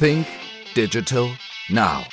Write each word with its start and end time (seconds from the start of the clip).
Think 0.00 0.26
Digital 0.74 1.28
Now. 1.68 2.04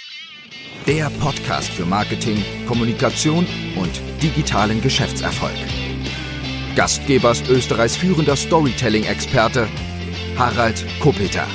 Der 0.85 1.09
Podcast 1.19 1.69
für 1.69 1.83
Marketing, 1.83 2.37
Kommunikation 2.67 3.47
und 3.75 4.01
digitalen 4.21 4.81
Geschäftserfolg. 4.81 5.55
Gastgeber 6.75 7.31
ist 7.31 7.49
Österreichs 7.49 7.95
führender 7.95 8.35
Storytelling-Experte 8.35 9.67
Harald 10.37 10.85
Kopeter. 10.99 11.47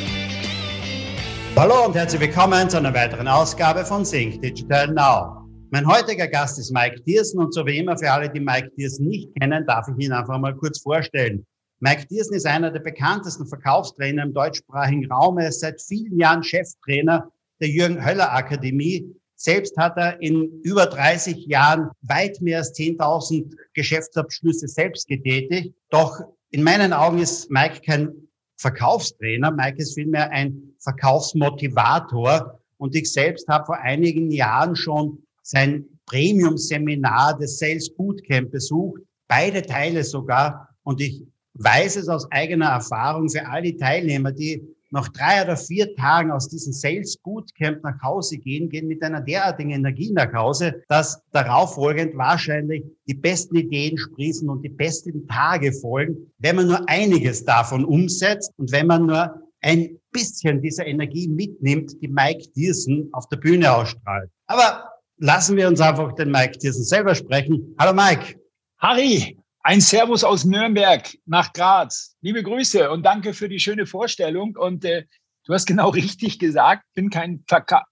Hallo 1.55 1.87
und 1.87 1.95
herzlich 1.95 2.21
willkommen 2.21 2.69
zu 2.69 2.79
einer 2.79 2.93
weiteren 2.93 3.29
Ausgabe 3.29 3.85
von 3.85 4.03
Think 4.03 4.43
Digital 4.43 4.89
Now. 4.89 5.47
Mein 5.71 5.87
heutiger 5.87 6.27
Gast 6.27 6.59
ist 6.59 6.73
Mike 6.73 7.03
Diersen 7.03 7.39
und 7.39 7.55
so 7.55 7.65
wie 7.67 7.79
immer 7.79 7.97
für 7.97 8.11
alle, 8.11 8.29
die 8.29 8.41
Mike 8.41 8.71
Diersen 8.77 9.07
nicht 9.07 9.29
kennen, 9.41 9.65
darf 9.67 9.87
ich 9.89 10.05
ihn 10.05 10.13
einfach 10.13 10.39
mal 10.41 10.57
kurz 10.57 10.81
vorstellen. 10.81 11.47
Mike 11.81 12.07
Diersen 12.07 12.35
ist 12.35 12.47
einer 12.47 12.71
der 12.71 12.81
bekanntesten 12.81 13.47
Verkaufstrainer 13.47 14.23
im 14.23 14.33
deutschsprachigen 14.33 15.11
Raum. 15.13 15.39
Er 15.39 15.49
ist 15.49 15.61
seit 15.61 15.83
vielen 15.83 16.19
Jahren 16.19 16.43
Cheftrainer 16.43 17.31
der 17.61 17.69
Jürgen 17.69 18.05
Höller 18.05 18.33
Akademie. 18.33 19.15
Selbst 19.35 19.77
hat 19.77 19.99
er 19.99 20.21
in 20.23 20.63
über 20.63 20.87
30 20.87 21.47
Jahren 21.47 21.91
weit 22.01 22.41
mehr 22.41 22.59
als 22.59 22.73
10.000 22.75 23.55
Geschäftsabschlüsse 23.75 24.69
selbst 24.69 25.07
getätigt. 25.07 25.75
Doch 25.91 26.19
in 26.51 26.63
meinen 26.63 26.95
Augen 26.95 27.19
ist 27.19 27.51
Mike 27.51 27.83
kein 27.85 28.09
Verkaufstrainer. 28.57 29.51
Mike 29.51 29.77
ist 29.77 29.95
vielmehr 29.95 30.31
ein 30.31 30.75
Verkaufsmotivator. 30.79 32.59
Und 32.79 32.95
ich 32.95 33.13
selbst 33.13 33.47
habe 33.49 33.67
vor 33.67 33.79
einigen 33.79 34.31
Jahren 34.31 34.77
schon 34.77 35.23
sein 35.43 35.85
Premium-Seminar 36.07 37.37
des 37.39 37.59
Sales 37.59 37.95
Bootcamp 37.95 38.51
besucht. 38.51 39.03
Beide 39.29 39.61
Teile 39.61 40.05
sogar. 40.05 40.71
Und 40.83 41.03
ich 41.03 41.27
weiß 41.59 41.97
es 41.97 42.09
aus 42.09 42.31
eigener 42.31 42.67
Erfahrung 42.67 43.29
für 43.29 43.47
all 43.47 43.63
die 43.63 43.77
Teilnehmer, 43.77 44.33
die 44.33 44.63
nach 44.91 45.09
drei 45.09 45.43
oder 45.43 45.57
vier 45.57 45.95
Tagen 45.97 46.31
aus 46.31 46.49
diesem 46.49 46.73
Sales 46.73 47.17
Bootcamp 47.19 47.83
nach 47.83 48.01
Hause 48.03 48.39
gehen, 48.39 48.69
gehen 48.69 48.87
mit 48.87 49.03
einer 49.03 49.21
derartigen 49.21 49.71
Energie 49.71 50.13
nach 50.13 50.33
Hause, 50.33 50.83
dass 50.89 51.21
darauf 51.33 51.75
folgend 51.75 52.17
wahrscheinlich 52.17 52.85
die 53.07 53.15
besten 53.15 53.57
Ideen 53.57 53.99
sprießen 53.99 54.49
und 54.49 54.63
die 54.63 54.69
besten 54.69 55.27
Tage 55.27 55.73
folgen, 55.73 56.17
wenn 56.39 56.57
man 56.57 56.69
nur 56.69 56.89
einiges 56.89 57.45
davon 57.45 57.85
umsetzt 57.85 58.53
und 58.57 58.71
wenn 58.73 58.87
man 58.87 59.07
nur 59.07 59.43
ein 59.61 59.99
bisschen 60.13 60.63
dieser 60.63 60.87
Energie 60.87 61.29
mitnimmt, 61.29 62.01
die 62.01 62.09
Mike 62.09 62.49
Diersen 62.55 63.09
auf 63.13 63.29
der 63.29 63.39
Bühne 63.39 63.73
ausstrahlt. 63.73 64.31
Aber 64.47 64.89
lassen 65.19 65.57
wir 65.57 65.67
uns 65.67 65.81
einfach 65.81 66.15
den 66.15 66.31
Mike 66.31 66.59
Diersen 66.59 66.85
selber 66.85 67.15
sprechen. 67.15 67.75
Hallo 67.79 67.93
Mike. 67.93 68.41
Harry, 68.79 69.37
ein 69.67 69.81
Servus 69.81 70.23
aus 70.23 70.45
Nürnberg 70.45 71.19
nach 71.27 71.53
Graz. 71.53 72.15
Liebe 72.21 72.45
Grüße 72.45 72.89
und 72.89 73.03
danke 73.05 73.35
für 73.35 73.49
die 73.49 73.59
schöne 73.59 73.85
Vorstellung. 73.85 74.55
Und 74.57 74.85
äh, 74.85 75.07
du 75.45 75.53
hast 75.53 75.67
genau 75.67 75.89
richtig 76.03 76.39
gesagt, 76.39 76.85
bin 76.95 77.11
kein, 77.11 77.45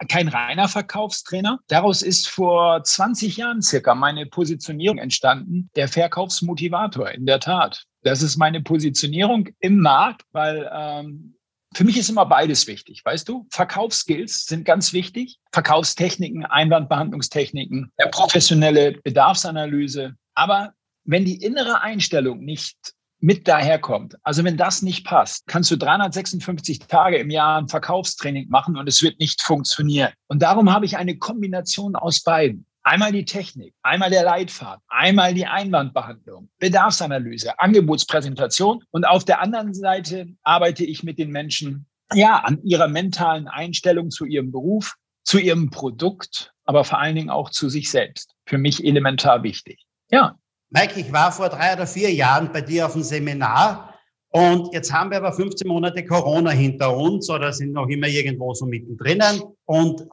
kein 0.08 0.28
reiner 0.28 0.68
Verkaufstrainer. 0.68 1.58
Daraus 1.66 2.02
ist 2.02 2.28
vor 2.28 2.84
20 2.84 3.38
Jahren 3.38 3.60
circa 3.60 3.96
meine 3.96 4.26
Positionierung 4.26 4.98
entstanden, 4.98 5.68
der 5.74 5.88
Verkaufsmotivator, 5.88 7.10
in 7.10 7.26
der 7.26 7.40
Tat. 7.40 7.82
Das 8.04 8.22
ist 8.22 8.36
meine 8.36 8.62
Positionierung 8.62 9.48
im 9.58 9.80
Markt, 9.80 10.22
weil 10.30 10.70
ähm, 10.72 11.34
für 11.74 11.82
mich 11.82 11.98
ist 11.98 12.08
immer 12.08 12.26
beides 12.26 12.68
wichtig, 12.68 13.04
weißt 13.04 13.28
du? 13.28 13.48
Verkaufsskills 13.50 14.46
sind 14.46 14.64
ganz 14.64 14.92
wichtig. 14.92 15.40
Verkaufstechniken, 15.50 16.46
Einwandbehandlungstechniken, 16.46 17.90
professionelle 18.12 18.92
Bedarfsanalyse. 19.02 20.14
Aber 20.36 20.72
wenn 21.04 21.24
die 21.24 21.42
innere 21.42 21.80
Einstellung 21.82 22.40
nicht 22.40 22.76
mit 23.20 23.48
daherkommt, 23.48 24.16
also 24.22 24.44
wenn 24.44 24.56
das 24.56 24.82
nicht 24.82 25.06
passt, 25.06 25.46
kannst 25.46 25.70
du 25.70 25.76
356 25.76 26.80
Tage 26.80 27.16
im 27.16 27.30
Jahr 27.30 27.58
ein 27.58 27.68
Verkaufstraining 27.68 28.48
machen 28.50 28.76
und 28.76 28.86
es 28.86 29.02
wird 29.02 29.18
nicht 29.18 29.40
funktionieren. 29.40 30.12
Und 30.28 30.42
darum 30.42 30.70
habe 30.72 30.84
ich 30.84 30.98
eine 30.98 31.16
Kombination 31.16 31.96
aus 31.96 32.22
beiden. 32.22 32.66
Einmal 32.82 33.12
die 33.12 33.24
Technik, 33.24 33.72
einmal 33.82 34.10
der 34.10 34.24
Leitfaden, 34.24 34.82
einmal 34.88 35.32
die 35.32 35.46
Einwandbehandlung, 35.46 36.50
Bedarfsanalyse, 36.58 37.58
Angebotspräsentation 37.58 38.84
und 38.90 39.06
auf 39.06 39.24
der 39.24 39.40
anderen 39.40 39.72
Seite 39.72 40.26
arbeite 40.42 40.84
ich 40.84 41.02
mit 41.02 41.18
den 41.18 41.30
Menschen 41.30 41.86
ja 42.12 42.40
an 42.40 42.62
ihrer 42.62 42.88
mentalen 42.88 43.48
Einstellung 43.48 44.10
zu 44.10 44.26
ihrem 44.26 44.52
Beruf, 44.52 44.96
zu 45.22 45.38
ihrem 45.38 45.70
Produkt, 45.70 46.52
aber 46.66 46.84
vor 46.84 46.98
allen 46.98 47.16
Dingen 47.16 47.30
auch 47.30 47.48
zu 47.48 47.70
sich 47.70 47.90
selbst. 47.90 48.34
Für 48.44 48.58
mich 48.58 48.84
elementar 48.84 49.42
wichtig. 49.42 49.86
Ja, 50.10 50.36
Mike, 50.76 50.98
ich 50.98 51.12
war 51.12 51.30
vor 51.30 51.50
drei 51.50 51.72
oder 51.72 51.86
vier 51.86 52.12
Jahren 52.12 52.50
bei 52.52 52.60
dir 52.60 52.86
auf 52.86 52.94
dem 52.94 53.04
Seminar 53.04 53.94
und 54.30 54.74
jetzt 54.74 54.92
haben 54.92 55.12
wir 55.12 55.18
aber 55.18 55.32
15 55.32 55.68
Monate 55.68 56.04
Corona 56.04 56.50
hinter 56.50 56.96
uns 56.96 57.30
oder 57.30 57.52
sind 57.52 57.72
noch 57.72 57.86
immer 57.86 58.08
irgendwo 58.08 58.52
so 58.54 58.66
mittendrin. 58.66 59.22
Und 59.66 60.04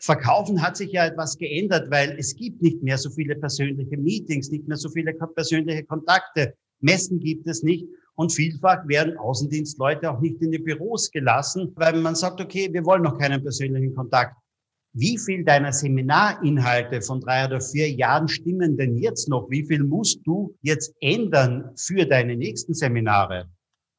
Verkaufen 0.00 0.62
hat 0.62 0.78
sich 0.78 0.92
ja 0.92 1.04
etwas 1.04 1.36
geändert, 1.36 1.90
weil 1.90 2.16
es 2.18 2.34
gibt 2.34 2.62
nicht 2.62 2.82
mehr 2.82 2.96
so 2.96 3.10
viele 3.10 3.36
persönliche 3.36 3.98
Meetings, 3.98 4.50
nicht 4.50 4.66
mehr 4.66 4.78
so 4.78 4.88
viele 4.88 5.12
persönliche 5.12 5.84
Kontakte. 5.84 6.54
Messen 6.80 7.20
gibt 7.20 7.46
es 7.46 7.62
nicht. 7.62 7.84
Und 8.14 8.32
vielfach 8.32 8.88
werden 8.88 9.18
Außendienstleute 9.18 10.10
auch 10.10 10.20
nicht 10.20 10.40
in 10.40 10.50
die 10.50 10.58
Büros 10.58 11.10
gelassen, 11.10 11.72
weil 11.76 12.00
man 12.00 12.14
sagt, 12.14 12.40
okay, 12.40 12.72
wir 12.72 12.86
wollen 12.86 13.02
noch 13.02 13.18
keinen 13.18 13.42
persönlichen 13.42 13.94
Kontakt. 13.94 14.34
Wie 14.98 15.18
viel 15.18 15.44
deiner 15.44 15.74
Seminarinhalte 15.74 17.02
von 17.02 17.20
drei 17.20 17.44
oder 17.44 17.60
vier 17.60 17.90
Jahren 17.90 18.28
stimmen 18.28 18.78
denn 18.78 18.96
jetzt 18.96 19.28
noch? 19.28 19.46
Wie 19.50 19.62
viel 19.66 19.84
musst 19.84 20.20
du 20.24 20.56
jetzt 20.62 20.94
ändern 21.02 21.70
für 21.76 22.06
deine 22.06 22.34
nächsten 22.34 22.72
Seminare? 22.72 23.50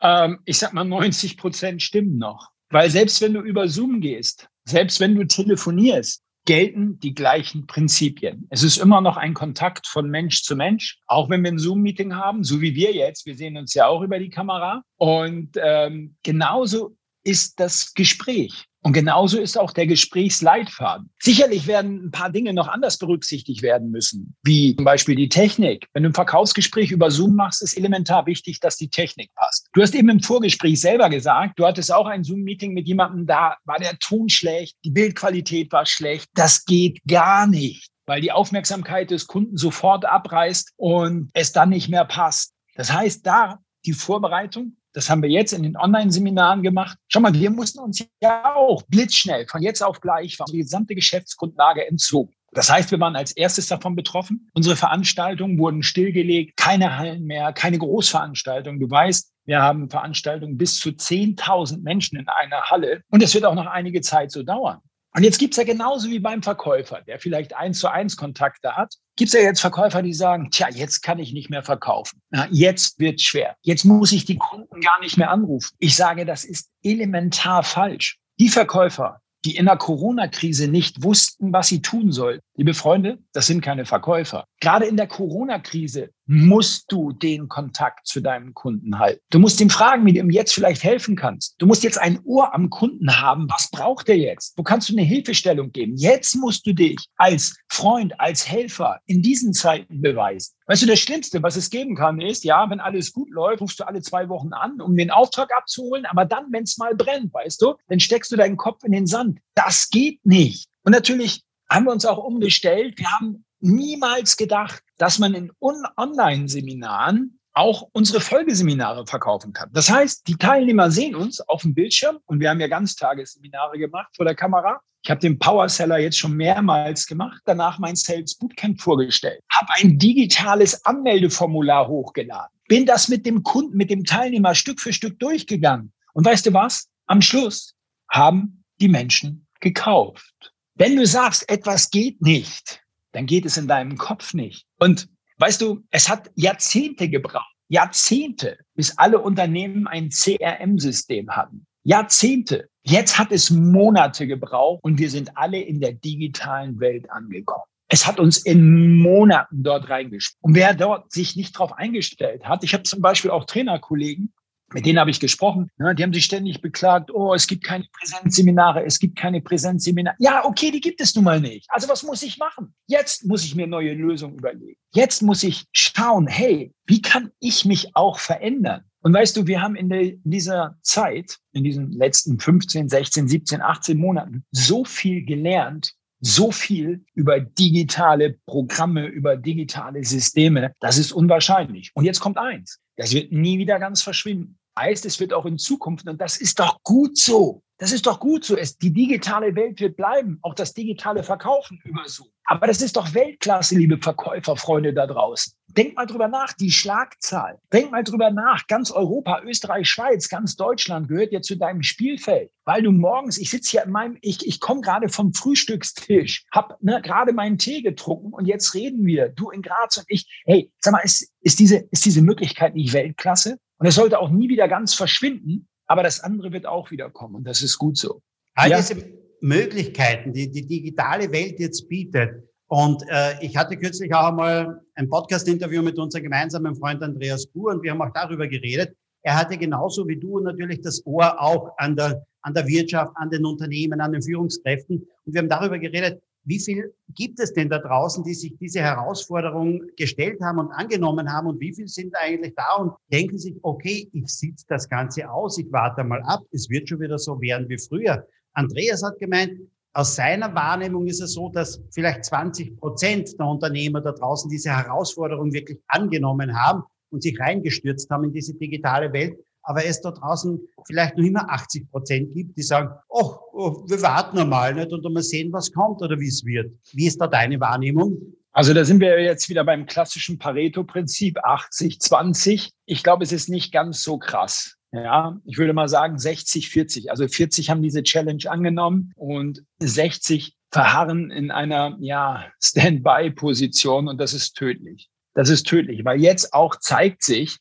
Ähm, 0.02 0.40
ich 0.46 0.57
sag 0.57 0.74
mal, 0.74 0.84
90 0.84 1.38
Prozent 1.38 1.84
stimmen 1.84 2.18
noch. 2.18 2.50
Weil 2.72 2.90
selbst 2.90 3.22
wenn 3.22 3.36
du 3.36 3.41
über 3.41 3.68
Zoom 3.68 4.02
gehst, 4.02 4.50
selbst 4.66 5.00
wenn 5.00 5.13
du 5.13 5.28
telefonierst, 5.28 6.24
gelten 6.46 7.00
die 7.00 7.13
gleichen 7.13 7.68
Prinzipien. 7.68 8.47
Es 8.50 8.63
ist 8.63 8.78
immer 8.78 9.00
noch 9.00 9.18
ein 9.18 9.36
Kontakt 9.36 9.86
von 9.86 10.09
Mensch 10.09 10.41
zu 10.41 10.56
Mensch, 10.56 10.97
auch 11.06 11.30
wenn 11.30 11.44
wir 11.44 11.52
ein 11.52 11.59
Zoom-Meeting 11.59 12.16
haben, 12.16 12.44
so 12.44 12.59
wie 12.59 12.74
wir 12.74 12.91
jetzt. 12.91 13.28
Wir 13.28 13.36
sehen 13.36 13.56
uns 13.56 13.75
ja 13.75 13.86
auch 13.86 14.02
über 14.02 14.18
die 14.18 14.30
Kamera. 14.30 14.81
Und 14.96 15.59
ähm, 15.62 16.16
genauso 16.24 16.97
ist 17.24 17.59
das 17.59 17.94
Gespräch. 17.94 18.66
Und 18.88 18.94
genauso 18.94 19.38
ist 19.38 19.59
auch 19.59 19.74
der 19.74 19.86
Gesprächsleitfaden. 19.86 21.09
Sicherlich 21.20 21.68
werden 21.68 22.06
ein 22.06 22.12
paar 22.12 22.30
Dinge 22.30 22.53
noch 22.53 22.70
anders 22.70 22.98
berücksichtigt 22.98 23.62
werden 23.62 23.92
müssen, 23.92 24.34
wie 24.44 24.78
zum 24.78 24.86
Beispiel 24.86 25.18
die 25.18 25.28
Technik. 25.28 25.90
Wenn 25.92 26.03
du 26.03 26.09
ein 26.09 26.14
Verkaufsgespräch 26.14 26.92
über 26.92 27.12
Zoom 27.12 27.36
machst, 27.36 27.62
ist 27.62 27.75
elementar 27.75 28.25
wichtig, 28.28 28.62
dass 28.62 28.78
die 28.78 28.88
Technik 28.88 29.30
passt. 29.36 29.68
Du 29.74 29.81
hast 29.81 29.94
eben 29.94 30.08
im 30.08 30.22
Vorgespräch 30.22 30.80
selber 30.80 31.09
gesagt, 31.09 31.59
du 31.59 31.66
hattest 31.66 31.94
auch 31.94 32.06
ein 32.06 32.24
Zoom-Meeting 32.24 32.72
mit 32.72 32.88
jemandem, 32.88 33.25
da 33.25 33.58
war 33.66 33.78
der 33.78 34.00
Ton 34.00 34.30
schlecht, 34.30 34.78
die 34.86 34.92
Bildqualität 34.92 35.69
war 35.74 35.86
schlecht. 35.86 36.30
Das 36.34 36.64
geht 36.64 37.02
gar 37.06 37.46
nicht, 37.46 37.90
weil 38.06 38.22
die 38.22 38.31
Aufmerksamkeit 38.31 39.12
des 39.12 39.28
Kunden 39.28 39.58
sofort 39.58 40.06
abreißt 40.06 40.72
und 40.78 41.30
es 41.34 41.52
dann 41.52 41.72
nicht 41.72 41.90
mehr 41.90 42.06
passt. 42.06 42.54
Das 42.75 42.94
heißt, 42.94 43.28
da 43.28 43.59
die 43.86 43.92
Vorbereitung 43.92 44.78
das 44.97 45.12
haben 45.12 45.22
wir 45.22 45.30
jetzt 45.30 45.53
in 45.53 45.62
den 45.62 45.78
Online-Seminaren 45.78 46.63
gemacht. 46.63 46.97
Schau 47.08 47.19
mal, 47.19 47.31
wir 47.31 47.52
mussten 47.52 47.78
uns 47.78 48.03
ja 48.19 48.56
auch 48.56 48.81
blitzschnell 48.88 49.46
von 49.46 49.62
jetzt 49.62 49.84
auf 49.84 50.02
gleich 50.02 50.40
die 50.52 50.58
gesamte 50.58 50.96
Geschäftsgrundlage 50.96 51.88
entzogen. 51.88 52.34
Das 52.53 52.72
heißt, 52.72 52.90
wir 52.90 53.00
waren 53.00 53.16
als 53.16 53.31
erstes 53.34 53.68
davon 53.68 53.96
betroffen. 53.96 54.50
Unsere 54.56 54.75
Veranstaltungen 54.75 55.59
wurden 55.59 55.84
stillgelegt, 55.84 56.57
keine 56.57 56.97
Hallen 56.97 57.25
mehr, 57.25 57.53
keine 57.53 57.78
Großveranstaltungen. 57.78 58.80
Du 58.80 58.90
weißt, 58.90 59.31
wir 59.46 59.62
haben 59.62 59.88
Veranstaltungen 59.88 60.57
bis 60.57 60.80
zu 60.80 60.90
10.000 60.90 61.84
Menschen 61.84 62.18
in 62.18 62.28
einer 62.28 62.63
Halle 62.63 63.02
und 63.12 63.22
es 63.22 63.36
wird 63.36 63.46
auch 63.46 63.53
noch 63.53 63.68
einige 63.68 64.02
Zeit 64.02 64.31
so 64.31 64.41
dauern. 64.41 64.80
Und 65.17 65.23
jetzt 65.23 65.39
gibt 65.39 65.55
es 65.55 65.57
ja 65.57 65.63
genauso 65.63 66.11
wie 66.11 66.19
beim 66.19 66.44
Verkäufer, 66.44 67.01
der 67.01 67.17
vielleicht 67.17 67.55
eins 67.55 67.79
zu 67.79 67.88
eins 67.88 68.17
Kontakte 68.17 68.75
hat, 68.75 68.94
gibt 69.16 69.29
es 69.29 69.33
ja 69.33 69.41
jetzt 69.41 69.61
Verkäufer, 69.61 70.03
die 70.03 70.13
sagen, 70.13 70.51
tja, 70.51 70.67
jetzt 70.69 71.01
kann 71.01 71.17
ich 71.17 71.33
nicht 71.33 71.50
mehr 71.50 71.63
verkaufen. 71.63 72.22
Ja, 72.31 72.47
jetzt 72.51 73.00
wird 73.00 73.19
schwer. 73.19 73.56
Jetzt 73.63 73.83
muss 73.83 74.11
ich 74.11 74.25
die 74.25 74.38
Kunden 74.38 74.79
gar 74.79 75.00
nicht 75.00 75.17
mehr 75.17 75.31
anrufen. 75.31 75.75
Ich 75.79 75.95
sage, 75.95 76.24
das 76.24 76.45
ist 76.45 76.69
elementar 76.83 77.63
falsch. 77.63 78.19
Die 78.39 78.50
Verkäufer, 78.50 79.19
die 79.44 79.56
in 79.56 79.65
der 79.65 79.77
Corona-Krise 79.77 80.68
nicht 80.68 81.01
wussten, 81.01 81.51
was 81.51 81.68
sie 81.68 81.81
tun 81.81 82.12
sollten. 82.12 82.45
Liebe 82.59 82.74
Freunde, 82.74 83.19
das 83.33 83.45
sind 83.45 83.62
keine 83.62 83.86
Verkäufer. 83.86 84.45
Gerade 84.59 84.86
in 84.86 84.98
der 84.98 85.06
Corona-Krise 85.06 86.09
musst 86.25 86.92
du 86.92 87.12
den 87.12 87.48
Kontakt 87.50 88.07
zu 88.07 88.19
deinem 88.19 88.56
Kunden 88.56 88.98
halten. 88.98 89.21
Du 89.30 89.38
musst 89.38 89.62
ihm 89.62 89.69
fragen, 89.69 90.07
wie 90.07 90.13
du 90.13 90.21
ihm 90.21 90.31
jetzt 90.31 90.56
vielleicht 90.56 90.83
helfen 90.83 91.15
kannst. 91.15 91.54
Du 91.59 91.68
musst 91.68 91.83
jetzt 91.83 92.01
ein 92.01 92.19
Ohr 92.24 92.56
am 92.56 92.71
Kunden 92.71 93.21
haben. 93.21 93.48
Was 93.48 93.69
braucht 93.69 94.09
er 94.09 94.18
jetzt? 94.18 94.57
Wo 94.57 94.63
kannst 94.63 94.89
du 94.89 94.94
eine 94.94 95.04
Hilfestellung 95.04 95.71
geben? 95.71 95.95
Jetzt 95.98 96.36
musst 96.36 96.65
du 96.65 96.74
dich 96.74 96.98
als 97.18 97.56
Freund, 97.69 98.19
als 98.19 98.50
Helfer 98.50 99.01
in 99.06 99.21
diesen 99.21 99.54
Zeiten 99.54 100.01
beweisen. 100.01 100.56
Weißt 100.65 100.81
du, 100.81 100.88
das 100.88 101.00
Schlimmste, 101.00 101.44
was 101.44 101.57
es 101.57 101.69
geben 101.69 101.95
kann, 101.95 102.19
ist, 102.19 102.44
ja, 102.44 102.68
wenn 102.71 102.80
alles 102.80 103.13
gut 103.13 103.30
läuft, 103.30 103.62
rufst 103.62 103.80
du 103.80 103.88
alle 103.88 104.01
zwei 104.01 104.30
Wochen 104.30 104.54
an, 104.54 104.81
um 104.81 104.98
den 104.98 105.12
Auftrag 105.12 105.56
abzuholen. 105.56 106.07
Aber 106.07 106.25
dann, 106.25 106.51
wenn 106.51 106.63
es 106.63 106.80
mal 106.80 106.95
brennt, 106.95 107.31
weißt 107.36 107.62
du, 107.62 107.75
dann 107.88 108.00
steckst 108.00 108.31
du 108.31 108.36
deinen 108.36 108.57
Kopf 108.57 108.83
in 108.83 108.94
den 108.94 109.06
Sand. 109.06 109.42
Das 109.54 109.89
geht 109.89 110.25
nicht. 110.25 110.69
Und 110.83 110.94
natürlich 110.94 111.44
haben 111.69 111.86
wir 111.86 111.92
uns 111.92 112.06
auch 112.06 112.18
umgestellt. 112.18 112.98
Wir 112.98 113.10
haben 113.12 113.46
niemals 113.60 114.38
gedacht, 114.38 114.84
dass 114.98 115.19
man 115.19 115.34
in 115.34 115.52
Online-Seminaren 115.60 117.40
auch 117.54 117.90
unsere 117.92 118.22
Folgeseminare 118.22 119.08
verkaufen 119.08 119.52
kann. 119.52 119.69
Das 119.74 119.90
heißt, 119.90 120.28
die 120.28 120.38
Teilnehmer 120.38 120.92
sehen 120.92 121.16
uns 121.16 121.42
auf 121.42 121.64
dem 121.64 121.74
Bildschirm 121.74 122.19
und 122.25 122.40
wir 122.40 122.52
haben 122.52 122.60
ja 122.60 122.68
Ganztagesseminare 122.68 123.80
gemacht 123.80 124.16
vor 124.16 124.25
der 124.25 124.36
Kamera. 124.36 124.80
Ich 125.04 125.10
habe 125.10 125.22
den 125.22 125.40
Power 125.40 125.68
Seller 125.68 125.98
jetzt 125.98 126.19
schon 126.19 126.34
mehrmals 126.34 127.08
gemacht, 127.08 127.42
danach 127.46 127.80
mein 127.80 127.96
Sales 127.96 128.36
Bootcamp 128.36 128.80
vorgestellt, 128.80 129.42
habe 129.52 129.68
ein 129.80 129.98
digitales 129.98 130.86
Anmeldeformular 130.86 131.88
hochgeladen, 131.88 132.56
bin 132.68 132.86
das 132.86 133.08
mit 133.08 133.25
dem 133.25 133.42
Kunden, 133.42 133.75
mit 133.75 133.90
dem 133.90 134.04
Teilnehmer 134.04 134.54
Stück 134.54 134.80
für 134.80 134.94
Stück 134.94 135.18
durchgegangen. 135.19 135.94
Und 136.14 136.25
weißt 136.25 136.46
du 136.46 136.54
was? 136.54 136.90
Am 137.08 137.22
Schluss 137.22 137.74
haben 138.12 138.64
die 138.80 138.90
Menschen 138.90 139.48
gekauft. 139.62 140.54
Wenn 140.79 140.95
du 140.95 141.07
sagst, 141.07 141.50
etwas 141.50 141.89
geht 141.89 142.21
nicht, 142.21 142.83
dann 143.12 143.25
geht 143.25 143.45
es 143.45 143.57
in 143.57 143.68
deinem 143.68 143.97
Kopf 143.97 144.35
nicht. 144.35 144.68
Und 144.77 145.09
weißt 145.38 145.59
du, 145.59 145.83
es 145.89 146.07
hat 146.07 146.29
Jahrzehnte 146.35 147.09
gebraucht, 147.09 147.51
Jahrzehnte, 147.68 148.59
bis 148.75 148.95
alle 149.00 149.19
Unternehmen 149.19 149.88
ein 149.88 150.09
CRM-System 150.09 151.31
hatten. 151.31 151.65
Jahrzehnte. 151.83 152.69
Jetzt 152.83 153.18
hat 153.18 153.31
es 153.31 153.50
Monate 153.50 154.27
gebraucht 154.27 154.83
und 154.83 155.00
wir 155.00 155.09
sind 155.09 155.35
alle 155.35 155.59
in 155.59 155.79
der 155.79 155.94
digitalen 155.94 156.80
Welt 156.80 157.09
angekommen. 157.09 157.63
Es 157.88 158.06
hat 158.06 158.19
uns 158.19 158.38
in 158.38 158.97
Monaten 158.97 159.63
dort 159.63 159.89
reingespielt. 159.89 160.38
Und 160.41 160.53
wer 160.53 160.75
dort 160.75 161.12
sich 161.12 161.35
nicht 161.35 161.56
darauf 161.56 161.73
eingestellt 161.73 162.45
hat, 162.45 162.63
ich 162.63 162.73
habe 162.73 162.83
zum 162.83 163.01
Beispiel 163.01 163.31
auch 163.31 163.45
Trainerkollegen, 163.45 164.31
mit 164.74 164.86
denen 164.86 165.00
habe 165.00 165.10
ich 165.10 165.19
gesprochen. 165.19 165.69
Ne, 165.78 165.96
die 165.96 166.04
haben 166.04 166.14
sich 166.14 166.25
ständig 166.25 166.62
beklagt, 166.62 167.12
oh, 167.12 167.34
es 167.34 167.48
gibt 167.48 167.64
keine 167.64 167.86
Präsenzseminare, 168.00 168.84
es 168.86 169.00
gibt 169.00 169.18
keine 169.18 169.42
Präsenzseminare. 169.42 170.16
Ja, 170.19 170.44
okay, 170.46 170.72
die 170.72 170.81
gibt 170.81 171.00
es 171.00 171.16
nun 171.16 171.24
mal 171.24 171.40
nicht. 171.40 171.66
Also 171.69 171.88
was 171.88 172.04
muss 172.04 172.22
ich 172.24 172.38
machen? 172.38 172.74
Jetzt 172.88 173.25
muss 173.25 173.44
ich 173.46 173.56
mir 173.56 173.68
neue 173.68 173.94
Lösungen 173.94 174.38
überlegen. 174.38 174.80
Jetzt 174.94 175.22
muss 175.22 175.44
ich 175.44 175.66
schauen, 175.72 176.28
hey, 176.28 176.74
wie 176.86 177.02
kann 177.02 177.31
ich 177.40 177.66
mich 177.66 177.96
auch 177.96 178.19
verändern? 178.19 178.84
Und 179.02 179.14
weißt 179.14 179.38
du, 179.38 179.48
wir 179.48 179.62
haben 179.62 179.75
in, 179.75 179.90
der, 179.90 180.02
in 180.02 180.22
dieser 180.25 180.78
Zeit, 180.81 181.38
in 181.54 181.64
diesen 181.64 181.92
letzten 181.92 182.40
15, 182.40 182.90
16, 182.90 183.28
17, 183.28 183.62
18 183.62 183.98
Monaten 183.98 184.44
so 184.52 184.84
viel 184.84 185.24
gelernt, 185.24 185.94
so 186.19 186.52
viel 186.52 187.06
über 187.14 187.40
digitale 187.40 188.38
Programme, 188.46 189.06
über 189.06 189.38
digitale 189.38 190.04
Systeme. 190.04 190.74
Das 190.80 190.98
ist 190.98 191.12
unwahrscheinlich. 191.12 191.92
Und 191.94 192.06
jetzt 192.06 192.19
kommt 192.19 192.38
eins. 192.38 192.80
Das 192.97 193.13
wird 193.13 193.31
nie 193.31 193.59
wieder 193.59 193.79
ganz 193.79 194.01
verschwinden. 194.01 194.59
Heißt, 194.77 195.06
es 195.06 195.19
wird 195.19 195.33
auch 195.33 195.45
in 195.45 195.57
Zukunft, 195.57 196.07
und 196.07 196.21
das 196.21 196.38
ist 196.38 196.59
doch 196.59 196.81
gut 196.83 197.18
so. 197.18 197.63
Das 197.79 197.91
ist 197.91 198.07
doch 198.07 198.19
gut 198.19 198.44
so. 198.44 198.57
Es, 198.57 198.77
die 198.77 198.91
digitale 198.91 199.56
Welt 199.56 199.79
wird 199.79 199.97
bleiben. 199.97 200.39
Auch 200.41 200.56
das 200.56 200.74
digitale 200.74 201.24
Verkaufen 201.24 201.79
über 201.83 202.07
Zoom. 202.07 202.27
Aber 202.45 202.65
das 202.65 202.81
ist 202.81 202.95
doch 202.95 203.13
Weltklasse, 203.13 203.75
liebe 203.75 203.97
Verkäuferfreunde 203.97 204.94
da 204.94 205.06
draußen. 205.06 205.53
Denkt 205.68 205.95
mal 205.95 206.07
drüber 206.07 206.27
nach, 206.27 206.53
die 206.53 206.71
Schlagzahl. 206.71 207.59
Denkt 207.71 207.91
mal 207.91 208.03
drüber 208.03 208.31
nach. 208.31 208.65
Ganz 208.68 208.89
Europa, 208.89 209.41
Österreich, 209.44 209.88
Schweiz, 209.89 210.27
ganz 210.29 210.56
Deutschland 210.56 211.07
gehört 211.07 211.31
ja 211.31 211.41
zu 211.41 211.56
deinem 211.56 211.83
Spielfeld. 211.83 212.50
Weil 212.65 212.81
du 212.81 212.91
morgens, 212.91 213.38
ich 213.38 213.51
sitze 213.51 213.71
hier 213.71 213.83
in 213.83 213.91
meinem, 213.91 214.18
ich, 214.21 214.47
ich 214.47 214.59
komme 214.59 214.81
gerade 214.81 215.09
vom 215.09 215.33
Frühstückstisch, 215.33 216.45
hab 216.51 216.81
ne, 216.81 217.01
gerade 217.03 217.33
meinen 217.33 217.59
Tee 217.59 217.81
getrunken 217.81 218.33
und 218.33 218.45
jetzt 218.45 218.73
reden 218.73 219.06
wir, 219.06 219.30
du 219.30 219.51
in 219.51 219.62
Graz 219.62 219.97
und 219.97 220.06
ich. 220.07 220.41
Hey, 220.45 220.71
sag 220.80 220.94
mal, 220.94 221.00
ist, 221.00 221.31
ist, 221.41 221.59
diese, 221.59 221.88
ist 221.91 222.06
diese 222.06 222.21
Möglichkeit 222.23 222.73
nicht 222.73 222.94
Weltklasse? 222.94 223.59
Und 223.77 223.88
es 223.88 223.95
sollte 223.95 224.19
auch 224.19 224.29
nie 224.29 224.50
wieder 224.50 224.68
ganz 224.68 224.94
verschwinden, 224.94 225.68
aber 225.85 226.03
das 226.03 226.19
andere 226.19 226.51
wird 226.51 226.65
auch 226.65 226.91
wieder 226.91 227.09
kommen 227.09 227.35
und 227.35 227.44
das 227.45 227.62
ist 227.62 227.77
gut 227.77 227.97
so. 227.97 228.21
All 228.56 228.69
ja? 228.69 228.77
diese 228.77 228.95
Möglichkeiten, 229.41 230.33
die 230.33 230.51
die 230.51 230.65
digitale 230.65 231.31
Welt 231.31 231.59
jetzt 231.59 231.88
bietet. 231.88 232.44
Und 232.68 233.03
äh, 233.07 233.35
ich 233.41 233.56
hatte 233.56 233.77
kürzlich 233.77 234.13
auch 234.13 234.29
einmal 234.29 234.81
ein 234.95 235.07
Podcast-Interview 235.07 235.81
mit 235.81 235.97
unserem 235.97 236.24
gemeinsamen 236.24 236.75
Freund 236.75 237.01
Andreas 237.01 237.45
Buhr 237.47 237.71
und 237.71 237.83
wir 237.83 237.91
haben 237.91 238.01
auch 238.01 238.12
darüber 238.13 238.47
geredet. 238.47 238.95
Er 239.21 239.38
hatte 239.38 239.57
genauso 239.57 240.07
wie 240.07 240.19
du 240.19 240.39
natürlich 240.39 240.81
das 240.81 241.06
Ohr 241.06 241.39
auch 241.41 241.71
an 241.77 241.95
der, 241.95 242.25
an 242.41 242.53
der 242.53 242.68
Wirtschaft, 242.68 243.13
an 243.15 243.30
den 243.30 243.45
Unternehmen, 243.45 244.01
an 244.01 244.12
den 244.12 244.21
Führungskräften. 244.21 245.07
Und 245.25 245.33
wir 245.33 245.39
haben 245.39 245.50
darüber 245.50 245.77
geredet, 245.80 246.21
wie 246.47 246.59
viel 246.59 246.94
gibt 247.13 247.39
es 247.41 247.53
denn 247.53 247.69
da 247.69 247.77
draußen, 247.79 248.23
die 248.23 248.33
sich 248.33 248.57
diese 248.57 248.79
Herausforderung 248.79 249.81
gestellt 249.97 250.39
haben 250.41 250.59
und 250.59 250.71
angenommen 250.71 251.31
haben? 251.31 251.47
Und 251.47 251.59
wie 251.59 251.73
viel 251.73 251.89
sind 251.89 252.15
eigentlich 252.15 252.53
da? 252.55 252.77
Und 252.77 252.94
denken 253.11 253.38
sich, 253.38 253.55
okay, 253.63 254.09
ich 254.13 254.27
sitze 254.27 254.65
das 254.69 254.88
Ganze 254.88 255.29
aus, 255.29 255.57
ich 255.57 255.67
warte 255.71 256.05
mal 256.05 256.21
ab, 256.23 256.41
es 256.51 256.69
wird 256.69 256.88
schon 256.88 257.01
wieder 257.01 257.17
so 257.19 257.39
werden 257.41 257.67
wie 257.67 257.77
früher. 257.77 258.25
Andreas 258.53 259.03
hat 259.03 259.19
gemeint, 259.19 259.59
aus 259.94 260.15
seiner 260.15 260.53
Wahrnehmung 260.55 261.07
ist 261.07 261.21
es 261.21 261.33
so, 261.33 261.49
dass 261.49 261.81
vielleicht 261.91 262.23
20 262.23 262.77
Prozent 262.77 263.38
der 263.38 263.45
Unternehmer 263.45 263.99
da 263.99 264.13
draußen 264.13 264.49
diese 264.49 264.69
Herausforderung 264.69 265.51
wirklich 265.51 265.79
angenommen 265.88 266.57
haben 266.57 266.83
und 267.09 267.23
sich 267.23 267.38
reingestürzt 267.39 268.09
haben 268.09 268.25
in 268.25 268.31
diese 268.31 268.53
digitale 268.53 269.11
Welt 269.11 269.38
aber 269.68 269.86
es 269.86 270.00
da 270.02 270.12
draußen 270.12 270.62
vielleicht 270.86 271.18
noch 271.18 271.25
immer 271.25 271.50
80 271.50 271.92
Prozent 271.92 272.34
gibt, 272.34 272.58
die 272.58 272.64
sagen, 272.64 272.90
oh, 273.10 273.36
oh 273.52 273.84
wir 273.88 274.02
warten 274.02 274.38
einmal 274.38 274.74
nicht 274.74 274.94
und 274.94 275.04
mal 275.14 275.22
sehen, 275.22 275.52
was 275.52 275.74
kommt 275.74 276.02
oder 276.02 276.18
wie 276.19 276.30
es 276.30 276.46
wird. 276.46 276.72
Wie 276.94 277.06
ist 277.06 277.19
da 277.19 277.28
deine 277.28 277.60
Wahrnehmung? 277.60 278.18
Also 278.54 278.74
da 278.74 278.86
sind 278.86 279.02
wir 279.02 279.22
jetzt 279.22 279.50
wieder 279.50 279.66
beim 279.66 279.86
klassischen 279.86 280.40
Pareto-Prinzip 280.40 281.38
80, 281.44 282.00
20. 282.00 282.72
Ich 282.86 283.04
glaube, 283.04 283.25
es 283.25 283.34
ist 283.34 283.50
nicht 283.50 283.74
ganz 283.74 284.02
so 284.04 284.18
krass. 284.18 284.78
Ja, 284.94 285.38
ich 285.44 285.58
würde 285.58 285.74
mal 285.74 285.90
sagen 285.90 286.18
60, 286.18 286.69
40. 286.69 287.12
Also 287.12 287.28
40 287.28 287.69
haben 287.69 287.81
diese 287.81 288.04
Challenge 288.04 288.44
angenommen 288.50 289.12
und 289.18 289.64
60 289.80 290.56
verharren 290.72 291.30
in 291.30 291.52
einer, 291.52 291.98
ja, 292.00 292.46
Standby-Position 292.64 294.08
und 294.08 294.18
das 294.18 294.34
ist 294.34 294.54
tödlich. 294.54 295.10
Das 295.34 295.50
ist 295.50 295.68
tödlich, 295.68 296.06
weil 296.06 296.22
jetzt 296.22 296.54
auch 296.54 296.78
zeigt 296.78 297.22
sich, 297.22 297.58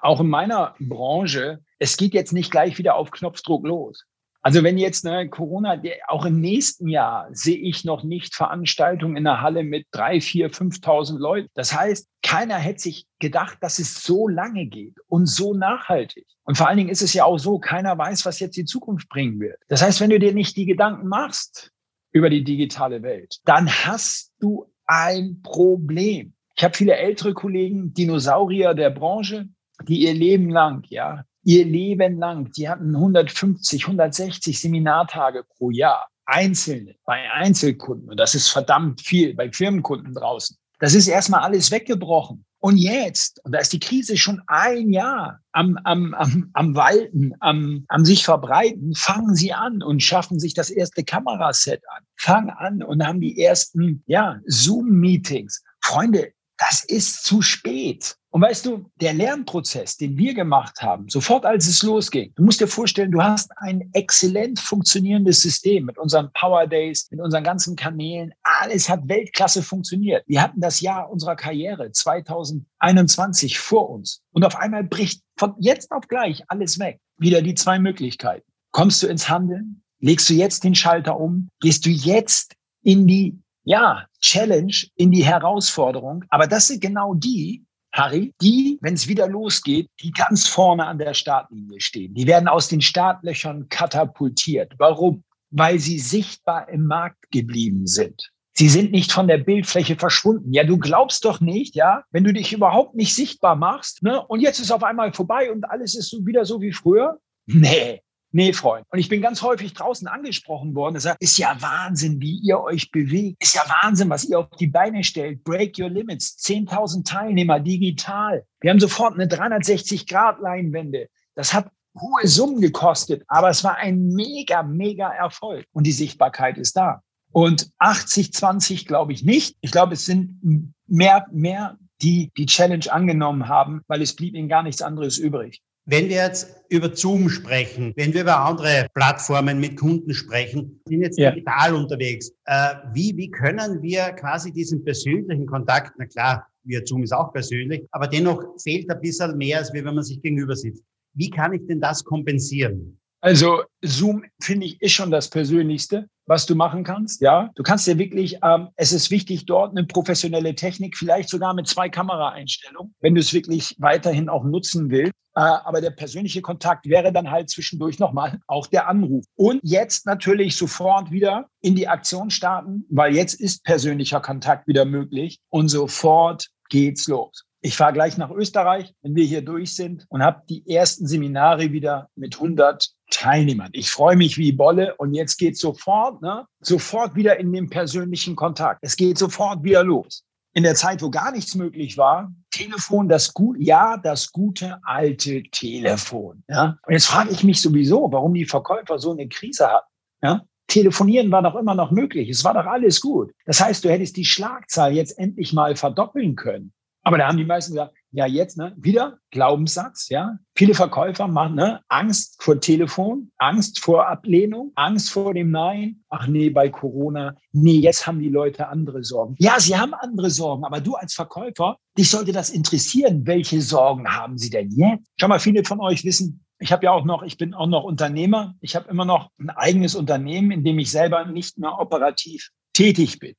auch 0.00 0.20
in 0.20 0.28
meiner 0.28 0.74
Branche, 0.78 1.60
es 1.78 1.96
geht 1.96 2.14
jetzt 2.14 2.32
nicht 2.32 2.50
gleich 2.50 2.78
wieder 2.78 2.96
auf 2.96 3.10
Knopfdruck 3.10 3.66
los. 3.66 4.04
Also 4.44 4.64
wenn 4.64 4.76
jetzt 4.76 5.04
ne, 5.04 5.28
Corona, 5.28 5.80
auch 6.08 6.24
im 6.24 6.40
nächsten 6.40 6.88
Jahr 6.88 7.28
sehe 7.30 7.56
ich 7.56 7.84
noch 7.84 8.02
nicht 8.02 8.34
Veranstaltungen 8.34 9.16
in 9.16 9.22
der 9.22 9.40
Halle 9.40 9.62
mit 9.62 9.86
drei, 9.92 10.20
vier, 10.20 10.50
5.000 10.50 11.16
Leuten. 11.18 11.48
Das 11.54 11.72
heißt, 11.72 12.08
keiner 12.24 12.56
hätte 12.56 12.80
sich 12.80 13.06
gedacht, 13.20 13.58
dass 13.60 13.78
es 13.78 14.02
so 14.02 14.26
lange 14.26 14.66
geht 14.66 14.96
und 15.06 15.26
so 15.26 15.54
nachhaltig. 15.54 16.26
Und 16.42 16.56
vor 16.56 16.66
allen 16.66 16.78
Dingen 16.78 16.90
ist 16.90 17.02
es 17.02 17.14
ja 17.14 17.24
auch 17.24 17.38
so, 17.38 17.60
keiner 17.60 17.96
weiß, 17.96 18.26
was 18.26 18.40
jetzt 18.40 18.56
die 18.56 18.64
Zukunft 18.64 19.08
bringen 19.08 19.38
wird. 19.38 19.58
Das 19.68 19.80
heißt, 19.80 20.00
wenn 20.00 20.10
du 20.10 20.18
dir 20.18 20.34
nicht 20.34 20.56
die 20.56 20.66
Gedanken 20.66 21.06
machst 21.06 21.70
über 22.10 22.28
die 22.28 22.42
digitale 22.42 23.02
Welt, 23.02 23.38
dann 23.44 23.70
hast 23.70 24.32
du 24.40 24.66
ein 24.86 25.40
Problem. 25.42 26.34
Ich 26.56 26.64
habe 26.64 26.74
viele 26.74 26.96
ältere 26.96 27.32
Kollegen, 27.32 27.94
Dinosaurier 27.94 28.74
der 28.74 28.90
Branche, 28.90 29.48
die 29.88 30.02
ihr 30.02 30.14
Leben 30.14 30.50
lang, 30.50 30.84
ja, 30.88 31.24
ihr 31.44 31.64
Leben 31.64 32.18
lang, 32.18 32.50
die 32.52 32.68
hatten 32.68 32.94
150, 32.94 33.84
160 33.84 34.60
Seminartage 34.60 35.44
pro 35.56 35.70
Jahr. 35.70 36.08
Einzelne, 36.24 36.94
bei 37.04 37.30
Einzelkunden. 37.32 38.08
Und 38.08 38.16
das 38.16 38.34
ist 38.34 38.48
verdammt 38.48 39.00
viel 39.00 39.34
bei 39.34 39.50
Firmenkunden 39.50 40.14
draußen. 40.14 40.56
Das 40.78 40.94
ist 40.94 41.08
erstmal 41.08 41.40
alles 41.40 41.70
weggebrochen. 41.70 42.44
Und 42.58 42.76
jetzt, 42.76 43.44
und 43.44 43.52
da 43.52 43.58
ist 43.58 43.72
die 43.72 43.80
Krise 43.80 44.16
schon 44.16 44.40
ein 44.46 44.92
Jahr 44.92 45.40
am, 45.50 45.76
am, 45.82 46.14
am, 46.14 46.50
am 46.52 46.76
Walten, 46.76 47.32
am, 47.40 47.84
am 47.88 48.04
sich 48.04 48.24
verbreiten, 48.24 48.94
fangen 48.94 49.34
sie 49.34 49.52
an 49.52 49.82
und 49.82 50.00
schaffen 50.00 50.38
sich 50.38 50.54
das 50.54 50.70
erste 50.70 51.02
Kameraset 51.02 51.82
an. 51.88 52.04
Fangen 52.16 52.50
an 52.50 52.82
und 52.84 53.04
haben 53.04 53.20
die 53.20 53.42
ersten, 53.42 54.04
ja, 54.06 54.38
Zoom-Meetings. 54.46 55.62
Freunde, 55.80 56.32
das 56.68 56.84
ist 56.84 57.24
zu 57.24 57.42
spät. 57.42 58.16
Und 58.30 58.42
weißt 58.42 58.64
du, 58.64 58.86
der 59.00 59.12
Lernprozess, 59.12 59.96
den 59.96 60.16
wir 60.16 60.32
gemacht 60.32 60.80
haben, 60.80 61.08
sofort 61.08 61.44
als 61.44 61.66
es 61.66 61.82
losging, 61.82 62.32
du 62.36 62.44
musst 62.44 62.60
dir 62.60 62.68
vorstellen, 62.68 63.10
du 63.10 63.22
hast 63.22 63.50
ein 63.56 63.90
exzellent 63.92 64.60
funktionierendes 64.60 65.42
System 65.42 65.84
mit 65.84 65.98
unseren 65.98 66.32
Power 66.32 66.66
Days, 66.66 67.08
mit 67.10 67.20
unseren 67.20 67.42
ganzen 67.42 67.74
Kanälen. 67.74 68.32
Alles 68.42 68.88
hat 68.88 69.08
Weltklasse 69.08 69.62
funktioniert. 69.62 70.24
Wir 70.28 70.40
hatten 70.40 70.60
das 70.60 70.80
Jahr 70.80 71.10
unserer 71.10 71.36
Karriere 71.36 71.90
2021 71.90 73.58
vor 73.58 73.90
uns. 73.90 74.22
Und 74.30 74.44
auf 74.44 74.56
einmal 74.56 74.84
bricht 74.84 75.22
von 75.36 75.54
jetzt 75.58 75.90
auf 75.90 76.06
gleich 76.06 76.42
alles 76.46 76.78
weg. 76.78 77.00
Wieder 77.18 77.42
die 77.42 77.54
zwei 77.54 77.78
Möglichkeiten. 77.80 78.46
Kommst 78.70 79.02
du 79.02 79.08
ins 79.08 79.28
Handeln? 79.28 79.82
Legst 79.98 80.30
du 80.30 80.34
jetzt 80.34 80.64
den 80.64 80.76
Schalter 80.76 81.18
um? 81.18 81.48
Gehst 81.60 81.84
du 81.84 81.90
jetzt 81.90 82.54
in 82.82 83.06
die 83.06 83.41
ja, 83.64 84.06
Challenge, 84.20 84.74
in 84.96 85.10
die 85.10 85.24
Herausforderung. 85.24 86.24
Aber 86.28 86.46
das 86.46 86.68
sind 86.68 86.80
genau 86.80 87.14
die, 87.14 87.64
Harry, 87.92 88.32
die, 88.40 88.78
wenn 88.80 88.94
es 88.94 89.08
wieder 89.08 89.28
losgeht, 89.28 89.88
die 90.00 90.12
ganz 90.12 90.48
vorne 90.48 90.86
an 90.86 90.98
der 90.98 91.14
Startlinie 91.14 91.80
stehen. 91.80 92.14
Die 92.14 92.26
werden 92.26 92.48
aus 92.48 92.68
den 92.68 92.80
Startlöchern 92.80 93.68
katapultiert. 93.68 94.72
Warum? 94.78 95.24
Weil 95.50 95.78
sie 95.78 95.98
sichtbar 95.98 96.68
im 96.70 96.86
Markt 96.86 97.30
geblieben 97.30 97.86
sind. 97.86 98.32
Sie 98.54 98.68
sind 98.68 98.92
nicht 98.92 99.12
von 99.12 99.28
der 99.28 99.38
Bildfläche 99.38 99.96
verschwunden. 99.96 100.52
Ja, 100.52 100.64
du 100.64 100.78
glaubst 100.78 101.24
doch 101.24 101.40
nicht, 101.40 101.74
ja, 101.74 102.04
wenn 102.10 102.24
du 102.24 102.32
dich 102.32 102.52
überhaupt 102.52 102.94
nicht 102.94 103.14
sichtbar 103.14 103.56
machst, 103.56 104.02
ne, 104.02 104.24
und 104.26 104.40
jetzt 104.40 104.58
ist 104.58 104.70
auf 104.70 104.82
einmal 104.82 105.12
vorbei 105.12 105.50
und 105.50 105.64
alles 105.64 105.94
ist 105.94 106.10
so 106.10 106.24
wieder 106.26 106.44
so 106.44 106.60
wie 106.60 106.72
früher. 106.72 107.18
Nee, 107.46 108.02
Nee, 108.34 108.54
Freund. 108.54 108.86
Und 108.90 108.98
ich 108.98 109.10
bin 109.10 109.20
ganz 109.20 109.42
häufig 109.42 109.74
draußen 109.74 110.08
angesprochen 110.08 110.74
worden. 110.74 110.94
Das 110.94 111.06
ist 111.20 111.36
ja 111.36 111.54
Wahnsinn, 111.60 112.18
wie 112.22 112.38
ihr 112.38 112.60
euch 112.60 112.90
bewegt. 112.90 113.42
Ist 113.42 113.54
ja 113.54 113.62
Wahnsinn, 113.82 114.08
was 114.08 114.24
ihr 114.24 114.38
auf 114.38 114.48
die 114.58 114.68
Beine 114.68 115.04
stellt. 115.04 115.44
Break 115.44 115.78
your 115.78 115.90
limits. 115.90 116.38
10.000 116.38 117.04
Teilnehmer 117.04 117.60
digital. 117.60 118.46
Wir 118.60 118.70
haben 118.70 118.80
sofort 118.80 119.14
eine 119.14 119.26
360-Grad-Leinwände. 119.26 121.08
Das 121.34 121.52
hat 121.52 121.70
hohe 122.00 122.26
Summen 122.26 122.62
gekostet, 122.62 123.22
aber 123.28 123.50
es 123.50 123.64
war 123.64 123.76
ein 123.76 124.08
mega, 124.08 124.62
mega 124.62 125.10
Erfolg. 125.10 125.66
Und 125.72 125.86
die 125.86 125.92
Sichtbarkeit 125.92 126.56
ist 126.56 126.74
da. 126.74 127.02
Und 127.32 127.70
80, 127.78 128.32
20 128.32 128.86
glaube 128.86 129.12
ich 129.12 129.24
nicht. 129.24 129.56
Ich 129.60 129.72
glaube, 129.72 129.92
es 129.92 130.06
sind 130.06 130.70
mehr, 130.86 131.26
mehr, 131.32 131.76
die 132.00 132.30
die 132.36 132.46
Challenge 132.46 132.90
angenommen 132.90 133.48
haben, 133.48 133.82
weil 133.88 134.00
es 134.00 134.16
blieb 134.16 134.34
ihnen 134.34 134.48
gar 134.48 134.62
nichts 134.62 134.80
anderes 134.80 135.18
übrig. 135.18 135.62
Wenn 135.84 136.08
wir 136.08 136.16
jetzt 136.16 136.62
über 136.68 136.94
Zoom 136.94 137.28
sprechen, 137.28 137.92
wenn 137.96 138.14
wir 138.14 138.22
über 138.22 138.38
andere 138.38 138.86
Plattformen 138.94 139.58
mit 139.58 139.78
Kunden 139.78 140.14
sprechen, 140.14 140.80
sind 140.86 141.02
jetzt 141.02 141.18
ja. 141.18 141.32
digital 141.32 141.74
unterwegs. 141.74 142.30
Äh, 142.44 142.74
wie, 142.92 143.16
wie 143.16 143.30
können 143.30 143.82
wir 143.82 144.12
quasi 144.12 144.52
diesen 144.52 144.84
persönlichen 144.84 145.46
Kontakt, 145.46 145.92
na 145.98 146.06
klar, 146.06 146.46
via 146.64 146.80
Zoom 146.84 147.02
ist 147.02 147.12
auch 147.12 147.32
persönlich, 147.32 147.82
aber 147.90 148.06
dennoch 148.06 148.44
fehlt 148.62 148.88
ein 148.88 149.00
bisschen 149.00 149.36
mehr, 149.36 149.58
als 149.58 149.72
wenn 149.72 149.84
man 149.84 150.02
sich 150.04 150.22
gegenüber 150.22 150.54
sitzt. 150.54 150.84
Wie 151.14 151.30
kann 151.30 151.52
ich 151.52 151.66
denn 151.66 151.80
das 151.80 152.04
kompensieren? 152.04 152.98
Also 153.22 153.62
Zoom 153.82 154.24
finde 154.40 154.66
ich 154.66 154.82
ist 154.82 154.92
schon 154.92 155.12
das 155.12 155.30
Persönlichste, 155.30 156.08
was 156.26 156.44
du 156.44 156.56
machen 156.56 156.82
kannst. 156.82 157.20
Ja, 157.20 157.50
du 157.54 157.62
kannst 157.62 157.86
ja 157.86 157.96
wirklich. 157.96 158.38
Ähm, 158.42 158.70
es 158.74 158.92
ist 158.92 159.12
wichtig 159.12 159.46
dort 159.46 159.70
eine 159.70 159.86
professionelle 159.86 160.56
Technik, 160.56 160.96
vielleicht 160.96 161.28
sogar 161.28 161.54
mit 161.54 161.68
zwei 161.68 161.88
Kameraeinstellungen, 161.88 162.92
wenn 163.00 163.14
du 163.14 163.20
es 163.20 163.32
wirklich 163.32 163.76
weiterhin 163.78 164.28
auch 164.28 164.42
nutzen 164.42 164.90
willst. 164.90 165.12
Äh, 165.36 165.40
aber 165.40 165.80
der 165.80 165.92
persönliche 165.92 166.42
Kontakt 166.42 166.86
wäre 166.86 167.12
dann 167.12 167.30
halt 167.30 167.48
zwischendurch 167.48 168.00
nochmal 168.00 168.40
auch 168.48 168.66
der 168.66 168.88
Anruf. 168.88 169.24
Und 169.36 169.60
jetzt 169.62 170.04
natürlich 170.04 170.56
sofort 170.56 171.12
wieder 171.12 171.46
in 171.60 171.76
die 171.76 171.86
Aktion 171.86 172.28
starten, 172.28 172.84
weil 172.90 173.14
jetzt 173.14 173.34
ist 173.34 173.62
persönlicher 173.62 174.20
Kontakt 174.20 174.66
wieder 174.66 174.84
möglich 174.84 175.38
und 175.48 175.68
sofort 175.68 176.48
geht's 176.70 177.06
los. 177.06 177.44
Ich 177.64 177.76
fahre 177.76 177.92
gleich 177.92 178.18
nach 178.18 178.32
Österreich, 178.32 178.92
wenn 179.02 179.14
wir 179.14 179.24
hier 179.24 179.42
durch 179.42 179.76
sind 179.76 180.04
und 180.08 180.24
habe 180.24 180.42
die 180.48 180.68
ersten 180.68 181.06
Seminare 181.06 181.70
wieder 181.70 182.08
mit 182.16 182.34
100 182.34 182.88
Teilnehmern. 183.22 183.70
Ich 183.72 183.88
freue 183.88 184.16
mich 184.16 184.36
wie 184.36 184.50
Bolle 184.50 184.96
und 184.96 185.14
jetzt 185.14 185.36
geht 185.36 185.56
sofort, 185.56 186.20
ne, 186.22 186.44
sofort 186.60 187.14
wieder 187.14 187.38
in 187.38 187.52
den 187.52 187.70
persönlichen 187.70 188.34
Kontakt. 188.34 188.80
Es 188.82 188.96
geht 188.96 189.16
sofort 189.16 189.62
wieder 189.62 189.84
los. 189.84 190.24
In 190.54 190.64
der 190.64 190.74
Zeit, 190.74 191.02
wo 191.02 191.10
gar 191.10 191.30
nichts 191.30 191.54
möglich 191.54 191.96
war, 191.96 192.32
Telefon, 192.50 193.08
das 193.08 193.32
gut, 193.32 193.56
ja, 193.60 193.96
das 193.96 194.32
gute 194.32 194.80
alte 194.82 195.44
Telefon. 195.52 196.42
Ja. 196.48 196.76
Und 196.84 196.92
jetzt 196.92 197.06
frage 197.06 197.30
ich 197.30 197.44
mich 197.44 197.62
sowieso, 197.62 198.10
warum 198.10 198.34
die 198.34 198.44
Verkäufer 198.44 198.98
so 198.98 199.12
eine 199.12 199.28
Krise 199.28 199.68
hatten. 199.68 199.88
Ja. 200.20 200.42
Telefonieren 200.66 201.30
war 201.30 201.42
doch 201.42 201.54
immer 201.54 201.76
noch 201.76 201.92
möglich. 201.92 202.28
Es 202.28 202.42
war 202.42 202.54
doch 202.54 202.66
alles 202.66 203.00
gut. 203.00 203.30
Das 203.46 203.60
heißt, 203.60 203.84
du 203.84 203.88
hättest 203.88 204.16
die 204.16 204.24
Schlagzahl 204.24 204.94
jetzt 204.94 205.16
endlich 205.16 205.52
mal 205.52 205.76
verdoppeln 205.76 206.34
können. 206.34 206.72
Aber 207.04 207.18
da 207.18 207.28
haben 207.28 207.38
die 207.38 207.44
meisten 207.44 207.72
gesagt, 207.72 207.94
ja 208.12 208.26
jetzt, 208.26 208.56
ne, 208.56 208.74
wieder 208.76 209.18
Glaubenssatz, 209.30 210.08
ja. 210.08 210.38
Viele 210.54 210.74
Verkäufer 210.74 211.28
machen 211.28 211.56
ne, 211.56 211.80
Angst 211.88 212.42
vor 212.42 212.60
Telefon, 212.60 213.30
Angst 213.38 213.80
vor 213.80 214.06
Ablehnung, 214.08 214.72
Angst 214.74 215.10
vor 215.10 215.34
dem 215.34 215.50
Nein. 215.50 216.02
Ach 216.08 216.26
nee, 216.26 216.50
bei 216.50 216.68
Corona, 216.68 217.34
nee, 217.52 217.78
jetzt 217.78 218.06
haben 218.06 218.20
die 218.20 218.28
Leute 218.28 218.68
andere 218.68 219.02
Sorgen. 219.02 219.34
Ja, 219.38 219.58
sie 219.58 219.76
haben 219.76 219.94
andere 219.94 220.30
Sorgen, 220.30 220.64
aber 220.64 220.80
du 220.80 220.94
als 220.94 221.14
Verkäufer, 221.14 221.76
dich 221.98 222.10
sollte 222.10 222.32
das 222.32 222.50
interessieren. 222.50 223.26
Welche 223.26 223.60
Sorgen 223.60 224.06
haben 224.08 224.38
sie 224.38 224.50
denn 224.50 224.70
jetzt? 224.70 225.10
Schau 225.18 225.28
mal, 225.28 225.40
viele 225.40 225.64
von 225.64 225.80
euch 225.80 226.04
wissen, 226.04 226.44
ich 226.62 226.70
habe 226.70 226.84
ja 226.84 226.92
auch 226.92 227.04
noch, 227.04 227.24
ich 227.24 227.38
bin 227.38 227.54
auch 227.54 227.66
noch 227.66 227.82
Unternehmer. 227.82 228.54
Ich 228.60 228.76
habe 228.76 228.88
immer 228.88 229.04
noch 229.04 229.30
ein 229.40 229.50
eigenes 229.50 229.96
Unternehmen, 229.96 230.52
in 230.52 230.62
dem 230.62 230.78
ich 230.78 230.92
selber 230.92 231.24
nicht 231.24 231.58
mehr 231.58 231.76
operativ 231.78 232.50
tätig 232.72 233.18
bin. 233.18 233.34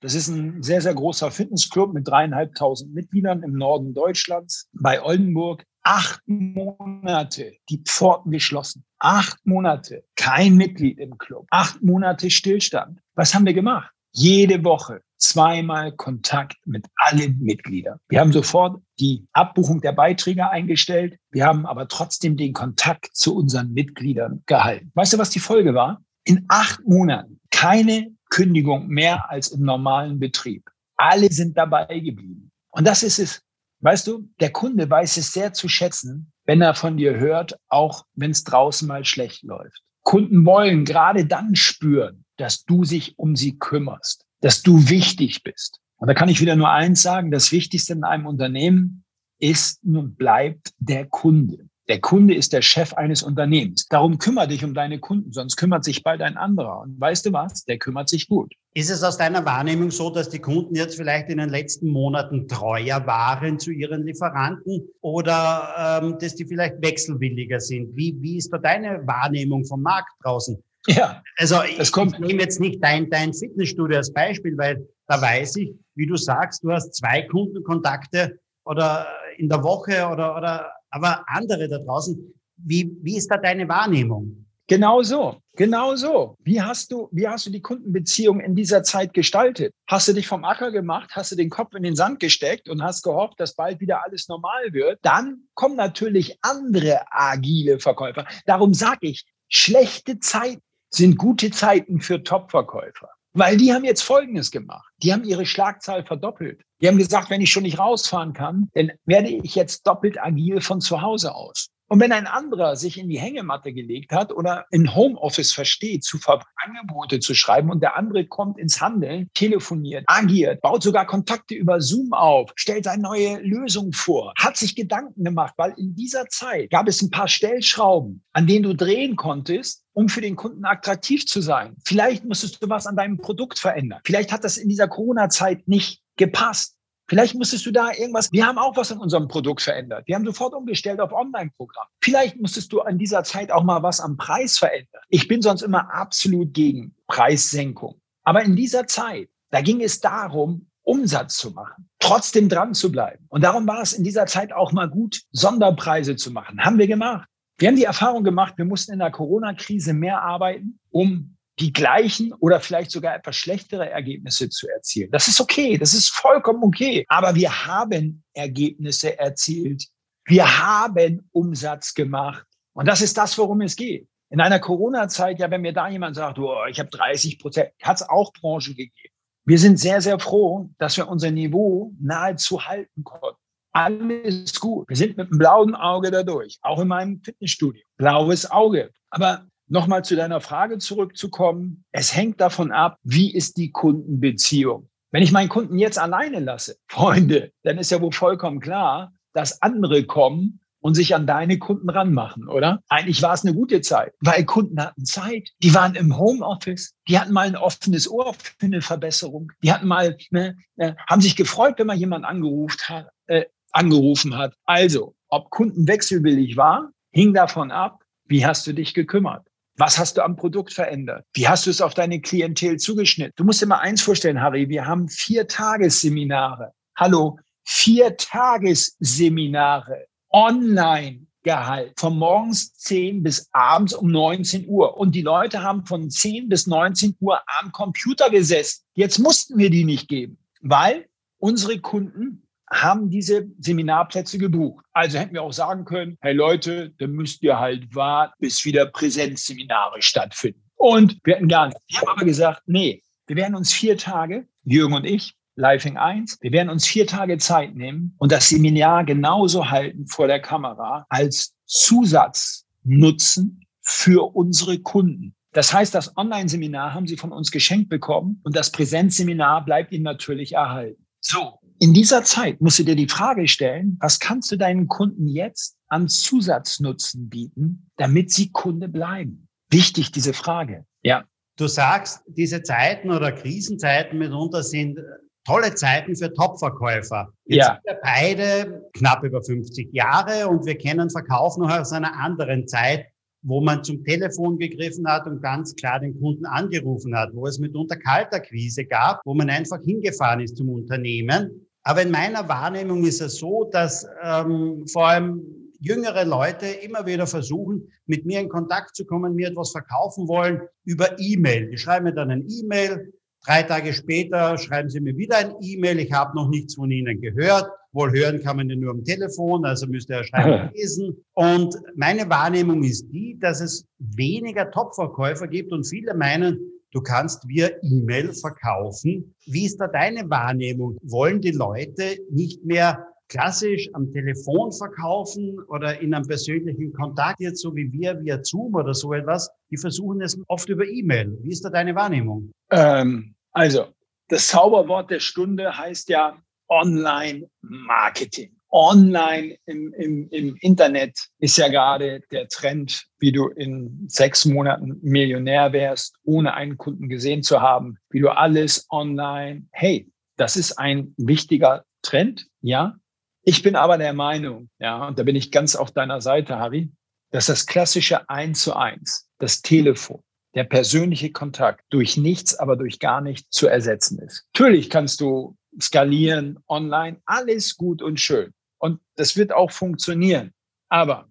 Das 0.00 0.14
ist 0.14 0.28
ein 0.28 0.62
sehr, 0.62 0.80
sehr 0.80 0.94
großer 0.94 1.30
Fitnessclub 1.30 1.92
mit 1.94 2.08
dreieinhalbtausend 2.08 2.92
Mitgliedern 2.94 3.42
im 3.42 3.52
Norden 3.52 3.94
Deutschlands 3.94 4.68
bei 4.72 5.02
Oldenburg. 5.02 5.64
Acht 5.84 6.20
Monate 6.26 7.52
die 7.68 7.82
Pforten 7.84 8.30
geschlossen. 8.30 8.84
Acht 8.98 9.38
Monate 9.44 10.04
kein 10.14 10.56
Mitglied 10.56 10.98
im 10.98 11.18
Club. 11.18 11.46
Acht 11.50 11.82
Monate 11.82 12.30
Stillstand. 12.30 13.00
Was 13.14 13.34
haben 13.34 13.46
wir 13.46 13.54
gemacht? 13.54 13.90
Jede 14.12 14.62
Woche 14.62 15.00
zweimal 15.16 15.92
Kontakt 15.92 16.56
mit 16.66 16.86
allen 16.96 17.38
Mitgliedern. 17.40 17.98
Wir 18.08 18.20
haben 18.20 18.32
sofort 18.32 18.80
die 19.00 19.26
Abbuchung 19.32 19.80
der 19.80 19.92
Beiträge 19.92 20.50
eingestellt. 20.50 21.16
Wir 21.30 21.46
haben 21.46 21.66
aber 21.66 21.88
trotzdem 21.88 22.36
den 22.36 22.52
Kontakt 22.52 23.10
zu 23.12 23.34
unseren 23.34 23.72
Mitgliedern 23.72 24.42
gehalten. 24.46 24.90
Weißt 24.94 25.12
du, 25.12 25.18
was 25.18 25.30
die 25.30 25.40
Folge 25.40 25.74
war? 25.74 26.02
In 26.24 26.44
acht 26.48 26.80
Monaten 26.86 27.40
keine 27.50 28.12
Kündigung 28.32 28.88
mehr 28.88 29.30
als 29.30 29.48
im 29.48 29.62
normalen 29.62 30.18
Betrieb. 30.18 30.70
Alle 30.96 31.30
sind 31.30 31.58
dabei 31.58 32.00
geblieben. 32.00 32.50
Und 32.70 32.86
das 32.86 33.02
ist 33.02 33.18
es. 33.18 33.42
Weißt 33.80 34.06
du, 34.06 34.26
der 34.40 34.50
Kunde 34.50 34.88
weiß 34.88 35.18
es 35.18 35.32
sehr 35.32 35.52
zu 35.52 35.68
schätzen, 35.68 36.32
wenn 36.46 36.62
er 36.62 36.74
von 36.74 36.96
dir 36.96 37.18
hört, 37.18 37.58
auch 37.68 38.06
wenn 38.14 38.30
es 38.30 38.42
draußen 38.44 38.88
mal 38.88 39.04
schlecht 39.04 39.42
läuft. 39.42 39.82
Kunden 40.02 40.46
wollen 40.46 40.86
gerade 40.86 41.26
dann 41.26 41.56
spüren, 41.56 42.24
dass 42.38 42.64
du 42.64 42.84
sich 42.84 43.18
um 43.18 43.36
sie 43.36 43.58
kümmerst, 43.58 44.24
dass 44.40 44.62
du 44.62 44.88
wichtig 44.88 45.42
bist. 45.42 45.80
Und 45.96 46.08
da 46.08 46.14
kann 46.14 46.30
ich 46.30 46.40
wieder 46.40 46.56
nur 46.56 46.70
eins 46.70 47.02
sagen, 47.02 47.30
das 47.30 47.52
Wichtigste 47.52 47.92
in 47.92 48.02
einem 48.02 48.24
Unternehmen 48.24 49.04
ist 49.40 49.84
und 49.84 50.16
bleibt 50.16 50.72
der 50.78 51.06
Kunde. 51.06 51.68
Der 51.88 52.00
Kunde 52.00 52.34
ist 52.34 52.52
der 52.52 52.62
Chef 52.62 52.94
eines 52.94 53.24
Unternehmens. 53.24 53.88
Darum 53.88 54.18
kümmere 54.18 54.46
dich 54.46 54.64
um 54.64 54.72
deine 54.72 55.00
Kunden, 55.00 55.32
sonst 55.32 55.56
kümmert 55.56 55.82
sich 55.82 56.04
bald 56.04 56.22
ein 56.22 56.36
anderer. 56.36 56.82
Und 56.82 57.00
weißt 57.00 57.26
du 57.26 57.32
was? 57.32 57.64
Der 57.64 57.76
kümmert 57.78 58.08
sich 58.08 58.28
gut. 58.28 58.54
Ist 58.74 58.88
es 58.88 59.02
aus 59.02 59.18
deiner 59.18 59.44
Wahrnehmung 59.44 59.90
so, 59.90 60.08
dass 60.08 60.28
die 60.28 60.38
Kunden 60.38 60.76
jetzt 60.76 60.96
vielleicht 60.96 61.28
in 61.28 61.38
den 61.38 61.48
letzten 61.48 61.88
Monaten 61.88 62.46
treuer 62.46 63.04
waren 63.06 63.58
zu 63.58 63.72
ihren 63.72 64.06
Lieferanten 64.06 64.88
oder 65.00 66.00
ähm, 66.02 66.16
dass 66.20 66.36
die 66.36 66.46
vielleicht 66.46 66.80
wechselwilliger 66.80 67.58
sind? 67.58 67.96
Wie, 67.96 68.16
wie 68.20 68.36
ist 68.36 68.52
da 68.52 68.58
deine 68.58 69.04
Wahrnehmung 69.06 69.64
vom 69.64 69.82
Markt 69.82 70.12
draußen? 70.22 70.62
Ja, 70.86 71.22
also 71.36 71.62
ich, 71.62 71.78
ich 71.78 72.18
nehme 72.18 72.42
jetzt 72.42 72.60
nicht 72.60 72.82
dein, 72.82 73.10
dein 73.10 73.34
Fitnessstudio 73.34 73.98
als 73.98 74.12
Beispiel, 74.12 74.56
weil 74.56 74.86
da 75.08 75.20
weiß 75.20 75.56
ich, 75.56 75.74
wie 75.94 76.06
du 76.06 76.16
sagst, 76.16 76.64
du 76.64 76.72
hast 76.72 76.94
zwei 76.94 77.22
Kundenkontakte 77.22 78.38
oder 78.64 79.06
in 79.36 79.48
der 79.48 79.62
Woche 79.62 80.06
oder, 80.06 80.36
oder 80.36 80.72
aber 80.92 81.24
andere 81.26 81.68
da 81.68 81.78
draußen, 81.78 82.32
wie, 82.56 82.96
wie 83.02 83.16
ist 83.16 83.28
da 83.28 83.38
deine 83.38 83.68
Wahrnehmung? 83.68 84.46
Genau 84.68 85.02
so, 85.02 85.38
genau 85.56 85.96
so. 85.96 86.36
Wie 86.44 86.62
hast 86.62 86.92
du, 86.92 87.08
wie 87.10 87.26
hast 87.26 87.46
du 87.46 87.50
die 87.50 87.60
Kundenbeziehung 87.60 88.40
in 88.40 88.54
dieser 88.54 88.82
Zeit 88.84 89.12
gestaltet? 89.12 89.74
Hast 89.88 90.08
du 90.08 90.12
dich 90.12 90.28
vom 90.28 90.44
Acker 90.44 90.70
gemacht? 90.70 91.10
Hast 91.14 91.32
du 91.32 91.36
den 91.36 91.50
Kopf 91.50 91.74
in 91.74 91.82
den 91.82 91.96
Sand 91.96 92.20
gesteckt 92.20 92.68
und 92.68 92.82
hast 92.82 93.02
gehofft, 93.02 93.40
dass 93.40 93.54
bald 93.54 93.80
wieder 93.80 94.04
alles 94.04 94.28
normal 94.28 94.72
wird? 94.72 95.00
Dann 95.02 95.48
kommen 95.54 95.76
natürlich 95.76 96.38
andere 96.42 97.00
agile 97.10 97.80
Verkäufer. 97.80 98.24
Darum 98.46 98.72
sage 98.72 99.08
ich, 99.08 99.24
schlechte 99.48 100.20
Zeiten 100.20 100.62
sind 100.90 101.18
gute 101.18 101.50
Zeiten 101.50 102.00
für 102.00 102.22
Top-Verkäufer. 102.22 103.08
Weil 103.34 103.56
die 103.56 103.72
haben 103.72 103.84
jetzt 103.84 104.02
Folgendes 104.02 104.50
gemacht. 104.50 104.92
Die 105.02 105.12
haben 105.12 105.24
ihre 105.24 105.46
Schlagzahl 105.46 106.04
verdoppelt. 106.04 106.62
Die 106.82 106.88
haben 106.88 106.98
gesagt, 106.98 107.30
wenn 107.30 107.40
ich 107.40 107.52
schon 107.52 107.62
nicht 107.62 107.78
rausfahren 107.78 108.32
kann, 108.32 108.68
dann 108.74 108.90
werde 109.04 109.28
ich 109.28 109.54
jetzt 109.54 109.86
doppelt 109.86 110.20
agil 110.20 110.60
von 110.60 110.80
zu 110.80 111.00
Hause 111.00 111.34
aus. 111.34 111.68
Und 111.92 112.00
wenn 112.00 112.10
ein 112.10 112.26
anderer 112.26 112.74
sich 112.74 112.98
in 112.98 113.10
die 113.10 113.18
Hängematte 113.18 113.72
gelegt 113.72 114.12
hat 114.12 114.32
oder 114.32 114.64
in 114.70 114.94
Homeoffice 114.94 115.52
versteht, 115.52 116.04
zu 116.04 116.18
Angebote 116.56 117.20
zu 117.20 117.34
schreiben 117.34 117.70
und 117.70 117.82
der 117.82 117.98
andere 117.98 118.26
kommt 118.26 118.58
ins 118.58 118.80
Handeln, 118.80 119.28
telefoniert, 119.34 120.04
agiert, 120.06 120.62
baut 120.62 120.82
sogar 120.82 121.06
Kontakte 121.06 121.54
über 121.54 121.82
Zoom 121.82 122.14
auf, 122.14 122.50
stellt 122.56 122.86
eine 122.86 123.02
neue 123.02 123.40
Lösung 123.42 123.92
vor, 123.92 124.32
hat 124.38 124.56
sich 124.56 124.74
Gedanken 124.74 125.22
gemacht, 125.22 125.52
weil 125.58 125.74
in 125.76 125.94
dieser 125.94 126.26
Zeit 126.28 126.70
gab 126.70 126.88
es 126.88 127.02
ein 127.02 127.10
paar 127.10 127.28
Stellschrauben, 127.28 128.24
an 128.32 128.46
denen 128.46 128.62
du 128.62 128.74
drehen 128.74 129.14
konntest, 129.16 129.84
um 129.92 130.08
für 130.08 130.22
den 130.22 130.34
Kunden 130.34 130.64
attraktiv 130.64 131.26
zu 131.26 131.42
sein. 131.42 131.76
Vielleicht 131.84 132.24
musstest 132.24 132.62
du 132.62 132.70
was 132.70 132.86
an 132.86 132.96
deinem 132.96 133.18
Produkt 133.18 133.58
verändern. 133.58 134.00
Vielleicht 134.04 134.32
hat 134.32 134.44
das 134.44 134.56
in 134.56 134.70
dieser 134.70 134.88
Corona-Zeit 134.88 135.68
nicht 135.68 136.01
gepasst. 136.16 136.76
Vielleicht 137.08 137.34
musstest 137.34 137.66
du 137.66 137.72
da 137.72 137.90
irgendwas, 137.92 138.32
wir 138.32 138.46
haben 138.46 138.58
auch 138.58 138.76
was 138.76 138.90
an 138.90 138.98
unserem 138.98 139.28
Produkt 139.28 139.60
verändert. 139.60 140.06
Wir 140.06 140.14
haben 140.14 140.24
sofort 140.24 140.54
umgestellt 140.54 141.00
auf 141.00 141.12
Online-Programm. 141.12 141.86
Vielleicht 142.00 142.40
musstest 142.40 142.72
du 142.72 142.80
an 142.80 142.96
dieser 142.96 143.22
Zeit 143.24 143.50
auch 143.50 143.64
mal 143.64 143.82
was 143.82 144.00
am 144.00 144.16
Preis 144.16 144.56
verändern. 144.56 145.02
Ich 145.08 145.28
bin 145.28 145.42
sonst 145.42 145.62
immer 145.62 145.92
absolut 145.92 146.54
gegen 146.54 146.94
Preissenkung. 147.08 148.00
Aber 148.24 148.42
in 148.42 148.56
dieser 148.56 148.86
Zeit, 148.86 149.28
da 149.50 149.60
ging 149.60 149.82
es 149.82 150.00
darum, 150.00 150.68
Umsatz 150.84 151.36
zu 151.36 151.50
machen, 151.50 151.88
trotzdem 151.98 152.48
dran 152.48 152.74
zu 152.74 152.90
bleiben. 152.90 153.26
Und 153.28 153.44
darum 153.44 153.66
war 153.66 153.82
es 153.82 153.92
in 153.92 154.04
dieser 154.04 154.26
Zeit 154.26 154.52
auch 154.52 154.72
mal 154.72 154.88
gut, 154.88 155.22
Sonderpreise 155.32 156.16
zu 156.16 156.30
machen. 156.30 156.64
Haben 156.64 156.78
wir 156.78 156.86
gemacht. 156.86 157.28
Wir 157.58 157.68
haben 157.68 157.76
die 157.76 157.84
Erfahrung 157.84 158.24
gemacht, 158.24 158.54
wir 158.56 158.64
mussten 158.64 158.92
in 158.92 158.98
der 158.98 159.10
Corona-Krise 159.10 159.92
mehr 159.92 160.22
arbeiten, 160.22 160.80
um 160.90 161.36
die 161.58 161.72
gleichen 161.72 162.32
oder 162.34 162.60
vielleicht 162.60 162.90
sogar 162.90 163.14
etwas 163.14 163.36
schlechtere 163.36 163.88
Ergebnisse 163.90 164.48
zu 164.48 164.68
erzielen. 164.68 165.10
Das 165.10 165.28
ist 165.28 165.40
okay, 165.40 165.76
das 165.76 165.94
ist 165.94 166.08
vollkommen 166.10 166.62
okay. 166.62 167.04
Aber 167.08 167.34
wir 167.34 167.66
haben 167.66 168.24
Ergebnisse 168.34 169.18
erzielt. 169.18 169.86
Wir 170.24 170.46
haben 170.62 171.28
Umsatz 171.32 171.94
gemacht. 171.94 172.46
Und 172.74 172.88
das 172.88 173.02
ist 173.02 173.16
das, 173.18 173.36
worum 173.36 173.60
es 173.60 173.76
geht. 173.76 174.08
In 174.30 174.40
einer 174.40 174.60
Corona-Zeit, 174.60 175.40
ja, 175.40 175.50
wenn 175.50 175.60
mir 175.60 175.74
da 175.74 175.88
jemand 175.88 176.16
sagt, 176.16 176.38
oh, 176.38 176.64
ich 176.70 176.78
habe 176.78 176.88
30 176.88 177.38
Prozent, 177.38 177.70
hat 177.82 177.96
es 177.96 178.08
auch 178.08 178.32
Branchen 178.32 178.74
gegeben. 178.74 179.14
Wir 179.44 179.58
sind 179.58 179.78
sehr, 179.78 180.00
sehr 180.00 180.18
froh, 180.18 180.70
dass 180.78 180.96
wir 180.96 181.08
unser 181.08 181.30
Niveau 181.30 181.92
nahezu 182.00 182.64
halten 182.64 183.04
konnten. 183.04 183.36
Alles 183.72 184.58
gut. 184.58 184.88
Wir 184.88 184.96
sind 184.96 185.16
mit 185.16 185.28
einem 185.28 185.38
blauen 185.38 185.74
Auge 185.74 186.10
dadurch, 186.10 186.58
auch 186.62 186.78
in 186.80 186.88
meinem 186.88 187.20
Fitnessstudio. 187.22 187.82
Blaues 187.96 188.50
Auge. 188.50 188.90
Aber 189.10 189.46
nochmal 189.72 190.04
zu 190.04 190.14
deiner 190.14 190.40
Frage 190.40 190.78
zurückzukommen. 190.78 191.84
Es 191.92 192.14
hängt 192.14 192.40
davon 192.40 192.70
ab, 192.70 192.98
wie 193.02 193.32
ist 193.34 193.56
die 193.56 193.72
Kundenbeziehung. 193.72 194.88
Wenn 195.10 195.22
ich 195.22 195.32
meinen 195.32 195.48
Kunden 195.48 195.78
jetzt 195.78 195.98
alleine 195.98 196.40
lasse, 196.40 196.76
Freunde, 196.88 197.52
dann 197.64 197.78
ist 197.78 197.90
ja 197.90 198.00
wohl 198.00 198.12
vollkommen 198.12 198.60
klar, 198.60 199.12
dass 199.32 199.62
andere 199.62 200.04
kommen 200.04 200.60
und 200.80 200.94
sich 200.94 201.14
an 201.14 201.26
deine 201.26 201.58
Kunden 201.58 201.88
ranmachen, 201.88 202.48
oder? 202.48 202.82
Eigentlich 202.88 203.22
war 203.22 203.32
es 203.32 203.44
eine 203.44 203.54
gute 203.54 203.80
Zeit, 203.80 204.12
weil 204.20 204.44
Kunden 204.44 204.78
hatten 204.80 205.06
Zeit. 205.06 205.48
Die 205.62 205.74
waren 205.74 205.94
im 205.94 206.18
Homeoffice. 206.18 206.94
Die 207.08 207.18
hatten 207.18 207.32
mal 207.32 207.46
ein 207.46 207.56
offenes 207.56 208.10
Ohr 208.10 208.34
für 208.34 208.66
eine 208.66 208.82
Verbesserung. 208.82 209.52
Die 209.62 209.72
hatten 209.72 209.86
mal, 209.86 210.18
ne, 210.30 210.56
ne, 210.76 210.96
haben 211.08 211.22
sich 211.22 211.36
gefreut, 211.36 211.74
wenn 211.78 211.86
mal 211.86 211.96
jemand 211.96 212.24
angerufen 212.24 212.80
hat, 212.88 213.08
äh, 213.26 213.44
angerufen 213.70 214.36
hat. 214.36 214.54
Also, 214.64 215.14
ob 215.28 215.50
Kunden 215.50 215.86
wechselwillig 215.88 216.56
war, 216.56 216.90
hing 217.10 217.32
davon 217.32 217.70
ab, 217.70 218.02
wie 218.26 218.44
hast 218.44 218.66
du 218.66 218.72
dich 218.72 218.92
gekümmert? 218.92 219.46
Was 219.76 219.98
hast 219.98 220.18
du 220.18 220.22
am 220.22 220.36
Produkt 220.36 220.72
verändert? 220.72 221.24
Wie 221.32 221.48
hast 221.48 221.66
du 221.66 221.70
es 221.70 221.80
auf 221.80 221.94
deine 221.94 222.20
Klientel 222.20 222.76
zugeschnitten? 222.76 223.32
Du 223.36 223.44
musst 223.44 223.62
dir 223.62 223.66
mal 223.66 223.78
eins 223.78 224.02
vorstellen, 224.02 224.40
Harry, 224.40 224.68
wir 224.68 224.86
haben 224.86 225.08
vier 225.08 225.48
Tagesseminare. 225.48 226.72
Hallo, 226.94 227.38
vier 227.64 228.16
Tagesseminare 228.16 230.06
online 230.30 231.26
gehalten. 231.42 231.94
Von 231.96 232.18
morgens 232.18 232.74
10 232.74 233.22
bis 233.22 233.48
abends 233.52 233.94
um 233.94 234.10
19 234.10 234.68
Uhr. 234.68 234.96
Und 234.98 235.14
die 235.14 235.22
Leute 235.22 235.62
haben 235.62 235.86
von 235.86 236.10
10 236.10 236.48
bis 236.48 236.66
19 236.66 237.16
Uhr 237.20 237.40
am 237.60 237.72
Computer 237.72 238.30
gesessen. 238.30 238.82
Jetzt 238.94 239.18
mussten 239.18 239.58
wir 239.58 239.70
die 239.70 239.84
nicht 239.84 240.08
geben, 240.08 240.38
weil 240.60 241.06
unsere 241.38 241.78
Kunden 241.80 242.46
haben 242.72 243.10
diese 243.10 243.46
Seminarplätze 243.60 244.38
gebucht. 244.38 244.84
Also 244.92 245.18
hätten 245.18 245.34
wir 245.34 245.42
auch 245.42 245.52
sagen 245.52 245.84
können, 245.84 246.16
hey 246.22 246.32
Leute, 246.32 246.92
dann 246.98 247.12
müsst 247.12 247.42
ihr 247.42 247.58
halt 247.58 247.94
warten, 247.94 248.34
bis 248.40 248.64
wieder 248.64 248.86
Präsenzseminare 248.86 250.00
stattfinden. 250.00 250.62
Und 250.76 251.18
wir 251.24 251.34
hätten 251.34 251.48
gar 251.48 251.66
nicht. 251.66 251.78
Wir 251.88 252.00
haben 252.00 252.08
aber 252.08 252.24
gesagt, 252.24 252.62
nee, 252.66 253.02
wir 253.26 253.36
werden 253.36 253.54
uns 253.54 253.72
vier 253.72 253.96
Tage, 253.98 254.46
Jürgen 254.64 254.94
und 254.94 255.04
ich, 255.04 255.34
Living 255.54 255.98
1, 255.98 256.38
wir 256.40 256.52
werden 256.52 256.70
uns 256.70 256.86
vier 256.86 257.06
Tage 257.06 257.36
Zeit 257.36 257.74
nehmen 257.74 258.14
und 258.18 258.32
das 258.32 258.48
Seminar 258.48 259.04
genauso 259.04 259.70
halten 259.70 260.06
vor 260.06 260.26
der 260.26 260.40
Kamera 260.40 261.04
als 261.10 261.54
Zusatz 261.66 262.66
nutzen 262.84 263.60
für 263.82 264.34
unsere 264.34 264.78
Kunden. 264.78 265.34
Das 265.52 265.74
heißt, 265.74 265.94
das 265.94 266.16
Online-Seminar 266.16 266.94
haben 266.94 267.06
Sie 267.06 267.18
von 267.18 267.32
uns 267.32 267.50
geschenkt 267.50 267.90
bekommen 267.90 268.40
und 268.44 268.56
das 268.56 268.72
Präsenzseminar 268.72 269.64
bleibt 269.64 269.92
Ihnen 269.92 270.04
natürlich 270.04 270.54
erhalten. 270.54 271.06
So, 271.20 271.58
in 271.78 271.92
dieser 271.92 272.24
Zeit 272.24 272.60
musst 272.60 272.78
du 272.78 272.84
dir 272.84 272.96
die 272.96 273.08
Frage 273.08 273.48
stellen, 273.48 273.96
was 274.00 274.20
kannst 274.20 274.50
du 274.52 274.56
deinen 274.56 274.88
Kunden 274.88 275.26
jetzt 275.26 275.76
an 275.88 276.08
Zusatznutzen 276.08 277.28
bieten, 277.28 277.90
damit 277.96 278.30
sie 278.30 278.50
Kunde 278.50 278.88
bleiben? 278.88 279.48
Wichtig, 279.70 280.12
diese 280.12 280.32
Frage. 280.32 280.84
Ja. 281.02 281.24
Du 281.56 281.66
sagst, 281.66 282.22
diese 282.26 282.62
Zeiten 282.62 283.10
oder 283.10 283.32
Krisenzeiten 283.32 284.18
mitunter 284.18 284.62
sind 284.62 284.98
äh, 284.98 285.02
tolle 285.44 285.74
Zeiten 285.74 286.16
für 286.16 286.32
Topverkäufer. 286.32 287.32
Jetzt 287.44 287.58
ja. 287.58 287.74
sind 287.74 287.84
wir 287.84 288.00
beide 288.02 288.90
knapp 288.94 289.22
über 289.22 289.42
50 289.42 289.92
Jahre 289.92 290.48
und 290.48 290.64
wir 290.64 290.78
kennen 290.78 291.10
Verkauf 291.10 291.58
noch 291.58 291.70
aus 291.70 291.92
einer 291.92 292.14
anderen 292.18 292.66
Zeit, 292.68 293.06
wo 293.42 293.60
man 293.60 293.82
zum 293.84 294.04
Telefon 294.04 294.58
gegriffen 294.58 295.06
hat 295.06 295.26
und 295.26 295.42
ganz 295.42 295.74
klar 295.74 296.00
den 296.00 296.18
Kunden 296.20 296.46
angerufen 296.46 297.16
hat, 297.16 297.34
wo 297.34 297.46
es 297.46 297.58
mitunter 297.58 297.96
Kalterquise 297.96 298.84
gab, 298.84 299.20
wo 299.24 299.34
man 299.34 299.50
einfach 299.50 299.80
hingefahren 299.82 300.40
ist 300.40 300.56
zum 300.56 300.68
Unternehmen 300.68 301.66
aber 301.84 302.02
in 302.02 302.10
meiner 302.10 302.48
Wahrnehmung 302.48 303.04
ist 303.04 303.20
es 303.20 303.38
so, 303.38 303.68
dass 303.72 304.06
ähm, 304.22 304.86
vor 304.86 305.08
allem 305.08 305.42
jüngere 305.80 306.24
Leute 306.24 306.66
immer 306.66 307.06
wieder 307.06 307.26
versuchen, 307.26 307.88
mit 308.06 308.24
mir 308.24 308.40
in 308.40 308.48
Kontakt 308.48 308.94
zu 308.94 309.04
kommen, 309.04 309.34
mir 309.34 309.48
etwas 309.48 309.72
verkaufen 309.72 310.28
wollen 310.28 310.60
über 310.84 311.18
E-Mail. 311.18 311.70
Die 311.70 311.78
schreiben 311.78 312.04
mir 312.04 312.14
dann 312.14 312.30
ein 312.30 312.46
E-Mail. 312.48 313.12
Drei 313.44 313.62
Tage 313.64 313.92
später 313.92 314.56
schreiben 314.58 314.88
sie 314.88 315.00
mir 315.00 315.16
wieder 315.16 315.38
ein 315.38 315.54
E-Mail. 315.60 315.98
Ich 315.98 316.12
habe 316.12 316.36
noch 316.36 316.48
nichts 316.48 316.76
von 316.76 316.90
Ihnen 316.90 317.20
gehört. 317.20 317.68
Wohl 317.92 318.12
hören 318.12 318.42
kann 318.42 318.56
man 318.56 318.70
ja 318.70 318.76
nur 318.76 318.92
am 318.92 319.04
Telefon, 319.04 319.64
also 319.64 319.86
müsste 319.86 320.14
er 320.14 320.24
schreiben 320.24 320.70
lesen. 320.74 321.16
Und 321.34 321.76
meine 321.94 322.28
Wahrnehmung 322.30 322.82
ist 322.84 323.08
die, 323.10 323.38
dass 323.38 323.60
es 323.60 323.86
weniger 323.98 324.70
Top-Verkäufer 324.70 325.48
gibt 325.48 325.72
und 325.72 325.84
viele 325.84 326.14
meinen, 326.14 326.58
Du 326.92 327.00
kannst 327.00 327.48
via 327.48 327.70
E-Mail 327.82 328.34
verkaufen. 328.34 329.34
Wie 329.46 329.64
ist 329.64 329.78
da 329.78 329.86
deine 329.86 330.28
Wahrnehmung? 330.28 330.98
Wollen 331.02 331.40
die 331.40 331.52
Leute 331.52 332.18
nicht 332.30 332.66
mehr 332.66 333.06
klassisch 333.28 333.88
am 333.94 334.12
Telefon 334.12 334.72
verkaufen 334.72 335.58
oder 335.68 336.00
in 336.00 336.14
einem 336.14 336.26
persönlichen 336.26 336.92
Kontakt, 336.92 337.40
jetzt 337.40 337.60
so 337.60 337.74
wie 337.74 337.90
wir 337.92 338.20
via 338.22 338.42
Zoom 338.42 338.74
oder 338.74 338.94
so 338.94 339.12
etwas? 339.12 339.50
Die 339.70 339.76
versuchen 339.76 340.20
es 340.20 340.38
oft 340.48 340.68
über 340.68 340.86
E-Mail. 340.86 341.38
Wie 341.42 341.50
ist 341.50 341.64
da 341.64 341.70
deine 341.70 341.94
Wahrnehmung? 341.94 342.52
Ähm, 342.70 343.34
also, 343.52 343.86
das 344.28 344.48
Zauberwort 344.48 345.10
der 345.10 345.20
Stunde 345.20 345.76
heißt 345.76 346.08
ja 346.08 346.36
Online-Marketing 346.68 348.56
online 348.72 349.58
im, 349.66 349.92
im, 349.92 350.28
im 350.30 350.56
Internet 350.60 351.28
ist 351.38 351.58
ja 351.58 351.68
gerade 351.68 352.22
der 352.30 352.48
Trend, 352.48 353.04
wie 353.18 353.30
du 353.30 353.48
in 353.48 354.06
sechs 354.08 354.46
Monaten 354.46 354.98
Millionär 355.02 355.72
wärst, 355.72 356.16
ohne 356.24 356.54
einen 356.54 356.78
Kunden 356.78 357.08
gesehen 357.08 357.42
zu 357.42 357.60
haben, 357.60 357.98
wie 358.10 358.20
du 358.20 358.30
alles 358.30 358.86
online. 358.90 359.66
Hey, 359.72 360.10
das 360.36 360.56
ist 360.56 360.78
ein 360.78 361.14
wichtiger 361.18 361.84
Trend, 362.00 362.46
ja. 362.62 362.96
Ich 363.44 363.62
bin 363.62 363.74
aber 363.74 363.98
der 363.98 364.12
Meinung, 364.12 364.70
ja, 364.78 365.08
und 365.08 365.18
da 365.18 365.24
bin 365.24 365.36
ich 365.36 365.50
ganz 365.50 365.74
auf 365.74 365.90
deiner 365.90 366.20
Seite, 366.20 366.58
Harry, 366.58 366.92
dass 367.32 367.46
das 367.46 367.66
klassische 367.66 368.28
Eins 368.28 368.62
zu 368.62 368.76
eins, 368.76 369.28
das 369.38 369.62
Telefon, 369.62 370.22
der 370.54 370.64
persönliche 370.64 371.32
Kontakt 371.32 371.84
durch 371.90 372.16
nichts, 372.16 372.54
aber 372.54 372.76
durch 372.76 372.98
gar 373.00 373.20
nichts 373.20 373.50
zu 373.50 373.66
ersetzen 373.66 374.18
ist. 374.20 374.46
Natürlich 374.54 374.90
kannst 374.90 375.20
du 375.20 375.56
skalieren 375.80 376.58
online, 376.68 377.20
alles 377.24 377.76
gut 377.76 378.02
und 378.02 378.20
schön. 378.20 378.52
Und 378.78 379.00
das 379.16 379.36
wird 379.36 379.52
auch 379.52 379.70
funktionieren. 379.70 380.52
Aber 380.88 381.28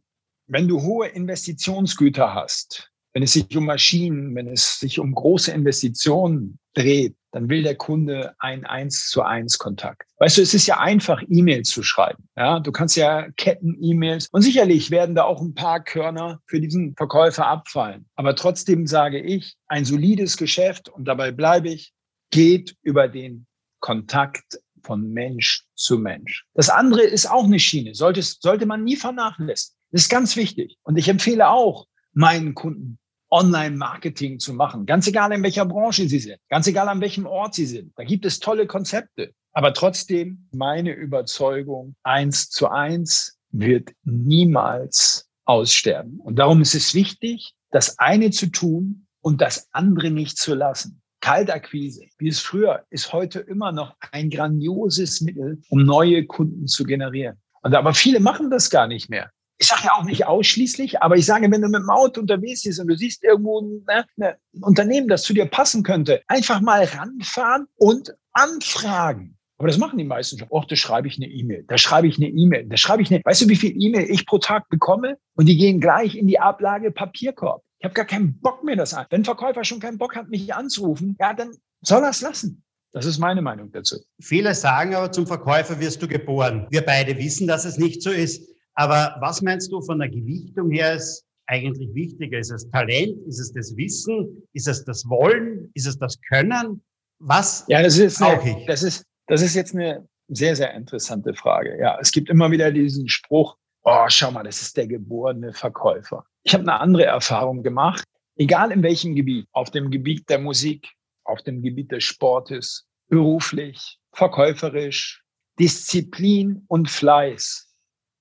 wenn 0.47 0.67
du 0.67 0.81
hohe 0.81 1.07
Investitionsgüter 1.07 2.33
hast, 2.33 2.91
wenn 3.13 3.23
es 3.23 3.33
sich 3.33 3.55
um 3.55 3.65
Maschinen, 3.65 4.35
wenn 4.35 4.47
es 4.47 4.79
sich 4.79 4.99
um 4.99 5.13
große 5.13 5.51
Investitionen 5.51 6.59
dreht, 6.73 7.15
dann 7.31 7.49
will 7.49 7.63
der 7.63 7.75
Kunde 7.75 8.35
ein 8.39 8.65
eins 8.65 9.09
zu 9.09 9.21
eins 9.21 9.57
Kontakt. 9.57 10.09
Weißt 10.19 10.37
du, 10.37 10.41
es 10.41 10.53
ist 10.53 10.67
ja 10.67 10.79
einfach, 10.79 11.21
E-Mails 11.27 11.69
zu 11.69 11.83
schreiben. 11.83 12.27
Ja, 12.35 12.59
du 12.59 12.71
kannst 12.71 12.95
ja 12.95 13.29
Ketten-E-Mails 13.31 14.27
und 14.31 14.41
sicherlich 14.41 14.91
werden 14.91 15.15
da 15.15 15.23
auch 15.23 15.41
ein 15.41 15.53
paar 15.53 15.83
Körner 15.83 16.41
für 16.45 16.59
diesen 16.59 16.95
Verkäufer 16.95 17.47
abfallen. 17.47 18.07
Aber 18.15 18.35
trotzdem 18.35 18.87
sage 18.87 19.19
ich, 19.19 19.55
ein 19.67 19.85
solides 19.85 20.37
Geschäft 20.37 20.89
und 20.89 21.05
dabei 21.05 21.31
bleibe 21.31 21.69
ich, 21.69 21.93
geht 22.31 22.75
über 22.81 23.07
den 23.07 23.47
Kontakt 23.79 24.59
von 24.83 25.11
Mensch 25.11 25.65
zu 25.75 25.97
Mensch. 25.97 26.45
Das 26.53 26.69
andere 26.69 27.03
ist 27.03 27.29
auch 27.29 27.45
eine 27.45 27.59
Schiene, 27.59 27.93
sollte, 27.95 28.21
sollte 28.21 28.65
man 28.65 28.83
nie 28.83 28.95
vernachlässigen. 28.95 29.77
Das 29.91 30.03
ist 30.03 30.09
ganz 30.09 30.35
wichtig. 30.35 30.77
Und 30.83 30.97
ich 30.97 31.07
empfehle 31.07 31.49
auch 31.49 31.87
meinen 32.13 32.55
Kunden, 32.55 32.97
Online-Marketing 33.31 34.39
zu 34.39 34.53
machen. 34.53 34.85
Ganz 34.85 35.07
egal, 35.07 35.31
in 35.31 35.41
welcher 35.43 35.65
Branche 35.65 36.07
sie 36.07 36.19
sind. 36.19 36.37
Ganz 36.49 36.67
egal, 36.67 36.89
an 36.89 37.01
welchem 37.01 37.25
Ort 37.25 37.55
sie 37.55 37.65
sind. 37.65 37.93
Da 37.95 38.03
gibt 38.03 38.25
es 38.25 38.39
tolle 38.39 38.67
Konzepte. 38.67 39.33
Aber 39.53 39.73
trotzdem, 39.73 40.47
meine 40.51 40.93
Überzeugung, 40.93 41.95
eins 42.03 42.49
zu 42.49 42.69
eins 42.69 43.37
wird 43.51 43.91
niemals 44.03 45.29
aussterben. 45.45 46.19
Und 46.19 46.37
darum 46.37 46.61
ist 46.61 46.75
es 46.75 46.93
wichtig, 46.93 47.53
das 47.71 47.99
eine 47.99 48.31
zu 48.31 48.47
tun 48.47 49.07
und 49.21 49.41
das 49.41 49.67
andere 49.71 50.11
nicht 50.11 50.37
zu 50.37 50.55
lassen. 50.55 51.01
Kaltakquise, 51.21 52.05
wie 52.17 52.29
es 52.29 52.39
früher, 52.39 52.83
ist 52.89 53.13
heute 53.13 53.39
immer 53.39 53.71
noch 53.71 53.95
ein 54.11 54.29
grandioses 54.29 55.21
Mittel, 55.21 55.61
um 55.69 55.83
neue 55.83 56.25
Kunden 56.25 56.67
zu 56.67 56.83
generieren. 56.83 57.37
Und 57.61 57.75
aber 57.75 57.93
viele 57.93 58.19
machen 58.19 58.49
das 58.49 58.69
gar 58.69 58.87
nicht 58.87 59.09
mehr. 59.09 59.31
Ich 59.61 59.67
sage 59.67 59.83
ja 59.85 59.91
auch 59.93 60.05
nicht 60.05 60.25
ausschließlich, 60.25 61.03
aber 61.03 61.17
ich 61.17 61.25
sage, 61.27 61.51
wenn 61.51 61.61
du 61.61 61.69
mit 61.69 61.81
dem 61.81 61.89
Auto 61.91 62.19
unterwegs 62.19 62.63
bist 62.63 62.79
und 62.79 62.87
du 62.87 62.97
siehst 62.97 63.23
irgendwo 63.23 63.61
ne, 63.61 64.05
ne, 64.15 64.35
ein 64.55 64.63
Unternehmen, 64.63 65.07
das 65.07 65.21
zu 65.21 65.35
dir 65.35 65.45
passen 65.45 65.83
könnte, 65.83 66.23
einfach 66.27 66.61
mal 66.61 66.83
ranfahren 66.83 67.67
und 67.75 68.11
anfragen. 68.33 69.37
Aber 69.59 69.67
das 69.67 69.77
machen 69.77 69.99
die 69.99 70.03
meisten 70.03 70.39
schon. 70.39 70.47
Och, 70.49 70.65
da 70.65 70.75
schreibe 70.75 71.07
ich 71.07 71.17
eine 71.17 71.27
E-Mail. 71.27 71.63
Da 71.67 71.77
schreibe 71.77 72.07
ich 72.07 72.17
eine 72.17 72.29
E-Mail. 72.29 72.65
Da 72.65 72.75
schreibe 72.75 73.03
ich 73.03 73.13
eine. 73.13 73.21
Weißt 73.23 73.41
du, 73.41 73.49
wie 73.49 73.55
viel 73.55 73.79
E-Mail 73.79 74.09
ich 74.09 74.25
pro 74.25 74.39
Tag 74.39 74.67
bekomme? 74.69 75.19
Und 75.35 75.45
die 75.45 75.55
gehen 75.55 75.79
gleich 75.79 76.15
in 76.15 76.27
die 76.27 76.39
Ablage 76.39 76.89
Papierkorb. 76.89 77.61
Ich 77.77 77.85
habe 77.85 77.93
gar 77.93 78.05
keinen 78.05 78.39
Bock 78.39 78.63
mehr 78.63 78.75
das 78.75 78.95
an. 78.95 79.05
Wenn 79.11 79.21
ein 79.21 79.25
Verkäufer 79.25 79.63
schon 79.63 79.79
keinen 79.79 79.99
Bock 79.99 80.15
hat, 80.15 80.29
mich 80.29 80.51
anzurufen, 80.55 81.15
ja, 81.19 81.35
dann 81.35 81.51
soll 81.81 82.01
er 82.01 82.09
es 82.09 82.21
lassen. 82.21 82.63
Das 82.93 83.05
ist 83.05 83.19
meine 83.19 83.43
Meinung 83.43 83.71
dazu. 83.71 83.97
Viele 84.19 84.55
sagen 84.55 84.95
aber, 84.95 85.11
zum 85.11 85.27
Verkäufer 85.27 85.79
wirst 85.79 86.01
du 86.01 86.07
geboren. 86.07 86.65
Wir 86.71 86.81
beide 86.81 87.15
wissen, 87.19 87.45
dass 87.45 87.63
es 87.63 87.77
nicht 87.77 88.01
so 88.01 88.09
ist. 88.09 88.49
Aber 88.75 89.15
was 89.19 89.41
meinst 89.41 89.71
du 89.71 89.81
von 89.81 89.99
der 89.99 90.09
Gewichtung 90.09 90.71
her 90.71 90.95
ist 90.95 91.25
eigentlich 91.47 91.93
wichtiger? 91.93 92.39
Ist 92.39 92.51
es 92.51 92.69
Talent? 92.69 93.17
Ist 93.27 93.39
es 93.39 93.53
das 93.53 93.75
Wissen? 93.75 94.47
Ist 94.53 94.67
es 94.67 94.85
das 94.85 95.07
Wollen? 95.09 95.69
Ist 95.73 95.87
es 95.87 95.97
das 95.97 96.19
Können? 96.21 96.81
Was 97.19 97.65
ja, 97.67 97.83
das 97.83 97.97
ist, 97.97 98.21
eine, 98.21 98.65
das 98.65 98.83
ist, 98.83 99.05
das 99.27 99.41
ist 99.41 99.55
jetzt 99.55 99.75
eine 99.75 100.07
sehr, 100.29 100.55
sehr 100.55 100.73
interessante 100.73 101.33
Frage. 101.33 101.77
Ja, 101.79 101.97
es 101.99 102.11
gibt 102.11 102.29
immer 102.29 102.49
wieder 102.49 102.71
diesen 102.71 103.07
Spruch, 103.07 103.57
oh, 103.83 104.05
schau 104.07 104.31
mal, 104.31 104.43
das 104.43 104.61
ist 104.61 104.77
der 104.77 104.87
geborene 104.87 105.53
Verkäufer. 105.53 106.25
Ich 106.43 106.53
habe 106.53 106.63
eine 106.63 106.79
andere 106.79 107.05
Erfahrung 107.05 107.61
gemacht, 107.61 108.05
egal 108.37 108.71
in 108.71 108.81
welchem 108.81 109.13
Gebiet, 109.13 109.47
auf 109.51 109.69
dem 109.69 109.91
Gebiet 109.91 110.29
der 110.29 110.39
Musik, 110.39 110.89
auf 111.25 111.43
dem 111.43 111.61
Gebiet 111.61 111.91
des 111.91 112.03
Sportes, 112.03 112.87
beruflich, 113.09 113.99
verkäuferisch, 114.13 115.23
Disziplin 115.59 116.63
und 116.67 116.89
Fleiß 116.89 117.70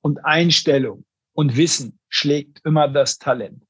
und 0.03 0.25
Einstellung 0.25 1.05
und 1.33 1.57
Wissen 1.57 1.99
schlägt 2.09 2.61
immer 2.65 2.89
das 2.89 3.19
Talent. 3.19 3.63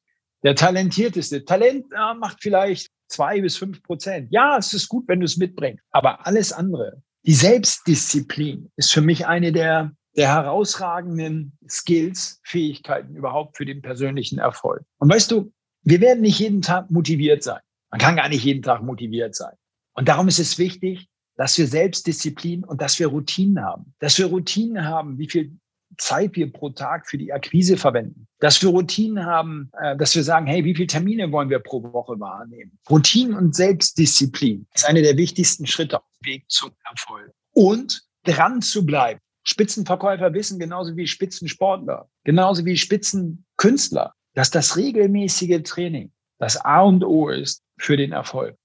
Der 0.43 0.55
talentierteste 0.55 1.45
Talent 1.45 1.87
ja, 1.93 2.14
macht 2.14 2.38
vielleicht 2.40 2.90
zwei 3.09 3.40
bis 3.40 3.57
fünf 3.57 3.83
Prozent. 3.83 4.29
Ja, 4.31 4.57
es 4.57 4.73
ist 4.73 4.88
gut, 4.88 5.07
wenn 5.09 5.21
du 5.21 5.27
es 5.27 5.37
mitbringst. 5.37 5.85
Aber 5.90 6.27
alles 6.27 6.53
andere, 6.53 7.03
die 7.27 7.35
Selbstdisziplin 7.35 8.71
ist 8.77 8.93
für 8.93 9.03
mich 9.03 9.27
eine 9.27 9.53
der, 9.53 9.93
der 10.16 10.29
herausragenden 10.29 11.59
Skills, 11.69 12.40
Fähigkeiten 12.45 13.14
überhaupt 13.14 13.57
für 13.57 13.66
den 13.66 13.83
persönlichen 13.83 14.38
Erfolg. 14.38 14.83
Und 14.99 15.12
weißt 15.12 15.31
du, 15.31 15.53
wir 15.83 16.01
werden 16.01 16.23
nicht 16.23 16.38
jeden 16.38 16.62
Tag 16.62 16.90
motiviert 16.90 17.43
sein. 17.43 17.61
Man 17.90 18.01
kann 18.01 18.16
gar 18.16 18.29
nicht 18.29 18.45
jeden 18.45 18.62
Tag 18.62 18.83
motiviert 18.83 19.35
sein. 19.35 19.55
Und 19.95 20.09
darum 20.09 20.29
ist 20.29 20.38
es 20.38 20.59
wichtig, 20.59 21.09
dass 21.37 21.59
wir 21.59 21.66
Selbstdisziplin 21.66 22.64
und 22.64 22.81
dass 22.81 22.99
wir 22.99 23.09
Routinen 23.09 23.64
haben. 23.64 23.95
Dass 23.99 24.19
wir 24.19 24.27
Routinen 24.27 24.87
haben, 24.87 25.19
wie 25.19 25.29
viel 25.29 25.59
Zeit 25.96 26.37
wir 26.37 26.53
pro 26.53 26.70
Tag 26.70 27.09
für 27.09 27.18
die 27.18 27.33
Akquise 27.33 27.76
verwenden. 27.76 28.26
Dass 28.38 28.62
wir 28.62 28.70
Routinen 28.70 29.26
haben, 29.26 29.70
äh, 29.81 29.96
dass 29.96 30.14
wir 30.14 30.22
sagen, 30.22 30.46
hey, 30.46 30.64
wie 30.64 30.74
viele 30.74 30.87
Termine 30.87 31.31
wollen 31.33 31.50
wir 31.50 31.59
pro 31.59 31.83
Woche 31.83 32.18
wahrnehmen? 32.18 32.79
Routinen 32.88 33.35
und 33.35 33.55
Selbstdisziplin 33.55 34.66
ist 34.74 34.87
einer 34.87 35.03
der 35.03 35.16
wichtigsten 35.16 35.66
Schritte 35.66 35.98
auf 35.98 36.05
dem 36.22 36.33
Weg 36.33 36.44
zum 36.48 36.70
Erfolg. 36.88 37.33
Und 37.53 38.03
dran 38.24 38.62
zu 38.62 38.85
bleiben. 38.85 39.20
Spitzenverkäufer 39.44 40.33
wissen 40.35 40.59
genauso 40.59 40.96
wie 40.96 41.07
Spitzensportler, 41.07 42.09
genauso 42.24 42.64
wie 42.64 42.76
Spitzenkünstler, 42.76 44.14
dass 44.35 44.50
das 44.50 44.76
regelmäßige 44.76 45.62
Training 45.64 46.12
das 46.38 46.57
A 46.64 46.83
und 46.83 47.05
O 47.05 47.29
ist 47.29 47.62
für 47.79 47.96
den 47.96 48.12
Erfolg. 48.12 48.57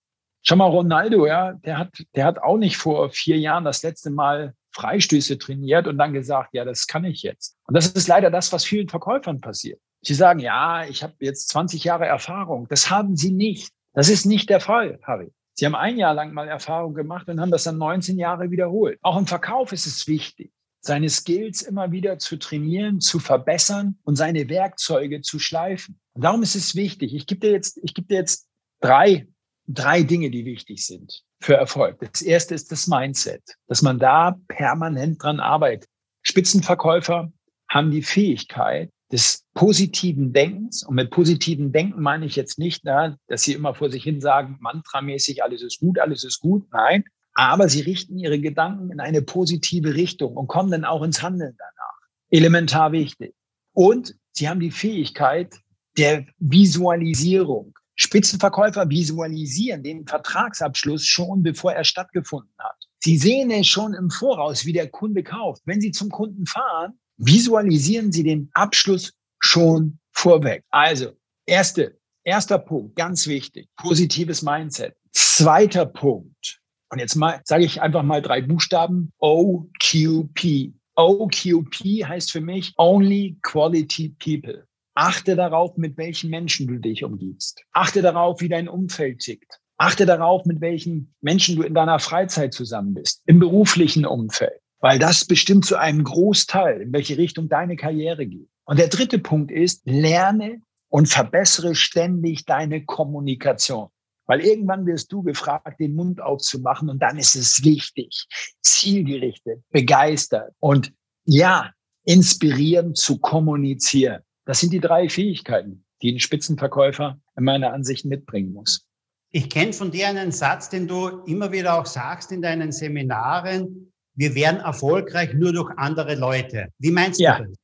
Schau 0.41 0.57
mal, 0.57 0.69
Ronaldo, 0.69 1.25
ja, 1.25 1.53
der 1.53 1.79
hat, 1.79 2.03
der 2.15 2.25
hat 2.25 2.39
auch 2.39 2.57
nicht 2.57 2.77
vor 2.77 3.09
vier 3.09 3.37
Jahren 3.37 3.63
das 3.63 3.81
letzte 3.81 4.11
Mal 4.11 4.53
Freistöße 4.75 5.37
trainiert 5.37 5.87
und 5.87 5.97
dann 5.97 6.13
gesagt, 6.13 6.53
ja, 6.53 6.65
das 6.65 6.85
kann 6.85 7.05
ich 7.05 7.23
jetzt. 7.23 7.55
Und 7.67 7.75
das 7.75 7.87
ist 7.87 8.07
leider 8.07 8.29
das, 8.29 8.51
was 8.51 8.65
vielen 8.65 8.89
Verkäufern 8.89 9.39
passiert. 9.39 9.79
Sie 10.01 10.13
sagen, 10.13 10.39
ja, 10.39 10.85
ich 10.85 11.01
habe 11.01 11.13
jetzt 11.19 11.49
20 11.49 11.83
Jahre 11.83 12.05
Erfahrung. 12.05 12.67
Das 12.67 12.89
haben 12.89 13.15
sie 13.15 13.31
nicht. 13.31 13.71
Das 13.93 14.09
ist 14.09 14.25
nicht 14.25 14.49
der 14.49 14.59
Fall, 14.59 14.99
Harry. 15.03 15.31
Sie 15.53 15.65
haben 15.65 15.75
ein 15.75 15.97
Jahr 15.97 16.13
lang 16.13 16.33
mal 16.33 16.49
Erfahrung 16.49 16.93
gemacht 16.93 17.29
und 17.29 17.39
haben 17.39 17.51
das 17.51 17.63
dann 17.63 17.77
19 17.77 18.19
Jahre 18.19 18.51
wiederholt. 18.51 18.99
Auch 19.01 19.17
im 19.17 19.25
Verkauf 19.25 19.71
ist 19.71 19.87
es 19.87 20.05
wichtig, 20.05 20.51
seine 20.81 21.09
Skills 21.09 21.61
immer 21.61 21.91
wieder 21.91 22.19
zu 22.19 22.37
trainieren, 22.37 22.99
zu 22.99 23.19
verbessern 23.19 23.97
und 24.03 24.17
seine 24.17 24.49
Werkzeuge 24.49 25.21
zu 25.21 25.39
schleifen. 25.39 25.97
Und 26.13 26.25
darum 26.25 26.43
ist 26.43 26.55
es 26.55 26.75
wichtig. 26.75 27.15
Ich 27.15 27.25
gebe 27.25 27.39
dir 27.39 27.51
jetzt, 27.51 27.79
ich 27.81 27.93
gebe 27.93 28.09
dir 28.09 28.17
jetzt 28.17 28.49
drei, 28.81 29.27
drei 29.67 30.03
Dinge, 30.03 30.29
die 30.29 30.45
wichtig 30.45 30.85
sind 30.85 31.23
für 31.41 31.55
Erfolg. 31.55 31.99
Das 31.99 32.21
erste 32.21 32.55
ist 32.55 32.71
das 32.71 32.87
Mindset, 32.87 33.41
dass 33.67 33.81
man 33.81 33.99
da 33.99 34.39
permanent 34.47 35.21
dran 35.21 35.39
arbeitet. 35.39 35.89
Spitzenverkäufer 36.23 37.31
haben 37.69 37.91
die 37.91 38.01
Fähigkeit 38.01 38.91
des 39.11 39.43
positiven 39.53 40.33
Denkens. 40.33 40.83
Und 40.83 40.95
mit 40.95 41.11
positiven 41.11 41.71
Denken 41.71 42.01
meine 42.01 42.25
ich 42.25 42.35
jetzt 42.35 42.57
nicht, 42.57 42.81
na, 42.83 43.17
dass 43.27 43.43
sie 43.43 43.53
immer 43.53 43.73
vor 43.75 43.89
sich 43.89 44.03
hin 44.03 44.21
sagen, 44.21 44.57
mantramäßig, 44.59 45.43
alles 45.43 45.61
ist 45.61 45.79
gut, 45.79 45.99
alles 45.99 46.23
ist 46.23 46.39
gut. 46.39 46.67
Nein, 46.71 47.03
aber 47.33 47.69
sie 47.69 47.81
richten 47.81 48.17
ihre 48.17 48.39
Gedanken 48.39 48.91
in 48.91 48.99
eine 48.99 49.21
positive 49.21 49.93
Richtung 49.93 50.35
und 50.35 50.47
kommen 50.47 50.71
dann 50.71 50.85
auch 50.85 51.03
ins 51.03 51.21
Handeln 51.21 51.55
danach. 51.57 51.99
Elementar 52.29 52.91
wichtig. 52.91 53.33
Und 53.73 54.15
sie 54.31 54.49
haben 54.49 54.59
die 54.59 54.71
Fähigkeit 54.71 55.53
der 55.97 56.25
Visualisierung. 56.39 57.73
Spitzenverkäufer 57.95 58.89
visualisieren 58.89 59.83
den 59.83 60.05
Vertragsabschluss 60.05 61.05
schon, 61.05 61.43
bevor 61.43 61.73
er 61.73 61.83
stattgefunden 61.83 62.53
hat. 62.59 62.75
Sie 62.99 63.17
sehen 63.17 63.51
es 63.51 63.67
schon 63.67 63.93
im 63.93 64.09
Voraus, 64.09 64.65
wie 64.65 64.73
der 64.73 64.89
Kunde 64.89 65.23
kauft. 65.23 65.61
Wenn 65.65 65.79
Sie 65.79 65.91
zum 65.91 66.09
Kunden 66.09 66.45
fahren, 66.45 66.99
visualisieren 67.17 68.11
Sie 68.11 68.23
den 68.23 68.49
Abschluss 68.53 69.13
schon 69.39 69.99
vorweg. 70.11 70.63
Also, 70.71 71.11
erste, 71.45 71.97
erster 72.23 72.57
Punkt, 72.57 72.95
ganz 72.95 73.27
wichtig, 73.27 73.69
positives 73.77 74.41
Mindset. 74.41 74.95
Zweiter 75.11 75.85
Punkt, 75.85 76.59
und 76.89 76.99
jetzt 76.99 77.15
mal 77.15 77.41
sage 77.43 77.65
ich 77.65 77.81
einfach 77.81 78.03
mal 78.03 78.21
drei 78.21 78.41
Buchstaben, 78.41 79.11
OQP. 79.19 80.73
OQP 80.95 82.05
heißt 82.07 82.31
für 82.31 82.41
mich 82.41 82.73
Only 82.77 83.37
Quality 83.41 84.15
People. 84.17 84.65
Achte 84.95 85.35
darauf, 85.35 85.75
mit 85.75 85.97
welchen 85.97 86.29
Menschen 86.29 86.67
du 86.67 86.79
dich 86.79 87.03
umgibst. 87.03 87.63
Achte 87.73 88.01
darauf, 88.01 88.39
wie 88.39 88.47
dein 88.47 88.69
Umfeld 88.69 89.19
tickt. 89.19 89.59
Achte 89.77 90.05
darauf, 90.05 90.45
mit 90.45 90.61
welchen 90.61 91.13
Menschen 91.19 91.57
du 91.57 91.63
in 91.63 91.73
deiner 91.73 91.99
Freizeit 91.99 92.53
zusammen 92.53 92.93
bist, 92.93 93.21
im 93.25 93.39
beruflichen 93.39 94.05
Umfeld, 94.05 94.61
weil 94.79 94.97
das 94.97 95.25
bestimmt 95.25 95.65
zu 95.65 95.75
einem 95.75 96.05
Großteil, 96.05 96.81
in 96.81 96.93
welche 96.93 97.17
Richtung 97.17 97.49
deine 97.49 97.75
Karriere 97.75 98.25
geht. 98.25 98.47
Und 98.63 98.79
der 98.79 98.87
dritte 98.87 99.19
Punkt 99.19 99.51
ist, 99.51 99.81
lerne 99.83 100.61
und 100.87 101.09
verbessere 101.09 101.75
ständig 101.75 102.45
deine 102.45 102.85
Kommunikation. 102.85 103.89
Weil 104.27 104.39
irgendwann 104.39 104.85
wirst 104.85 105.11
du 105.11 105.23
gefragt, 105.23 105.79
den 105.79 105.93
Mund 105.93 106.21
aufzumachen 106.21 106.89
und 106.89 106.99
dann 106.99 107.17
ist 107.17 107.35
es 107.35 107.63
wichtig, 107.63 108.27
zielgerichtet, 108.61 109.61
begeistert 109.71 110.53
und 110.59 110.93
ja, 111.25 111.71
inspirierend 112.05 112.97
zu 112.97 113.19
kommunizieren. 113.19 114.21
Das 114.45 114.59
sind 114.59 114.71
die 114.73 114.79
drei 114.79 115.09
Fähigkeiten, 115.09 115.83
die 116.01 116.13
ein 116.13 116.19
Spitzenverkäufer 116.19 117.19
in 117.35 117.43
meiner 117.43 117.73
Ansicht 117.73 118.05
mitbringen 118.05 118.53
muss. 118.53 118.87
Ich 119.31 119.49
kenne 119.49 119.73
von 119.73 119.91
dir 119.91 120.07
einen 120.07 120.31
Satz, 120.31 120.69
den 120.69 120.87
du 120.87 121.07
immer 121.25 121.51
wieder 121.51 121.79
auch 121.79 121.85
sagst 121.85 122.31
in 122.31 122.41
deinen 122.41 122.71
Seminaren. 122.71 123.91
Wir 124.13 124.33
werden 124.33 124.61
erfolgreich 124.61 125.33
nur 125.33 125.51
durch 125.51 125.71
andere 125.77 126.15
Leute. 126.15 126.69
Wie 126.79 126.91
meinst 126.91 127.19
ja. 127.19 127.39
du 127.39 127.45
das? 127.45 127.57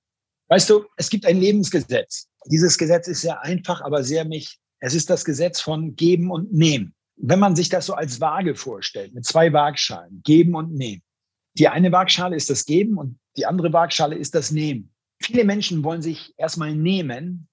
Weißt 0.49 0.69
du, 0.69 0.83
es 0.97 1.09
gibt 1.09 1.25
ein 1.25 1.37
Lebensgesetz. 1.37 2.27
Dieses 2.47 2.77
Gesetz 2.77 3.07
ist 3.07 3.21
sehr 3.21 3.41
einfach, 3.41 3.81
aber 3.81 4.03
sehr 4.03 4.25
mich. 4.25 4.59
Es 4.79 4.93
ist 4.93 5.09
das 5.09 5.23
Gesetz 5.23 5.61
von 5.61 5.95
Geben 5.95 6.29
und 6.29 6.51
Nehmen. 6.51 6.93
Wenn 7.15 7.39
man 7.39 7.55
sich 7.55 7.69
das 7.69 7.85
so 7.85 7.93
als 7.93 8.19
Waage 8.19 8.55
vorstellt, 8.55 9.13
mit 9.13 9.23
zwei 9.25 9.53
Waagschalen, 9.53 10.21
Geben 10.23 10.55
und 10.55 10.73
Nehmen. 10.73 11.03
Die 11.53 11.67
eine 11.67 11.91
Waagschale 11.91 12.35
ist 12.35 12.49
das 12.49 12.65
Geben 12.65 12.97
und 12.97 13.17
die 13.37 13.45
andere 13.45 13.71
Waagschale 13.71 14.15
ist 14.15 14.35
das 14.35 14.51
Nehmen. 14.51 14.90
Viele 15.21 15.43
Menschen 15.43 15.83
wollen 15.83 16.01
sich 16.01 16.33
erstmal 16.37 16.73
nehmen, 16.75 17.47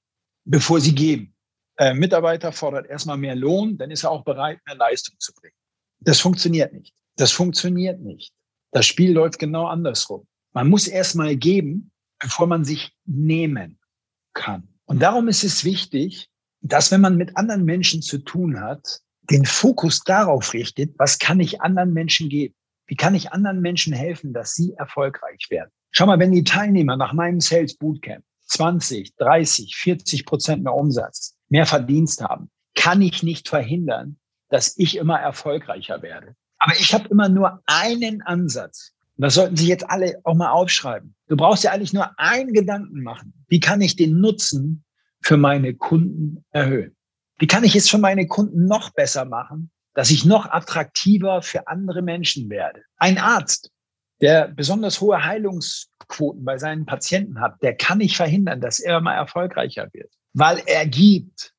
bevor 0.44 0.81
sie 0.81 0.94
geben. 0.94 1.35
Äh, 1.76 1.94
Mitarbeiter 1.94 2.50
fordert 2.50 2.88
erstmal 2.88 3.18
mehr 3.18 3.37
Lohn, 3.37 3.76
dann 3.78 3.90
ist 3.90 4.04
er 4.04 4.11
auch 4.11 4.24
bereit, 4.24 4.59
mehr 4.66 4.76
Leistung 4.76 5.14
zu 5.18 5.33
bringen. 5.35 5.54
Das 6.00 6.18
funktioniert 6.18 6.72
nicht. 6.72 6.94
Das 7.16 7.31
funktioniert 7.31 8.00
nicht. 8.00 8.33
Das 8.72 8.87
Spiel 8.87 9.12
läuft 9.12 9.38
genau 9.38 9.66
andersrum. 9.66 10.26
Man 10.52 10.68
muss 10.68 10.88
erstmal 10.88 11.37
geben, 11.37 11.90
bevor 12.18 12.46
man 12.46 12.64
sich 12.64 12.92
nehmen 13.04 13.78
kann. 14.35 14.68
Und 14.87 15.00
darum 15.00 15.28
ist 15.28 15.44
es 15.44 15.64
wichtig, 15.64 16.28
dass 16.61 16.90
wenn 16.90 17.00
man 17.00 17.16
mit 17.16 17.37
anderen 17.37 17.64
Menschen 17.64 18.02
zu 18.02 18.18
tun 18.18 18.61
hat, 18.61 19.00
den 19.31 19.44
Fokus 19.44 20.00
darauf 20.00 20.54
richtet, 20.54 20.94
was 20.98 21.18
kann 21.18 21.38
ich 21.40 21.61
anderen 21.61 21.92
Menschen 21.92 22.28
geben? 22.28 22.54
Wie 22.87 22.96
kann 22.96 23.14
ich 23.14 23.33
anderen 23.33 23.61
Menschen 23.61 23.92
helfen, 23.92 24.33
dass 24.33 24.54
sie 24.54 24.72
erfolgreich 24.72 25.46
werden? 25.50 25.70
Schau 25.90 26.07
mal, 26.07 26.18
wenn 26.18 26.33
die 26.33 26.44
Teilnehmer 26.44 26.96
nach 26.96 27.12
meinem 27.12 27.40
Sales 27.40 27.77
Bootcamp 27.77 28.24
20, 28.46 29.16
30, 29.16 29.77
40 29.77 30.27
Prozent 30.27 30.64
mehr 30.64 30.74
Umsatz, 30.74 31.37
mehr 31.48 31.66
Verdienst 31.66 32.22
haben, 32.22 32.51
kann 32.74 33.03
ich 33.03 33.22
nicht 33.22 33.48
verhindern, 33.48 34.18
dass 34.48 34.77
ich 34.79 34.96
immer 34.96 35.18
erfolgreicher 35.18 36.03
werde. 36.03 36.35
Aber 36.59 36.74
ich 36.74 36.94
habe 36.94 37.09
immer 37.09 37.29
nur 37.29 37.62
einen 37.66 38.22
Ansatz. 38.22 38.92
Und 39.16 39.22
das 39.24 39.35
sollten 39.35 39.57
Sie 39.57 39.68
jetzt 39.68 39.88
alle 39.90 40.20
auch 40.24 40.35
mal 40.35 40.51
aufschreiben. 40.51 41.14
Du 41.29 41.37
brauchst 41.37 41.64
ja 41.64 41.72
eigentlich 41.72 41.92
nur 41.92 42.18
einen 42.18 42.53
Gedanken 42.53 43.03
machen. 43.03 43.35
Wie 43.48 43.61
kann 43.61 43.81
ich 43.81 43.96
den 43.96 44.20
Nutzen 44.20 44.85
für 45.20 45.37
meine 45.37 45.74
Kunden 45.74 46.44
erhöhen? 46.51 46.96
Wie 47.38 47.46
kann 47.46 47.64
ich 47.64 47.77
es 47.77 47.88
für 47.88 47.98
meine 47.98 48.27
Kunden 48.27 48.66
noch 48.66 48.90
besser 48.90 49.24
machen, 49.24 49.70
dass 49.94 50.11
ich 50.11 50.24
noch 50.24 50.46
attraktiver 50.46 51.42
für 51.42 51.68
andere 51.68 52.03
Menschen 52.03 52.48
werde? 52.48 52.83
Ein 52.96 53.18
Arzt 53.18 53.70
der 54.20 54.48
besonders 54.48 55.00
hohe 55.00 55.24
Heilungsquoten 55.24 56.44
bei 56.44 56.59
seinen 56.59 56.87
Patienten 56.87 57.40
hat, 57.40 57.62
der 57.62 57.76
kann 57.76 57.98
nicht 57.98 58.16
verhindern, 58.16 58.61
dass 58.61 58.81
er 58.81 59.00
mal 59.00 59.14
erfolgreicher 59.14 59.88
wird, 59.92 60.12
weil 60.33 60.62
er 60.66 60.87
gibt. 60.87 61.54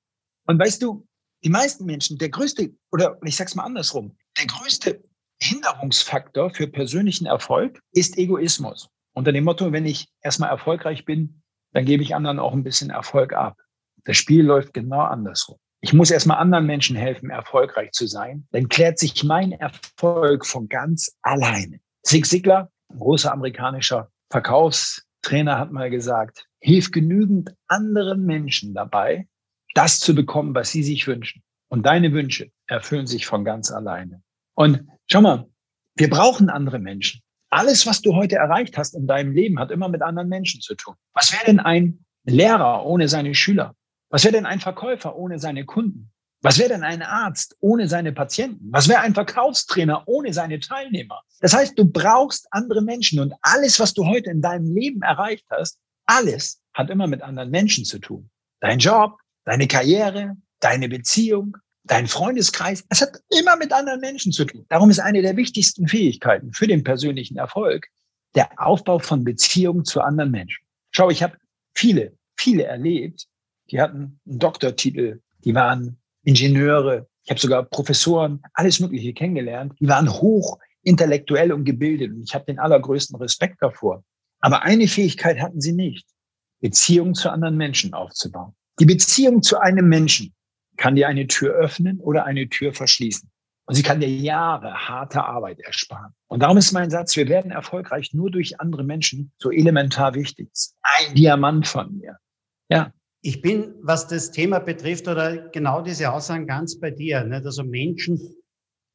Und 0.46 0.60
weißt 0.60 0.82
du, 0.82 1.08
die 1.44 1.50
meisten 1.50 1.86
Menschen, 1.86 2.18
der 2.18 2.30
größte, 2.30 2.72
oder 2.92 3.18
ich 3.24 3.36
sag's 3.36 3.56
mal 3.56 3.64
andersrum, 3.64 4.18
der 4.38 4.48
größte 4.48 5.04
Hinderungsfaktor 5.42 6.54
für 6.54 6.68
persönlichen 6.68 7.26
Erfolg 7.26 7.80
ist 7.94 8.18
Egoismus. 8.18 8.90
Unter 9.14 9.32
dem 9.32 9.46
Motto, 9.46 9.72
wenn 9.72 9.86
ich 9.86 10.12
erstmal 10.22 10.50
erfolgreich 10.50 11.06
bin, 11.06 11.42
dann 11.72 11.86
gebe 11.86 12.04
ich 12.04 12.16
anderen 12.16 12.40
auch 12.40 12.54
ein 12.54 12.64
bisschen 12.64 12.90
Erfolg 12.90 13.34
ab. 13.34 13.58
Das 14.04 14.18
Spiel 14.18 14.46
läuft 14.46 14.74
genau 14.74 15.02
andersrum. 15.02 15.58
Ich 15.82 15.94
muss 15.94 16.12
erstmal 16.12 16.40
anderen 16.40 16.66
Menschen 16.66 16.98
helfen, 16.98 17.30
erfolgreich 17.30 17.92
zu 17.92 18.06
sein. 18.06 18.48
Dann 18.52 18.68
klärt 18.68 19.00
sich 19.00 19.24
mein 19.24 19.54
Erfolg 19.54 20.46
von 20.46 20.68
ganz 20.68 21.16
alleine. 21.22 21.80
Zig 22.04 22.26
Ziglar, 22.26 22.72
ein 22.90 23.00
großer 23.00 23.32
amerikanischer 23.32 24.12
Verkaufstrainer, 24.32 25.58
hat 25.58 25.72
mal 25.72 25.90
gesagt, 25.90 26.46
hilf 26.60 26.92
genügend 26.92 27.54
anderen 27.68 28.26
Menschen 28.26 28.74
dabei, 28.74 29.28
das 29.74 30.00
zu 30.00 30.16
bekommen, 30.16 30.56
was 30.56 30.72
sie 30.72 30.84
sich 30.84 31.08
wünschen. 31.08 31.44
Und 31.70 31.86
deine 31.86 32.12
Wünsche 32.14 32.52
erfüllen 32.68 33.08
sich 33.08 33.26
von 33.26 33.46
ganz 33.46 33.72
alleine. 33.72 34.22
Und 34.56 34.88
schau 35.08 35.22
mal, 35.22 35.48
wir 35.96 36.10
brauchen 36.10 36.50
andere 36.50 36.80
Menschen. 36.80 37.22
Alles, 37.52 37.86
was 37.86 38.02
du 38.02 38.16
heute 38.16 38.36
erreicht 38.36 38.78
hast 38.78 38.96
in 38.96 39.08
deinem 39.08 39.32
Leben, 39.32 39.60
hat 39.60 39.72
immer 39.72 39.90
mit 39.90 40.02
anderen 40.02 40.30
Menschen 40.30 40.62
zu 40.62 40.76
tun. 40.76 40.96
Was 41.14 41.32
wäre 41.32 41.46
denn 41.46 41.60
ein 41.60 42.06
Lehrer 42.26 42.86
ohne 42.86 43.08
seine 43.08 43.34
Schüler? 43.36 43.76
Was 44.10 44.24
wäre 44.24 44.34
denn 44.34 44.46
ein 44.46 44.60
Verkäufer 44.60 45.16
ohne 45.16 45.40
seine 45.40 45.66
Kunden? 45.66 46.12
Was 46.42 46.58
wäre 46.58 46.70
denn 46.70 46.84
ein 46.84 47.02
Arzt 47.02 47.58
ohne 47.60 47.90
seine 47.90 48.14
Patienten? 48.14 48.70
Was 48.72 48.88
wäre 48.88 49.02
ein 49.02 49.14
Verkaufstrainer 49.14 50.04
ohne 50.08 50.34
seine 50.34 50.60
Teilnehmer? 50.60 51.22
Das 51.42 51.54
heißt, 51.54 51.78
du 51.78 51.86
brauchst 51.86 52.48
andere 52.52 52.82
Menschen 52.82 53.20
und 53.20 53.34
alles, 53.42 53.80
was 53.80 53.94
du 53.94 54.06
heute 54.06 54.30
in 54.30 54.42
deinem 54.42 54.74
Leben 54.74 55.02
erreicht 55.02 55.46
hast, 55.50 55.80
alles 56.06 56.62
hat 56.74 56.90
immer 56.90 57.08
mit 57.08 57.22
anderen 57.22 57.50
Menschen 57.50 57.84
zu 57.84 58.00
tun. 58.00 58.30
Dein 58.62 58.80
Job, 58.80 59.18
deine 59.44 59.68
Karriere, 59.68 60.38
deine 60.62 60.88
Beziehung, 60.88 61.58
dein 61.84 62.08
Freundeskreis, 62.08 62.86
es 62.90 63.02
hat 63.02 63.20
immer 63.38 63.58
mit 63.58 63.74
anderen 63.74 64.00
Menschen 64.00 64.32
zu 64.32 64.46
tun. 64.46 64.66
Darum 64.70 64.90
ist 64.90 65.00
eine 65.00 65.22
der 65.22 65.36
wichtigsten 65.36 65.88
Fähigkeiten 65.88 66.54
für 66.54 66.68
den 66.68 66.84
persönlichen 66.84 67.38
Erfolg 67.38 67.88
der 68.36 68.50
Aufbau 68.58 69.00
von 69.00 69.24
Beziehungen 69.24 69.84
zu 69.84 70.02
anderen 70.02 70.32
Menschen. 70.32 70.64
Schau, 70.92 71.10
ich 71.10 71.22
habe 71.22 71.38
viele, 71.74 72.18
viele 72.38 72.64
erlebt, 72.64 73.28
die 73.72 73.82
hatten 73.82 74.20
einen 74.26 74.40
Doktortitel, 74.40 75.22
die 75.44 75.54
waren 75.54 76.00
Ingenieure, 76.24 77.08
ich 77.24 77.30
habe 77.30 77.40
sogar 77.40 77.64
Professoren, 77.64 78.42
alles 78.54 78.80
Mögliche 78.80 79.14
kennengelernt, 79.14 79.74
die 79.80 79.88
waren 79.88 80.12
hoch 80.12 80.58
intellektuell 80.82 81.52
und 81.52 81.66
gebildet 81.66 82.12
und 82.12 82.24
ich 82.24 82.34
habe 82.34 82.46
den 82.46 82.60
allergrößten 82.60 83.18
Respekt 83.18 83.58
davor. 83.62 84.04
Aber 84.40 84.64
eine 84.64 84.88
Fähigkeit 84.88 85.40
hatten 85.40 85.62
sie 85.62 85.74
nicht, 85.74 86.08
Beziehungen 86.62 87.14
zu 87.14 87.30
anderen 87.30 87.58
Menschen 87.58 87.94
aufzubauen. 87.94 88.54
Die 88.80 88.86
Beziehung 88.86 89.42
zu 89.42 89.60
einem 89.60 89.90
Menschen 89.90 90.34
kann 90.78 90.96
dir 90.96 91.08
eine 91.08 91.28
Tür 91.28 91.54
öffnen 91.54 92.00
oder 92.00 92.26
eine 92.26 92.48
Tür 92.48 92.74
verschließen. 92.74 93.30
Und 93.66 93.76
sie 93.76 93.84
kann 93.84 94.00
dir 94.00 94.10
Jahre 94.10 94.88
harte 94.88 95.24
Arbeit 95.24 95.60
ersparen. 95.60 96.16
Und 96.28 96.42
darum 96.42 96.58
ist 96.58 96.72
mein 96.72 96.90
Satz, 96.90 97.16
wir 97.16 97.28
werden 97.28 97.52
erfolgreich 97.52 98.14
nur 98.14 98.32
durch 98.32 98.60
andere 98.60 98.84
Menschen 98.84 99.32
so 99.38 99.52
elementar 99.52 100.16
wichtig. 100.16 100.50
Ein 100.82 101.14
Diamant 101.14 101.68
von 101.68 101.96
mir. 101.96 102.18
Ja. 102.70 102.92
Ich 103.22 103.42
bin, 103.42 103.76
was 103.82 104.08
das 104.08 104.32
Thema 104.32 104.60
betrifft, 104.60 105.08
oder 105.08 105.50
genau 105.50 105.82
diese 105.82 106.12
Aussagen 106.12 106.48
ganz 106.48 106.80
bei 106.80 106.92
dir. 106.92 107.24
Nicht? 107.24 107.46
Also 107.46 107.64
Menschen 107.64 108.20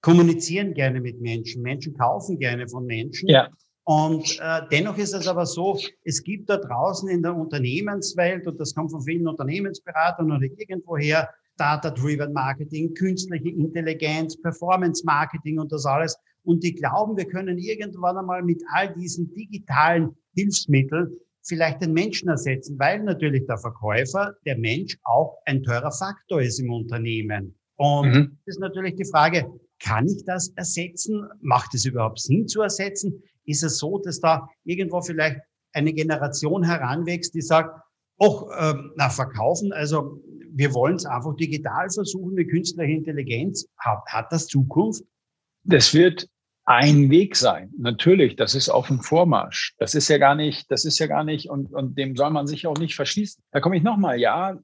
kommunizieren 0.01 0.75
gerne 0.75 1.01
mit 1.01 1.21
Menschen. 1.21 1.63
Menschen 1.63 1.95
kaufen 1.95 2.39
gerne 2.39 2.69
von 2.69 2.87
Menschen. 2.87 3.29
Ja. 3.29 3.49
Und 3.85 4.39
äh, 4.41 4.63
dennoch 4.71 4.97
ist 4.97 5.13
es 5.13 5.29
aber 5.29 5.45
so, 5.45 5.79
es 6.05 6.23
gibt 6.23 6.49
da 6.49 6.57
draußen 6.57 7.09
in 7.09 7.23
der 7.23 7.37
Unternehmenswelt, 7.37 8.47
und 8.47 8.59
das 8.59 8.75
kommt 8.75 8.91
von 8.91 9.03
vielen 9.03 9.29
Unternehmensberatern 9.29 10.33
oder 10.33 10.47
irgendwoher, 10.57 11.29
Data-Driven 11.57 12.33
Marketing, 12.33 12.95
künstliche 12.95 13.49
Intelligenz, 13.51 14.41
Performance 14.41 15.05
Marketing 15.05 15.59
und 15.59 15.71
das 15.71 15.87
alles. 15.87 16.17
Und 16.43 16.65
die 16.65 16.75
glauben, 16.75 17.17
wir 17.17 17.27
können 17.27 17.59
irgendwann 17.59 18.17
einmal 18.17 18.43
mit 18.43 18.63
all 18.73 18.93
diesen 18.95 19.33
digitalen 19.35 20.17
Hilfsmitteln 20.35 21.17
vielleicht 21.47 21.83
den 21.83 21.93
Menschen 21.93 22.29
ersetzen, 22.29 22.79
weil 22.79 23.03
natürlich 23.03 23.47
der 23.47 23.59
Verkäufer, 23.59 24.35
der 24.47 24.59
Mensch 24.59 24.99
auch 25.05 25.39
ein 25.45 25.63
teurer 25.63 25.93
Faktor 25.93 26.41
ist 26.41 26.59
im 26.59 26.73
Unternehmen. 26.73 27.55
Und 27.77 28.11
mhm. 28.11 28.39
ist 28.47 28.61
natürlich 28.61 28.97
die 28.97 29.05
Frage, 29.05 29.47
kann 29.81 30.07
ich 30.07 30.25
das 30.25 30.49
ersetzen? 30.57 31.27
Macht 31.41 31.75
es 31.75 31.85
überhaupt 31.85 32.21
Sinn 32.21 32.49
zu 32.49 32.63
ersetzen? 32.63 33.23
Ist 33.45 33.63
es 33.63 33.79
so, 33.79 33.99
dass 33.99 34.21
da 34.21 34.49
irgendwo 34.65 35.03
vielleicht 35.03 35.41
eine 35.73 35.93
Generation 35.93 36.63
heranwächst, 36.63 37.35
die 37.35 37.43
sagt, 37.43 37.79
auch 38.19 38.49
ähm, 38.59 38.93
na, 38.97 39.11
verkaufen, 39.11 39.73
also 39.73 40.23
wir 40.53 40.73
wollen 40.73 40.95
es 40.95 41.05
einfach 41.05 41.35
digital 41.35 41.91
versuchen 41.91 42.35
mit 42.35 42.49
künstlicher 42.49 42.89
Intelligenz. 42.89 43.67
Hat, 43.79 44.05
hat 44.07 44.31
das 44.31 44.47
Zukunft? 44.47 45.03
Das 45.65 45.93
wird 45.93 46.29
ein 46.67 47.11
Weg 47.11 47.37
sein. 47.37 47.73
Natürlich, 47.79 48.37
das 48.37 48.55
ist 48.55 48.69
auf 48.69 48.87
dem 48.87 49.01
Vormarsch. 49.01 49.75
Das 49.79 49.95
ist 49.95 50.09
ja 50.09 50.19
gar 50.19 50.35
nicht, 50.35 50.71
das 50.71 50.85
ist 50.85 50.99
ja 50.99 51.07
gar 51.07 51.25
nicht, 51.25 51.51
und, 51.51 51.73
und 51.73 51.99
dem 51.99 52.17
soll 52.17 52.31
man 52.31 52.47
sich 52.47 52.67
auch 52.67 52.79
nicht 52.79 52.95
verschließen. 52.95 53.43
Da 53.51 53.61
komme 53.61 53.77
ich 53.77 53.83
nochmal, 53.83 54.19
ja, 54.19 54.59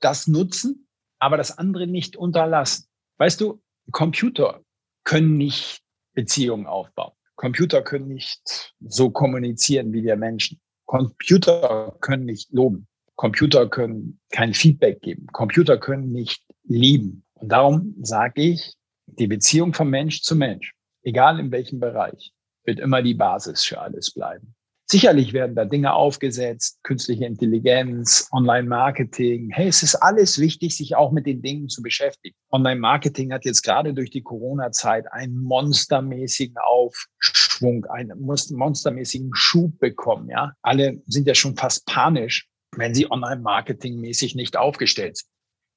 das 0.00 0.26
nutzen, 0.26 0.88
aber 1.18 1.36
das 1.36 1.56
andere 1.56 1.86
nicht 1.86 2.16
unterlassen. 2.16 2.86
Weißt 3.18 3.40
du, 3.40 3.62
Computer 3.92 4.60
können 5.04 5.36
nicht 5.36 5.80
Beziehungen 6.14 6.66
aufbauen. 6.66 7.12
Computer 7.36 7.82
können 7.82 8.08
nicht 8.08 8.74
so 8.80 9.10
kommunizieren 9.10 9.92
wie 9.92 10.02
wir 10.02 10.16
Menschen. 10.16 10.60
Computer 10.86 11.96
können 12.00 12.24
nicht 12.24 12.52
loben. 12.52 12.86
Computer 13.16 13.68
können 13.68 14.20
kein 14.30 14.54
Feedback 14.54 15.00
geben. 15.02 15.26
Computer 15.32 15.78
können 15.78 16.10
nicht 16.10 16.42
lieben. 16.64 17.24
Und 17.34 17.50
darum 17.50 17.94
sage 18.02 18.42
ich, 18.42 18.74
die 19.06 19.26
Beziehung 19.26 19.72
von 19.74 19.88
Mensch 19.88 20.22
zu 20.22 20.34
Mensch, 20.34 20.74
egal 21.04 21.38
in 21.38 21.52
welchem 21.52 21.80
Bereich, 21.80 22.32
wird 22.64 22.80
immer 22.80 23.02
die 23.02 23.14
Basis 23.14 23.62
für 23.62 23.80
alles 23.80 24.12
bleiben. 24.12 24.54
Sicherlich 24.86 25.32
werden 25.32 25.56
da 25.56 25.64
Dinge 25.64 25.94
aufgesetzt, 25.94 26.78
künstliche 26.82 27.24
Intelligenz, 27.24 28.28
Online-Marketing. 28.32 29.50
Hey, 29.50 29.68
es 29.68 29.82
ist 29.82 29.94
alles 29.94 30.38
wichtig, 30.38 30.76
sich 30.76 30.94
auch 30.94 31.10
mit 31.10 31.24
den 31.24 31.40
Dingen 31.40 31.70
zu 31.70 31.80
beschäftigen. 31.80 32.36
Online-Marketing 32.50 33.32
hat 33.32 33.46
jetzt 33.46 33.62
gerade 33.62 33.94
durch 33.94 34.10
die 34.10 34.22
Corona-Zeit 34.22 35.10
einen 35.10 35.38
monstermäßigen 35.42 36.56
Aufschwung, 36.58 37.86
einen 37.86 38.20
monstermäßigen 38.20 39.30
Schub 39.34 39.78
bekommen. 39.78 40.28
Ja, 40.28 40.52
alle 40.60 41.00
sind 41.06 41.26
ja 41.26 41.34
schon 41.34 41.56
fast 41.56 41.86
panisch, 41.86 42.46
wenn 42.76 42.94
sie 42.94 43.10
online-marketingmäßig 43.10 44.34
nicht 44.34 44.58
aufgestellt 44.58 45.16
sind. 45.16 45.28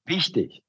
Wichtig, 0.05 0.63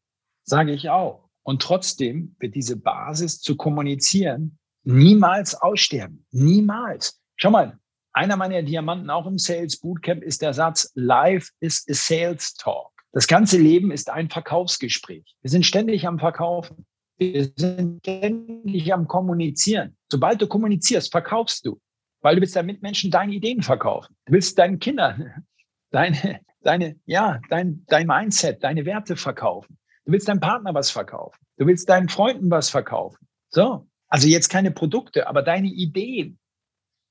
sage 0.44 0.72
ich 0.72 0.90
auch. 0.90 1.27
Und 1.48 1.62
trotzdem 1.62 2.36
wird 2.40 2.54
diese 2.54 2.76
Basis 2.76 3.40
zu 3.40 3.56
kommunizieren 3.56 4.58
niemals 4.84 5.54
aussterben. 5.54 6.26
Niemals. 6.30 7.22
Schau 7.36 7.50
mal, 7.50 7.78
einer 8.12 8.36
meiner 8.36 8.62
Diamanten 8.62 9.08
auch 9.08 9.26
im 9.26 9.38
Sales 9.38 9.80
Bootcamp 9.80 10.22
ist 10.22 10.42
der 10.42 10.52
Satz, 10.52 10.92
Life 10.94 11.50
is 11.60 11.86
a 11.88 11.94
Sales 11.94 12.52
Talk. 12.52 12.92
Das 13.12 13.26
ganze 13.26 13.56
Leben 13.56 13.90
ist 13.90 14.10
ein 14.10 14.28
Verkaufsgespräch. 14.28 15.24
Wir 15.40 15.50
sind 15.50 15.64
ständig 15.64 16.06
am 16.06 16.18
Verkaufen. 16.18 16.84
Wir 17.16 17.50
sind 17.56 18.00
ständig 18.02 18.92
am 18.92 19.08
Kommunizieren. 19.08 19.96
Sobald 20.12 20.42
du 20.42 20.48
kommunizierst, 20.48 21.10
verkaufst 21.10 21.64
du. 21.64 21.80
Weil 22.20 22.34
du 22.34 22.42
willst 22.42 22.56
deinen 22.56 22.66
Mitmenschen 22.66 23.10
deine 23.10 23.32
Ideen 23.32 23.62
verkaufen. 23.62 24.14
Du 24.26 24.34
willst 24.34 24.58
deinen 24.58 24.80
Kindern 24.80 25.46
deine, 25.92 26.42
deine, 26.60 26.96
ja, 27.06 27.40
dein, 27.48 27.84
dein 27.86 28.06
Mindset, 28.06 28.62
deine 28.62 28.84
Werte 28.84 29.16
verkaufen. 29.16 29.78
Du 30.08 30.12
willst 30.12 30.26
deinem 30.26 30.40
Partner 30.40 30.72
was 30.72 30.90
verkaufen. 30.90 31.38
Du 31.58 31.66
willst 31.66 31.86
deinen 31.90 32.08
Freunden 32.08 32.50
was 32.50 32.70
verkaufen. 32.70 33.28
So. 33.50 33.86
Also 34.08 34.26
jetzt 34.26 34.48
keine 34.48 34.70
Produkte, 34.70 35.26
aber 35.26 35.42
deine 35.42 35.68
Ideen, 35.68 36.38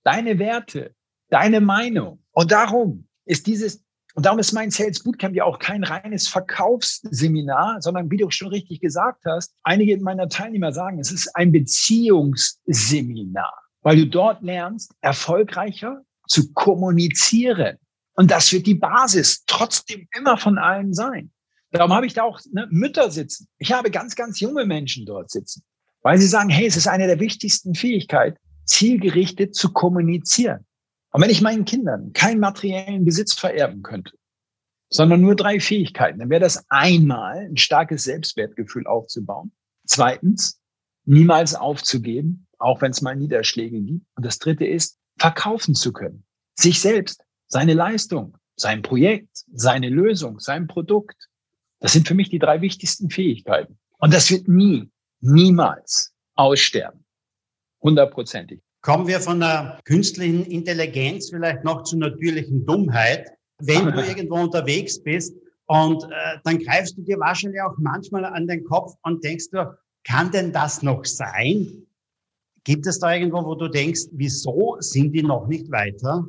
deine 0.03 0.39
Werte, 0.39 0.95
deine 1.29 1.61
Meinung. 1.61 2.23
Und 2.31 2.51
darum 2.51 3.07
ist 3.25 3.45
dieses, 3.45 3.83
und 4.15 4.25
darum 4.25 4.39
ist 4.39 4.51
mein 4.51 4.71
Sales 4.71 5.03
Bootcamp 5.03 5.35
ja 5.35 5.43
auch 5.43 5.59
kein 5.59 5.83
reines 5.83 6.27
Verkaufsseminar, 6.27 7.83
sondern 7.83 8.09
wie 8.09 8.17
du 8.17 8.31
schon 8.31 8.47
richtig 8.47 8.79
gesagt 8.79 9.25
hast, 9.25 9.53
einige 9.61 9.95
meiner 9.99 10.27
Teilnehmer 10.27 10.71
sagen, 10.71 10.99
es 10.99 11.11
ist 11.11 11.35
ein 11.35 11.51
Beziehungsseminar, 11.51 13.53
weil 13.83 13.97
du 13.97 14.07
dort 14.07 14.41
lernst, 14.41 14.91
erfolgreicher 15.01 16.01
zu 16.27 16.51
kommunizieren. 16.53 17.77
Und 18.15 18.31
das 18.31 18.51
wird 18.51 18.65
die 18.65 18.73
Basis 18.73 19.43
trotzdem 19.45 20.07
immer 20.17 20.37
von 20.37 20.57
allen 20.57 20.95
sein. 20.95 21.31
Darum 21.71 21.93
habe 21.93 22.05
ich 22.05 22.13
da 22.13 22.23
auch 22.23 22.39
ne, 22.51 22.67
Mütter 22.69 23.11
sitzen. 23.11 23.47
Ich 23.57 23.71
habe 23.73 23.91
ganz, 23.91 24.15
ganz 24.15 24.39
junge 24.39 24.65
Menschen 24.65 25.05
dort 25.05 25.29
sitzen, 25.29 25.63
weil 26.01 26.17
sie 26.17 26.27
sagen, 26.27 26.49
hey, 26.49 26.65
es 26.65 26.77
ist 26.77 26.87
eine 26.87 27.07
der 27.07 27.19
wichtigsten 27.19 27.75
Fähigkeiten, 27.75 28.37
zielgerichtet 28.65 29.55
zu 29.55 29.73
kommunizieren. 29.73 30.65
Und 31.11 31.21
wenn 31.21 31.29
ich 31.29 31.41
meinen 31.41 31.65
Kindern 31.65 32.13
keinen 32.13 32.39
materiellen 32.39 33.05
Besitz 33.05 33.33
vererben 33.33 33.81
könnte, 33.81 34.13
sondern 34.89 35.21
nur 35.21 35.35
drei 35.35 35.59
Fähigkeiten, 35.59 36.19
dann 36.19 36.29
wäre 36.29 36.41
das 36.41 36.65
einmal 36.69 37.47
ein 37.49 37.57
starkes 37.57 38.03
Selbstwertgefühl 38.03 38.87
aufzubauen. 38.87 39.51
Zweitens, 39.85 40.59
niemals 41.05 41.55
aufzugeben, 41.55 42.47
auch 42.59 42.81
wenn 42.81 42.91
es 42.91 43.01
mal 43.01 43.15
Niederschläge 43.15 43.81
gibt. 43.81 44.05
Und 44.15 44.25
das 44.25 44.39
dritte 44.39 44.65
ist, 44.65 44.97
verkaufen 45.17 45.75
zu 45.75 45.93
können. 45.93 46.23
Sich 46.55 46.79
selbst 46.79 47.23
seine 47.47 47.73
Leistung, 47.73 48.37
sein 48.55 48.81
Projekt, 48.81 49.43
seine 49.53 49.89
Lösung, 49.89 50.39
sein 50.39 50.67
Produkt. 50.67 51.29
Das 51.79 51.93
sind 51.93 52.07
für 52.07 52.15
mich 52.15 52.29
die 52.29 52.39
drei 52.39 52.61
wichtigsten 52.61 53.09
Fähigkeiten. 53.09 53.77
Und 53.99 54.13
das 54.13 54.29
wird 54.31 54.47
nie, 54.47 54.89
niemals 55.21 56.13
aussterben. 56.35 57.03
Hundertprozentig. 57.81 58.61
Kommen 58.81 59.07
wir 59.07 59.19
von 59.19 59.39
der 59.39 59.79
künstlichen 59.85 60.45
Intelligenz 60.45 61.29
vielleicht 61.29 61.63
noch 61.63 61.83
zur 61.83 61.99
natürlichen 61.99 62.65
Dummheit. 62.65 63.29
Wenn 63.59 63.85
du 63.85 63.99
irgendwo 64.07 64.35
unterwegs 64.35 65.01
bist 65.01 65.35
Und 65.67 66.03
äh, 66.03 66.39
dann 66.43 66.59
greifst 66.59 66.97
du 66.97 67.01
dir 67.01 67.19
wahrscheinlich 67.19 67.61
auch 67.61 67.75
manchmal 67.77 68.25
an 68.25 68.47
den 68.47 68.63
Kopf 68.63 68.93
und 69.03 69.23
denkst 69.23 69.49
du, 69.51 69.77
kann 70.05 70.31
denn 70.31 70.53
das 70.53 70.81
noch 70.81 71.03
sein? 71.05 71.85
Gibt 72.63 72.87
es 72.87 72.99
da 72.99 73.13
irgendwo, 73.13 73.45
wo 73.45 73.55
du 73.55 73.67
denkst, 73.67 74.07
wieso 74.13 74.77
sind 74.79 75.11
die 75.13 75.23
noch 75.23 75.47
nicht 75.47 75.69
weiter? 75.69 76.25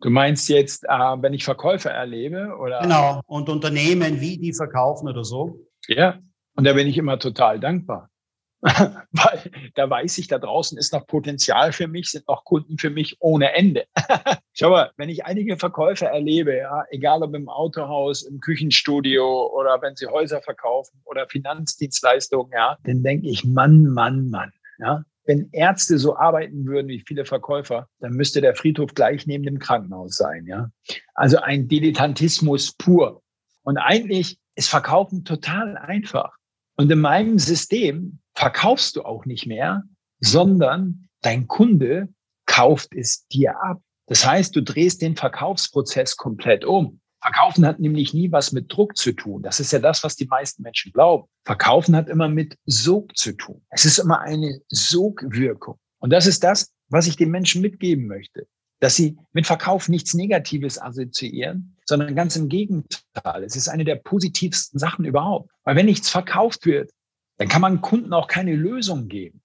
Du 0.00 0.10
meinst 0.10 0.48
jetzt, 0.48 0.84
äh, 0.84 0.88
wenn 0.88 1.34
ich 1.34 1.44
Verkäufer 1.44 1.90
erlebe 1.90 2.56
oder? 2.60 2.80
Genau. 2.82 3.20
Und 3.26 3.48
Unternehmen, 3.48 4.20
wie 4.20 4.38
die 4.38 4.52
verkaufen 4.52 5.08
oder 5.08 5.24
so? 5.24 5.58
Ja. 5.88 6.18
Und 6.54 6.64
da 6.64 6.72
bin 6.72 6.86
ich 6.86 6.96
immer 6.98 7.18
total 7.18 7.58
dankbar. 7.58 8.10
Weil 8.60 9.50
da 9.74 9.88
weiß 9.88 10.18
ich, 10.18 10.26
da 10.26 10.38
draußen 10.38 10.76
ist 10.78 10.92
noch 10.92 11.06
Potenzial 11.06 11.72
für 11.72 11.86
mich, 11.86 12.10
sind 12.10 12.26
noch 12.26 12.44
Kunden 12.44 12.76
für 12.78 12.90
mich 12.90 13.16
ohne 13.20 13.54
Ende. 13.54 13.84
Schau 14.52 14.70
mal, 14.70 14.90
wenn 14.96 15.08
ich 15.08 15.24
einige 15.24 15.56
Verkäufer 15.56 16.08
erlebe, 16.08 16.56
ja, 16.56 16.84
egal 16.90 17.22
ob 17.22 17.34
im 17.34 17.48
Autohaus, 17.48 18.22
im 18.22 18.40
Küchenstudio 18.40 19.46
oder 19.54 19.80
wenn 19.80 19.94
sie 19.94 20.06
Häuser 20.06 20.42
verkaufen 20.42 21.00
oder 21.04 21.28
Finanzdienstleistungen, 21.28 22.52
ja, 22.52 22.76
dann 22.82 23.04
denke 23.04 23.28
ich, 23.28 23.44
Mann, 23.44 23.86
Mann, 23.86 24.28
Mann, 24.28 24.52
ja. 24.78 25.04
Wenn 25.28 25.50
Ärzte 25.52 25.98
so 25.98 26.16
arbeiten 26.16 26.64
würden 26.64 26.88
wie 26.88 27.04
viele 27.06 27.26
Verkäufer, 27.26 27.86
dann 28.00 28.14
müsste 28.14 28.40
der 28.40 28.54
Friedhof 28.54 28.94
gleich 28.94 29.26
neben 29.26 29.44
dem 29.44 29.58
Krankenhaus 29.58 30.16
sein, 30.16 30.46
ja. 30.46 30.70
Also 31.14 31.36
ein 31.36 31.68
Dilettantismus 31.68 32.72
pur. 32.72 33.22
Und 33.62 33.76
eigentlich 33.76 34.38
ist 34.54 34.70
Verkaufen 34.70 35.26
total 35.26 35.76
einfach. 35.76 36.34
Und 36.76 36.90
in 36.90 37.00
meinem 37.00 37.38
System 37.38 38.20
verkaufst 38.34 38.96
du 38.96 39.02
auch 39.02 39.26
nicht 39.26 39.46
mehr, 39.46 39.82
sondern 40.20 41.10
dein 41.20 41.46
Kunde 41.46 42.08
kauft 42.46 42.94
es 42.94 43.26
dir 43.26 43.62
ab. 43.62 43.82
Das 44.06 44.26
heißt, 44.26 44.56
du 44.56 44.62
drehst 44.62 45.02
den 45.02 45.14
Verkaufsprozess 45.14 46.16
komplett 46.16 46.64
um. 46.64 47.00
Verkaufen 47.20 47.66
hat 47.66 47.80
nämlich 47.80 48.14
nie 48.14 48.30
was 48.30 48.52
mit 48.52 48.72
Druck 48.72 48.96
zu 48.96 49.12
tun. 49.12 49.42
Das 49.42 49.58
ist 49.58 49.72
ja 49.72 49.80
das, 49.80 50.04
was 50.04 50.14
die 50.14 50.26
meisten 50.26 50.62
Menschen 50.62 50.92
glauben. 50.92 51.28
Verkaufen 51.44 51.96
hat 51.96 52.08
immer 52.08 52.28
mit 52.28 52.56
Sog 52.64 53.16
zu 53.16 53.32
tun. 53.32 53.60
Es 53.70 53.84
ist 53.84 53.98
immer 53.98 54.20
eine 54.20 54.60
Sogwirkung. 54.68 55.78
Und 55.98 56.10
das 56.10 56.26
ist 56.26 56.44
das, 56.44 56.72
was 56.88 57.06
ich 57.06 57.16
den 57.16 57.30
Menschen 57.30 57.60
mitgeben 57.60 58.06
möchte. 58.06 58.46
Dass 58.80 58.94
sie 58.94 59.16
mit 59.32 59.46
Verkauf 59.46 59.88
nichts 59.88 60.14
Negatives 60.14 60.80
assoziieren, 60.80 61.76
sondern 61.84 62.14
ganz 62.14 62.36
im 62.36 62.48
Gegenteil. 62.48 63.42
Es 63.42 63.56
ist 63.56 63.68
eine 63.68 63.84
der 63.84 63.96
positivsten 63.96 64.78
Sachen 64.78 65.04
überhaupt. 65.04 65.50
Weil 65.64 65.74
wenn 65.74 65.86
nichts 65.86 66.08
verkauft 66.08 66.66
wird, 66.66 66.92
dann 67.38 67.48
kann 67.48 67.62
man 67.62 67.80
Kunden 67.80 68.12
auch 68.12 68.28
keine 68.28 68.54
Lösung 68.54 69.08
geben. 69.08 69.42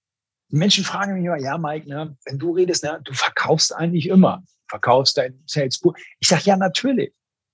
Die 0.52 0.58
Menschen 0.58 0.84
fragen 0.84 1.16
mich 1.16 1.26
immer, 1.26 1.40
ja, 1.40 1.58
Mike, 1.58 1.90
ne, 1.90 2.16
wenn 2.26 2.38
du 2.38 2.52
redest, 2.52 2.84
ne, 2.84 3.02
du 3.04 3.14
verkaufst 3.14 3.76
eigentlich 3.76 4.08
immer, 4.08 4.44
verkaufst 4.68 5.18
dein 5.18 5.42
Salesbuch. 5.48 5.96
Ich 6.20 6.28
sage, 6.28 6.44
ja, 6.46 6.56
natürlich. 6.56 7.12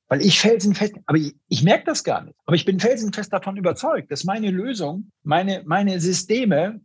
Weil 0.10 0.22
ich 0.22 0.39
felsenfest, 0.39 0.95
aber 1.06 1.17
ich, 1.17 1.36
ich 1.48 1.63
merke 1.63 1.86
das 1.86 2.04
gar 2.04 2.24
nicht. 2.24 2.36
Aber 2.45 2.56
ich 2.56 2.65
bin 2.65 2.80
felsenfest 2.80 3.32
davon 3.32 3.58
überzeugt, 3.58 4.12
dass 4.12 4.24
meine 4.24 4.52
Lösung, 4.52 5.12
meine, 5.24 5.63
meine 5.65 6.00
Systeme, 6.00 6.82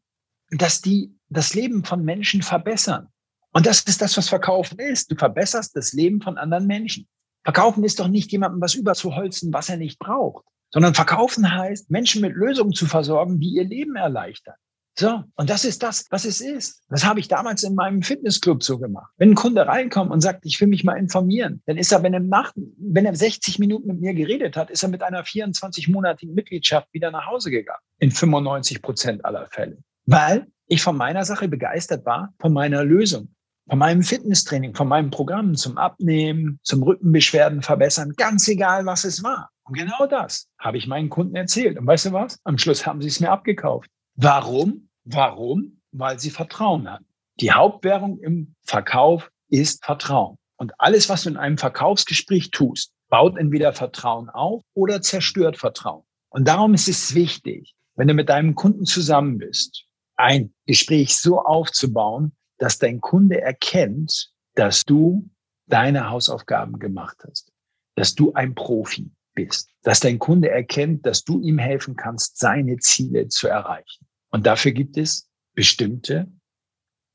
dass 0.51 0.81
die 0.81 1.19
das 1.29 1.55
Leben 1.55 1.85
von 1.85 2.05
Menschen 2.05 2.43
verbessern. 2.43 3.09
Und 3.53 3.67
das 3.67 3.81
ist 3.81 4.03
das, 4.03 4.17
was 4.17 4.29
Verkaufen 4.29 4.79
ist. 4.79 5.11
Du 5.11 5.17
verbesserst 5.17 5.75
das 5.75 5.93
Leben 5.93 6.21
von 6.21 6.39
anderen 6.39 6.67
Menschen. 6.67 7.09
Verkaufen 7.45 7.83
ist 7.83 7.99
doch 7.99 8.09
nicht 8.09 8.31
jemandem 8.31 8.61
was 8.61 8.75
überzuholzen, 8.75 9.53
was 9.53 9.69
er 9.69 9.77
nicht 9.77 9.99
braucht 9.99 10.45
sondern 10.75 10.95
verkaufen 10.95 11.55
heißt, 11.55 11.89
Menschen 11.93 12.21
mit 12.21 12.35
Lösungen 12.35 12.73
zu 12.73 12.87
versorgen, 12.87 13.39
die 13.39 13.51
ihr 13.51 13.63
Leben 13.63 13.95
erleichtern. 13.95 14.57
So, 14.97 15.25
und 15.35 15.51
das 15.51 15.65
ist 15.65 15.83
das, 15.83 16.07
was 16.11 16.25
es 16.25 16.41
ist. 16.41 16.85
Das 16.89 17.05
habe 17.05 17.19
ich 17.19 17.27
damals 17.27 17.65
in 17.65 17.75
meinem 17.75 18.03
Fitnessclub 18.03 18.63
so 18.63 18.79
gemacht. 18.79 19.13
Wenn 19.17 19.31
ein 19.31 19.35
Kunde 19.35 19.67
reinkommt 19.67 20.13
und 20.13 20.21
sagt, 20.21 20.47
ich 20.47 20.61
will 20.61 20.69
mich 20.69 20.85
mal 20.85 20.97
informieren, 20.97 21.63
dann 21.67 21.77
ist 21.77 21.91
er, 21.91 22.05
wenn 22.05 22.15
er 22.15 22.21
Nacht, 22.21 22.55
wenn 22.79 23.05
er 23.05 23.17
60 23.17 23.59
Minuten 23.59 23.89
mit 23.89 24.01
mir 24.01 24.15
geredet 24.15 24.57
hat, 24.57 24.71
ist 24.71 24.85
er 24.85 24.89
mit 24.89 25.03
einer 25.03 25.25
24-monatigen 25.25 26.35
Mitgliedschaft 26.35 26.89
wieder 26.93 27.11
nach 27.11 27.27
Hause 27.27 27.51
gegangen. 27.51 27.81
In 27.99 28.13
95 28.13 28.83
Prozent 28.83 29.25
aller 29.25 29.49
Fälle. 29.51 29.79
Weil 30.07 30.47
ich 30.67 30.83
von 30.83 30.97
meiner 30.97 31.25
Sache 31.25 31.49
begeistert 31.49 32.07
war, 32.07 32.33
von 32.39 32.53
meiner 32.53 32.85
Lösung, 32.85 33.35
von 33.69 33.79
meinem 33.79 34.03
Fitnesstraining, 34.03 34.75
von 34.75 34.87
meinem 34.87 35.11
Programm 35.11 35.57
zum 35.57 35.77
Abnehmen, 35.77 36.61
zum 36.63 36.83
Rückenbeschwerden 36.85 37.63
verbessern, 37.63 38.13
ganz 38.17 38.47
egal, 38.47 38.87
was 38.87 39.05
es 39.05 39.25
war. 39.25 39.51
Und 39.65 39.77
genau 39.77 40.07
das 40.07 40.49
habe 40.59 40.77
ich 40.77 40.87
meinen 40.87 41.09
Kunden 41.09 41.35
erzählt. 41.35 41.79
Und 41.79 41.87
weißt 41.87 42.07
du 42.07 42.13
was? 42.13 42.39
Am 42.45 42.59
Schluss 42.59 42.87
haben 42.87 43.01
sie 43.01 43.09
es 43.09 43.21
mir 43.21 43.31
abgekauft. 43.31 43.91
Warum? 44.17 44.89
Warum? 45.05 45.81
Weil 45.93 46.19
sie 46.19 46.31
Vertrauen 46.31 46.91
hatten. 46.91 47.07
Die 47.41 47.53
Hauptwährung 47.53 48.19
im 48.21 48.55
Verkauf 48.63 49.31
ist 49.49 49.85
Vertrauen. 49.85 50.37
Und 50.57 50.73
alles, 50.79 51.09
was 51.09 51.25
du 51.25 51.31
in 51.31 51.37
einem 51.37 51.59
Verkaufsgespräch 51.59 52.51
tust, 52.51 52.93
baut 53.09 53.37
entweder 53.37 53.73
Vertrauen 53.73 54.31
auf 54.31 54.63
oder 54.73 55.03
zerstört 55.03 55.57
Vertrauen. 55.57 56.05
Und 56.31 56.47
darum 56.47 56.75
ist 56.75 56.89
es 56.89 57.15
wichtig, 57.15 57.75
wenn 57.97 58.09
du 58.09 58.15
mit 58.15 58.29
deinem 58.29 58.55
Kunden 58.55 58.87
zusammen 58.87 59.39
bist, 59.39 59.85
ein 60.17 60.55
Gespräch 60.67 61.17
so 61.17 61.41
aufzubauen, 61.41 62.33
dass 62.59 62.79
dein 62.79 63.01
Kunde 63.01 63.41
erkennt, 63.41 64.31
dass 64.55 64.85
du 64.85 65.29
deine 65.67 66.11
Hausaufgaben 66.11 66.79
gemacht 66.79 67.19
hast, 67.29 67.53
dass 67.97 68.15
du 68.15 68.33
ein 68.33 68.55
Profi 68.55 69.11
bist, 69.35 69.71
dass 69.83 70.01
dein 70.01 70.19
Kunde 70.19 70.51
erkennt, 70.51 71.05
dass 71.07 71.25
du 71.25 71.41
ihm 71.41 71.59
helfen 71.59 71.97
kannst, 71.97 72.39
seine 72.39 72.79
Ziele 72.79 73.29
zu 73.29 73.49
erreichen. 73.49 74.07
Und 74.31 74.47
dafür 74.47 74.73
gibt 74.73 74.97
es 74.97 75.29
bestimmte 75.55 76.27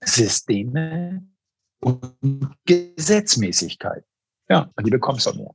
Systeme 0.04 1.26
und 1.82 2.56
Gesetzmäßigkeit. 2.66 4.04
Ja, 4.50 4.72
und 4.76 4.86
die 4.86 4.92
bekommst 4.92 5.26
du 5.26 5.34
mehr. 5.34 5.52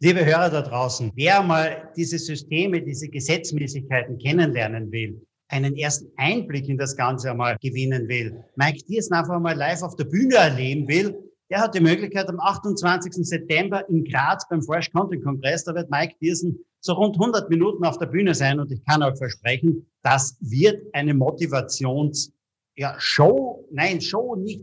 Liebe 0.00 0.24
Hörer 0.24 0.50
da 0.50 0.62
draußen, 0.62 1.12
wer 1.14 1.42
mal 1.42 1.90
diese 1.96 2.18
Systeme, 2.18 2.82
diese 2.82 3.08
Gesetzmäßigkeiten 3.08 4.18
kennenlernen 4.18 4.90
will, 4.90 5.24
einen 5.48 5.76
ersten 5.76 6.10
Einblick 6.16 6.68
in 6.68 6.76
das 6.76 6.96
Ganze 6.96 7.30
einmal 7.30 7.56
gewinnen 7.60 8.08
will, 8.08 8.42
Mike 8.56 8.84
Diersen 8.88 9.14
einfach 9.14 9.38
mal 9.40 9.56
live 9.56 9.82
auf 9.82 9.96
der 9.96 10.04
Bühne 10.04 10.34
erleben 10.34 10.88
will, 10.88 11.16
der 11.50 11.60
hat 11.60 11.74
die 11.74 11.80
Möglichkeit, 11.80 12.28
am 12.28 12.40
28. 12.40 13.12
September 13.26 13.86
in 13.88 14.04
Graz 14.04 14.48
beim 14.48 14.62
Fresh 14.62 14.90
Content 14.92 15.22
Kongress, 15.24 15.64
da 15.64 15.74
wird 15.74 15.90
Mike 15.90 16.14
Diersen 16.20 16.58
so 16.80 16.92
rund 16.94 17.16
100 17.16 17.48
Minuten 17.48 17.84
auf 17.84 17.98
der 17.98 18.06
Bühne 18.06 18.34
sein 18.34 18.60
und 18.60 18.70
ich 18.70 18.84
kann 18.84 19.02
euch 19.02 19.16
versprechen, 19.16 19.86
das 20.02 20.36
wird 20.40 20.82
eine 20.92 21.14
Motivations, 21.14 22.32
ja, 22.76 22.94
Show, 22.98 23.66
nein, 23.70 24.00
Show 24.00 24.36
nicht, 24.36 24.62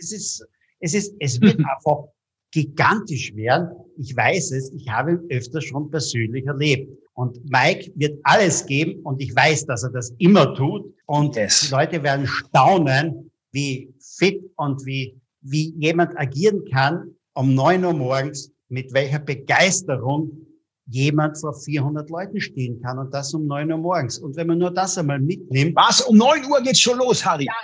es 0.00 0.12
ist, 0.12 0.46
es 0.80 0.94
ist, 0.94 1.14
es 1.20 1.40
wird 1.40 1.58
einfach 1.76 2.08
gigantisch 2.50 3.34
werden. 3.34 3.68
Ich 3.98 4.16
weiß 4.16 4.52
es, 4.52 4.72
ich 4.72 4.88
habe 4.88 5.12
ihn 5.12 5.20
öfter 5.30 5.60
schon 5.60 5.90
persönlich 5.90 6.46
erlebt. 6.46 6.90
Und 7.14 7.38
Mike 7.50 7.92
wird 7.96 8.18
alles 8.24 8.64
geben 8.66 9.00
und 9.02 9.20
ich 9.22 9.34
weiß, 9.34 9.66
dass 9.66 9.82
er 9.82 9.90
das 9.90 10.14
immer 10.18 10.54
tut. 10.54 10.94
Und 11.06 11.36
yes. 11.36 11.60
die 11.60 11.74
Leute 11.74 12.02
werden 12.02 12.26
staunen, 12.26 13.30
wie 13.52 13.94
fit 14.00 14.42
und 14.56 14.84
wie 14.84 15.18
wie 15.50 15.74
jemand 15.78 16.18
agieren 16.18 16.64
kann 16.72 17.14
um 17.34 17.54
neun 17.54 17.84
Uhr 17.84 17.92
morgens, 17.92 18.50
mit 18.68 18.92
welcher 18.94 19.18
Begeisterung 19.18 20.46
jemand 20.88 21.38
vor 21.38 21.52
400 21.52 22.08
Leuten 22.10 22.40
stehen 22.40 22.80
kann 22.80 22.98
und 22.98 23.12
das 23.12 23.34
um 23.34 23.46
neun 23.46 23.70
Uhr 23.70 23.78
morgens. 23.78 24.18
Und 24.18 24.36
wenn 24.36 24.46
man 24.46 24.58
nur 24.58 24.70
das 24.70 24.96
einmal 24.96 25.18
mitnimmt. 25.18 25.76
Was? 25.76 26.00
Um 26.00 26.16
neun 26.16 26.44
Uhr 26.50 26.62
geht's 26.62 26.80
schon 26.80 26.98
los, 26.98 27.24
Harry? 27.24 27.46
Ja. 27.46 27.54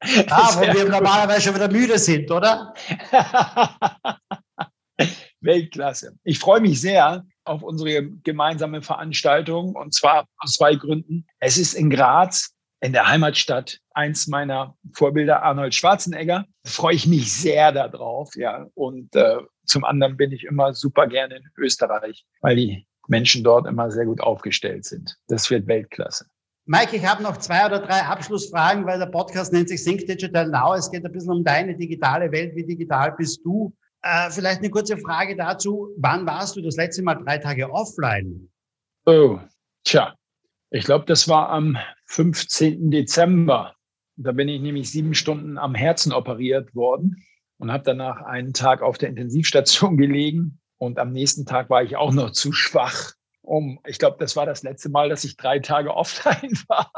ah, 0.30 0.56
wo 0.56 0.60
wir 0.60 0.88
normalerweise 0.88 1.42
schon 1.42 1.54
wieder 1.54 1.70
müde 1.70 1.98
sind, 1.98 2.30
oder? 2.30 2.74
Weltklasse. 5.40 6.16
Ich 6.24 6.38
freue 6.38 6.60
mich 6.60 6.80
sehr 6.80 7.24
auf 7.44 7.62
unsere 7.62 8.02
gemeinsame 8.22 8.82
Veranstaltung 8.82 9.74
und 9.74 9.94
zwar 9.94 10.26
aus 10.38 10.52
zwei 10.52 10.74
Gründen. 10.74 11.26
Es 11.38 11.58
ist 11.58 11.74
in 11.74 11.90
Graz 11.90 12.53
in 12.84 12.92
der 12.92 13.08
Heimatstadt 13.08 13.80
eins 13.92 14.26
meiner 14.26 14.76
Vorbilder, 14.92 15.42
Arnold 15.42 15.74
Schwarzenegger. 15.74 16.44
Freue 16.66 16.94
ich 16.94 17.06
mich 17.06 17.32
sehr 17.32 17.72
darauf, 17.72 18.36
ja. 18.36 18.66
Und 18.74 19.16
äh, 19.16 19.38
zum 19.64 19.84
anderen 19.84 20.18
bin 20.18 20.32
ich 20.32 20.44
immer 20.44 20.74
super 20.74 21.06
gerne 21.06 21.36
in 21.36 21.44
Österreich, 21.56 22.26
weil 22.42 22.56
die 22.56 22.86
Menschen 23.08 23.42
dort 23.42 23.66
immer 23.66 23.90
sehr 23.90 24.04
gut 24.04 24.20
aufgestellt 24.20 24.84
sind. 24.84 25.16
Das 25.28 25.48
wird 25.48 25.66
Weltklasse. 25.66 26.26
Mike, 26.66 26.94
ich 26.94 27.06
habe 27.06 27.22
noch 27.22 27.38
zwei 27.38 27.64
oder 27.64 27.80
drei 27.80 28.02
Abschlussfragen, 28.02 28.84
weil 28.84 28.98
der 28.98 29.06
Podcast 29.06 29.54
nennt 29.54 29.70
sich 29.70 29.82
Think 29.82 30.06
Digital 30.06 30.48
Now. 30.48 30.74
Es 30.74 30.90
geht 30.90 31.06
ein 31.06 31.12
bisschen 31.12 31.32
um 31.32 31.42
deine 31.42 31.74
digitale 31.74 32.30
Welt. 32.32 32.54
Wie 32.54 32.66
digital 32.66 33.14
bist 33.16 33.40
du? 33.46 33.74
Äh, 34.02 34.30
vielleicht 34.30 34.58
eine 34.58 34.68
kurze 34.68 34.98
Frage 34.98 35.36
dazu. 35.36 35.88
Wann 35.96 36.26
warst 36.26 36.56
du 36.56 36.60
das 36.60 36.76
letzte 36.76 37.02
Mal 37.02 37.14
drei 37.14 37.38
Tage 37.38 37.70
offline? 37.70 38.50
Oh, 39.06 39.38
tja, 39.84 40.14
ich 40.74 40.84
glaube, 40.84 41.04
das 41.06 41.28
war 41.28 41.50
am 41.50 41.78
15. 42.06 42.90
Dezember. 42.90 43.76
Da 44.16 44.32
bin 44.32 44.48
ich 44.48 44.60
nämlich 44.60 44.90
sieben 44.90 45.14
Stunden 45.14 45.56
am 45.56 45.74
Herzen 45.74 46.12
operiert 46.12 46.74
worden 46.74 47.24
und 47.58 47.70
habe 47.70 47.84
danach 47.84 48.22
einen 48.22 48.52
Tag 48.52 48.82
auf 48.82 48.98
der 48.98 49.08
Intensivstation 49.08 49.96
gelegen. 49.96 50.60
Und 50.78 50.98
am 50.98 51.12
nächsten 51.12 51.46
Tag 51.46 51.70
war 51.70 51.84
ich 51.84 51.96
auch 51.96 52.12
noch 52.12 52.32
zu 52.32 52.52
schwach, 52.52 53.12
um, 53.40 53.78
ich 53.86 53.98
glaube, 53.98 54.16
das 54.18 54.36
war 54.36 54.46
das 54.46 54.62
letzte 54.62 54.88
Mal, 54.88 55.10
dass 55.10 55.22
ich 55.22 55.36
drei 55.36 55.60
Tage 55.60 55.94
offline 55.94 56.58
war. 56.68 56.90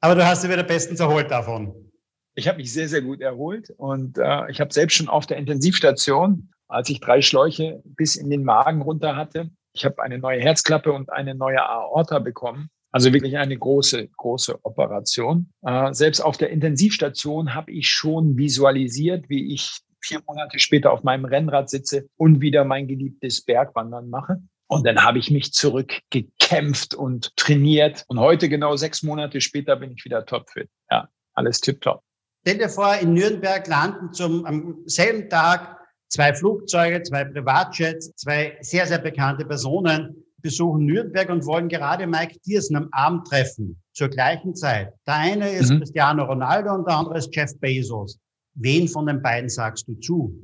Aber 0.00 0.14
du 0.14 0.26
hast 0.26 0.42
dich 0.42 0.50
wieder 0.50 0.62
bestens 0.64 0.98
erholt 0.98 1.30
davon. 1.30 1.92
Ich 2.34 2.48
habe 2.48 2.58
mich 2.58 2.72
sehr, 2.72 2.88
sehr 2.88 3.02
gut 3.02 3.20
erholt 3.20 3.70
und 3.76 4.18
äh, 4.18 4.50
ich 4.50 4.60
habe 4.60 4.72
selbst 4.72 4.96
schon 4.96 5.08
auf 5.08 5.26
der 5.26 5.36
Intensivstation 5.36 6.50
als 6.70 6.88
ich 6.88 7.00
drei 7.00 7.20
Schläuche 7.20 7.82
bis 7.84 8.16
in 8.16 8.30
den 8.30 8.44
Magen 8.44 8.80
runter 8.80 9.16
hatte. 9.16 9.50
Ich 9.72 9.84
habe 9.84 10.02
eine 10.02 10.18
neue 10.18 10.40
Herzklappe 10.40 10.92
und 10.92 11.10
eine 11.10 11.34
neue 11.34 11.62
Aorta 11.62 12.18
bekommen. 12.18 12.70
Also 12.92 13.12
wirklich 13.12 13.38
eine 13.38 13.56
große, 13.56 14.08
große 14.08 14.58
Operation. 14.64 15.52
Äh, 15.62 15.92
selbst 15.92 16.20
auf 16.20 16.36
der 16.36 16.50
Intensivstation 16.50 17.54
habe 17.54 17.70
ich 17.70 17.88
schon 17.88 18.36
visualisiert, 18.36 19.28
wie 19.28 19.54
ich 19.54 19.80
vier 20.00 20.20
Monate 20.26 20.58
später 20.58 20.92
auf 20.92 21.04
meinem 21.04 21.24
Rennrad 21.24 21.70
sitze 21.70 22.08
und 22.16 22.40
wieder 22.40 22.64
mein 22.64 22.88
geliebtes 22.88 23.44
Bergwandern 23.44 24.10
mache. 24.10 24.42
Und 24.66 24.86
dann 24.86 25.02
habe 25.02 25.18
ich 25.18 25.30
mich 25.30 25.52
zurückgekämpft 25.52 26.94
und 26.94 27.36
trainiert. 27.36 28.04
Und 28.08 28.18
heute, 28.18 28.48
genau 28.48 28.76
sechs 28.76 29.02
Monate 29.02 29.40
später, 29.40 29.76
bin 29.76 29.92
ich 29.92 30.04
wieder 30.04 30.24
topfit. 30.24 30.68
Ja, 30.90 31.08
alles 31.34 31.60
tipptopp. 31.60 32.02
Stell 32.42 32.58
dir 32.58 32.68
vor, 32.68 32.94
in 32.94 33.12
Nürnberg 33.12 33.66
landen 33.66 34.12
zum, 34.12 34.46
am 34.46 34.78
selben 34.86 35.28
Tag 35.28 35.79
zwei 36.10 36.34
Flugzeuge, 36.34 37.02
zwei 37.02 37.24
Privatjets, 37.24 38.14
zwei 38.16 38.58
sehr, 38.60 38.86
sehr 38.86 38.98
bekannte 38.98 39.44
Personen 39.44 40.24
besuchen 40.42 40.86
Nürnberg 40.86 41.28
und 41.28 41.44
wollen 41.46 41.68
gerade 41.68 42.06
Mike 42.06 42.38
Diersen 42.46 42.76
am 42.76 42.88
Abend 42.92 43.26
treffen, 43.26 43.80
zur 43.92 44.08
gleichen 44.08 44.54
Zeit. 44.54 44.92
Der 45.06 45.14
eine 45.14 45.50
ist 45.50 45.70
mhm. 45.70 45.78
Cristiano 45.78 46.24
Ronaldo 46.24 46.74
und 46.74 46.86
der 46.88 46.96
andere 46.96 47.18
ist 47.18 47.34
Jeff 47.34 47.58
Bezos. 47.60 48.18
Wen 48.54 48.88
von 48.88 49.06
den 49.06 49.22
beiden 49.22 49.48
sagst 49.48 49.86
du 49.88 49.94
zu? 49.94 50.34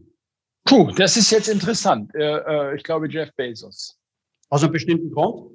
Puh, 0.65 0.91
das 0.93 1.17
ist 1.17 1.31
jetzt 1.31 1.49
interessant. 1.49 2.15
Äh, 2.15 2.39
äh, 2.39 2.77
ich 2.77 2.83
glaube 2.83 3.09
Jeff 3.09 3.35
Bezos. 3.37 3.99
Aus 4.49 4.63
einem 4.63 4.73
bestimmten 4.73 5.11
Grund? 5.11 5.51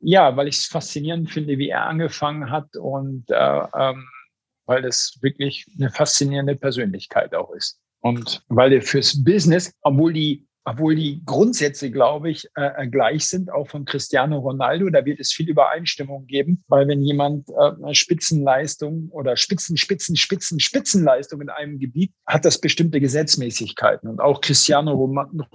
Ja, 0.00 0.36
weil 0.36 0.48
ich 0.48 0.58
es 0.58 0.66
faszinierend 0.66 1.30
finde, 1.30 1.58
wie 1.58 1.70
er 1.70 1.86
angefangen 1.86 2.50
hat 2.50 2.76
und 2.76 3.24
äh, 3.30 3.34
ähm, 3.74 4.06
weil 4.66 4.82
das 4.82 5.18
wirklich 5.22 5.66
eine 5.78 5.90
faszinierende 5.90 6.56
Persönlichkeit 6.56 7.34
auch 7.34 7.52
ist. 7.52 7.80
Und 8.00 8.42
weil 8.48 8.72
er 8.72 8.82
fürs 8.82 9.22
Business, 9.24 9.72
obwohl 9.82 10.12
die 10.12 10.46
obwohl 10.68 10.96
die 10.96 11.22
Grundsätze, 11.24 11.92
glaube 11.92 12.28
ich, 12.28 12.48
äh, 12.56 12.82
äh, 12.82 12.88
gleich 12.88 13.28
sind, 13.28 13.52
auch 13.52 13.68
von 13.68 13.84
Cristiano 13.84 14.38
Ronaldo. 14.38 14.90
Da 14.90 15.04
wird 15.04 15.20
es 15.20 15.32
viel 15.32 15.48
Übereinstimmung 15.48 16.26
geben, 16.26 16.64
weil 16.66 16.88
wenn 16.88 17.02
jemand 17.02 17.48
äh, 17.50 17.94
Spitzenleistung 17.94 19.08
oder 19.10 19.36
Spitzen, 19.36 19.76
Spitzen, 19.76 20.16
Spitzen, 20.16 20.58
Spitzenleistung 20.58 21.40
in 21.40 21.50
einem 21.50 21.78
Gebiet 21.78 22.12
hat, 22.26 22.44
das 22.44 22.60
bestimmte 22.60 23.00
Gesetzmäßigkeiten. 23.00 24.10
Und 24.10 24.20
auch 24.20 24.40
Cristiano 24.40 24.92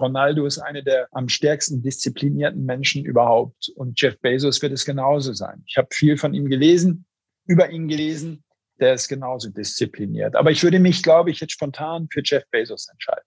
Ronaldo 0.00 0.46
ist 0.46 0.58
eine 0.58 0.82
der 0.82 1.08
am 1.12 1.28
stärksten 1.28 1.82
disziplinierten 1.82 2.64
Menschen 2.64 3.04
überhaupt. 3.04 3.70
Und 3.76 4.00
Jeff 4.00 4.18
Bezos 4.18 4.62
wird 4.62 4.72
es 4.72 4.86
genauso 4.86 5.34
sein. 5.34 5.62
Ich 5.66 5.76
habe 5.76 5.88
viel 5.92 6.16
von 6.16 6.32
ihm 6.32 6.48
gelesen, 6.48 7.04
über 7.46 7.68
ihn 7.68 7.86
gelesen. 7.86 8.44
Der 8.82 8.94
ist 8.94 9.08
genauso 9.08 9.48
diszipliniert. 9.48 10.36
Aber 10.36 10.50
ich 10.50 10.62
würde 10.62 10.78
mich, 10.78 11.02
glaube 11.02 11.30
ich, 11.30 11.40
jetzt 11.40 11.52
spontan 11.52 12.08
für 12.10 12.20
Jeff 12.22 12.44
Bezos 12.50 12.88
entscheiden 12.90 13.24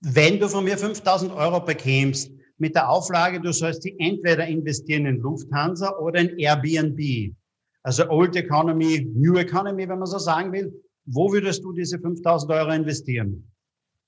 wenn 0.00 0.38
du 0.38 0.48
von 0.48 0.64
mir 0.64 0.78
5000 0.78 1.32
Euro 1.32 1.60
bekämst, 1.60 2.30
mit 2.58 2.74
der 2.74 2.88
Auflage, 2.88 3.40
du 3.40 3.52
sollst 3.52 3.84
die 3.84 3.98
entweder 4.00 4.46
investieren 4.46 5.04
in 5.04 5.18
Lufthansa 5.18 5.98
oder 5.98 6.20
in 6.20 6.38
Airbnb, 6.38 7.34
also 7.82 8.08
Old 8.08 8.34
Economy, 8.34 9.10
New 9.14 9.36
Economy, 9.36 9.86
wenn 9.88 9.98
man 9.98 10.06
so 10.06 10.18
sagen 10.18 10.52
will, 10.52 10.72
wo 11.04 11.30
würdest 11.32 11.62
du 11.62 11.72
diese 11.72 11.98
5000 11.98 12.50
Euro 12.52 12.70
investieren? 12.70 13.50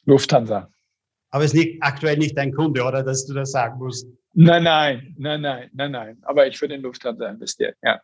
Lufthansa. 0.06 0.70
Aber 1.30 1.44
es 1.44 1.52
ist 1.52 1.60
nicht, 1.60 1.82
aktuell 1.82 2.16
nicht 2.16 2.38
dein 2.38 2.52
Kunde, 2.54 2.82
oder, 2.82 3.02
dass 3.02 3.26
du 3.26 3.34
das 3.34 3.50
sagen 3.52 3.78
musst? 3.78 4.06
Nein, 4.32 4.62
nein, 4.62 5.14
nein, 5.18 5.42
nein, 5.42 5.70
nein, 5.74 5.90
nein. 5.90 6.18
Aber 6.22 6.46
ich 6.46 6.58
würde 6.60 6.74
in 6.74 6.82
Lufthansa 6.82 7.28
investieren, 7.28 7.74
ja. 7.82 8.00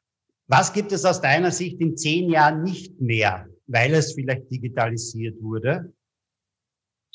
Was 0.46 0.72
gibt 0.72 0.92
es 0.92 1.04
aus 1.04 1.20
deiner 1.20 1.50
Sicht 1.50 1.80
in 1.80 1.96
zehn 1.96 2.30
Jahren 2.30 2.62
nicht 2.62 3.00
mehr, 3.00 3.46
weil 3.66 3.94
es 3.94 4.12
vielleicht 4.12 4.50
digitalisiert 4.50 5.40
wurde? 5.40 5.92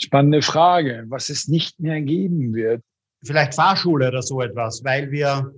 Spannende 0.01 0.41
Frage, 0.41 1.05
was 1.09 1.29
es 1.29 1.47
nicht 1.47 1.79
mehr 1.79 2.01
geben 2.01 2.53
wird. 2.53 2.81
Vielleicht 3.23 3.53
Fahrschule 3.53 4.07
oder 4.07 4.21
so 4.21 4.41
etwas, 4.41 4.83
weil 4.83 5.11
wir, 5.11 5.53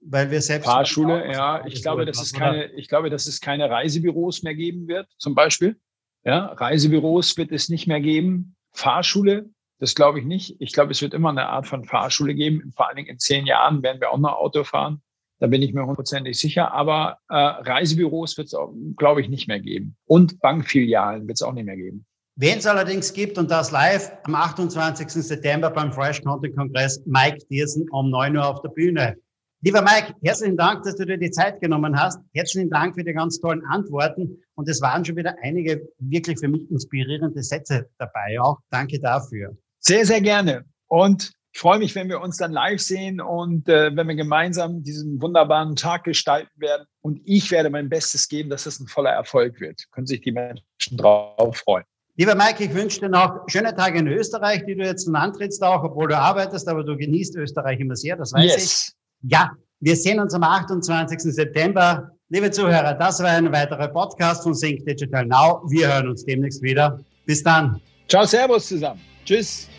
weil 0.00 0.30
wir 0.30 0.42
selbst. 0.42 0.66
Fahrschule, 0.66 1.32
ja. 1.32 1.64
Ich 1.66 1.80
glaube, 1.80 2.04
dass 2.04 2.20
es 2.20 2.32
keine, 2.32 2.72
ich 2.72 2.88
glaube, 2.88 3.08
dass 3.08 3.26
es 3.26 3.40
keine 3.40 3.70
Reisebüros 3.70 4.42
mehr 4.42 4.54
geben 4.54 4.88
wird, 4.88 5.08
zum 5.16 5.34
Beispiel. 5.34 5.80
Ja, 6.24 6.46
Reisebüros 6.46 7.36
wird 7.36 7.52
es 7.52 7.68
nicht 7.68 7.86
mehr 7.86 8.00
geben. 8.00 8.56
Fahrschule, 8.72 9.50
das 9.78 9.94
glaube 9.94 10.18
ich 10.18 10.26
nicht. 10.26 10.56
Ich 10.58 10.72
glaube, 10.72 10.92
es 10.92 11.00
wird 11.00 11.14
immer 11.14 11.30
eine 11.30 11.48
Art 11.48 11.66
von 11.66 11.84
Fahrschule 11.84 12.34
geben. 12.34 12.72
Vor 12.76 12.88
allen 12.88 12.96
Dingen 12.96 13.08
in 13.08 13.18
zehn 13.18 13.46
Jahren 13.46 13.82
werden 13.82 14.00
wir 14.00 14.10
auch 14.10 14.18
noch 14.18 14.34
Auto 14.34 14.64
fahren. 14.64 15.02
Da 15.42 15.48
bin 15.48 15.60
ich 15.60 15.74
mir 15.74 15.80
hundertprozentig 15.80 16.38
sicher. 16.38 16.72
Aber 16.72 17.18
äh, 17.28 17.34
Reisebüros 17.34 18.38
wird 18.38 18.46
es, 18.46 18.56
glaube 18.96 19.22
ich, 19.22 19.28
nicht 19.28 19.48
mehr 19.48 19.58
geben. 19.58 19.96
Und 20.06 20.38
Bankfilialen 20.38 21.26
wird 21.26 21.38
es 21.38 21.42
auch 21.42 21.52
nicht 21.52 21.64
mehr 21.64 21.74
geben. 21.74 22.06
Wen 22.36 22.58
es 22.58 22.66
allerdings 22.66 23.12
gibt 23.12 23.36
und 23.38 23.50
das 23.50 23.72
live 23.72 24.12
am 24.22 24.36
28. 24.36 25.08
September 25.08 25.68
beim 25.68 25.92
Fresh 25.92 26.22
Content 26.22 26.56
Kongress, 26.56 27.02
Mike 27.06 27.38
Diersen 27.50 27.90
um 27.90 28.10
9 28.10 28.36
Uhr 28.36 28.46
auf 28.46 28.62
der 28.62 28.68
Bühne. 28.68 29.16
Lieber 29.62 29.82
Mike, 29.82 30.14
herzlichen 30.22 30.56
Dank, 30.56 30.84
dass 30.84 30.94
du 30.94 31.06
dir 31.06 31.18
die 31.18 31.32
Zeit 31.32 31.60
genommen 31.60 31.98
hast. 31.98 32.20
Herzlichen 32.34 32.70
Dank 32.70 32.94
für 32.94 33.02
die 33.02 33.12
ganz 33.12 33.40
tollen 33.40 33.64
Antworten. 33.64 34.38
Und 34.54 34.68
es 34.68 34.80
waren 34.80 35.04
schon 35.04 35.16
wieder 35.16 35.34
einige 35.42 35.82
wirklich 35.98 36.38
für 36.38 36.46
mich 36.46 36.70
inspirierende 36.70 37.42
Sätze 37.42 37.88
dabei 37.98 38.40
auch. 38.40 38.60
Danke 38.70 39.00
dafür. 39.00 39.56
Sehr, 39.80 40.06
sehr 40.06 40.20
gerne. 40.20 40.64
Und 40.86 41.32
ich 41.52 41.60
freue 41.60 41.78
mich, 41.78 41.94
wenn 41.94 42.08
wir 42.08 42.20
uns 42.20 42.38
dann 42.38 42.52
live 42.52 42.80
sehen 42.80 43.20
und 43.20 43.68
äh, 43.68 43.94
wenn 43.94 44.08
wir 44.08 44.14
gemeinsam 44.14 44.82
diesen 44.82 45.20
wunderbaren 45.20 45.76
Tag 45.76 46.04
gestalten 46.04 46.50
werden. 46.56 46.86
Und 47.02 47.20
ich 47.24 47.50
werde 47.50 47.68
mein 47.68 47.88
Bestes 47.88 48.28
geben, 48.28 48.48
dass 48.48 48.64
es 48.64 48.80
ein 48.80 48.86
voller 48.86 49.10
Erfolg 49.10 49.60
wird. 49.60 49.84
Können 49.92 50.06
sich 50.06 50.22
die 50.22 50.32
Menschen 50.32 50.96
drauf 50.96 51.58
freuen. 51.58 51.84
Lieber 52.16 52.34
Mike, 52.34 52.64
ich 52.64 52.74
wünsche 52.74 53.00
dir 53.00 53.08
noch 53.08 53.44
schöne 53.48 53.74
Tage 53.74 53.98
in 53.98 54.06
Österreich, 54.06 54.64
die 54.66 54.74
du 54.74 54.84
jetzt 54.84 55.06
nun 55.06 55.16
antrittst 55.16 55.62
auch, 55.62 55.82
obwohl 55.82 56.08
du 56.08 56.18
arbeitest, 56.18 56.68
aber 56.68 56.84
du 56.84 56.96
genießt 56.96 57.36
Österreich 57.36 57.80
immer 57.80 57.96
sehr, 57.96 58.16
das 58.16 58.32
weiß 58.32 58.44
yes. 58.44 58.94
ich. 59.22 59.30
Ja, 59.30 59.50
wir 59.80 59.96
sehen 59.96 60.20
uns 60.20 60.34
am 60.34 60.42
28. 60.42 61.20
September. 61.20 62.10
Liebe 62.28 62.50
Zuhörer, 62.50 62.94
das 62.94 63.22
war 63.22 63.30
ein 63.30 63.50
weiterer 63.52 63.88
Podcast 63.88 64.42
von 64.42 64.54
Sync 64.54 64.84
Digital 64.86 65.26
Now. 65.26 65.62
Wir 65.68 65.92
hören 65.92 66.08
uns 66.08 66.24
demnächst 66.24 66.62
wieder. 66.62 66.98
Bis 67.26 67.42
dann. 67.42 67.80
Ciao, 68.08 68.24
Servus 68.24 68.68
zusammen. 68.68 69.00
Tschüss. 69.24 69.71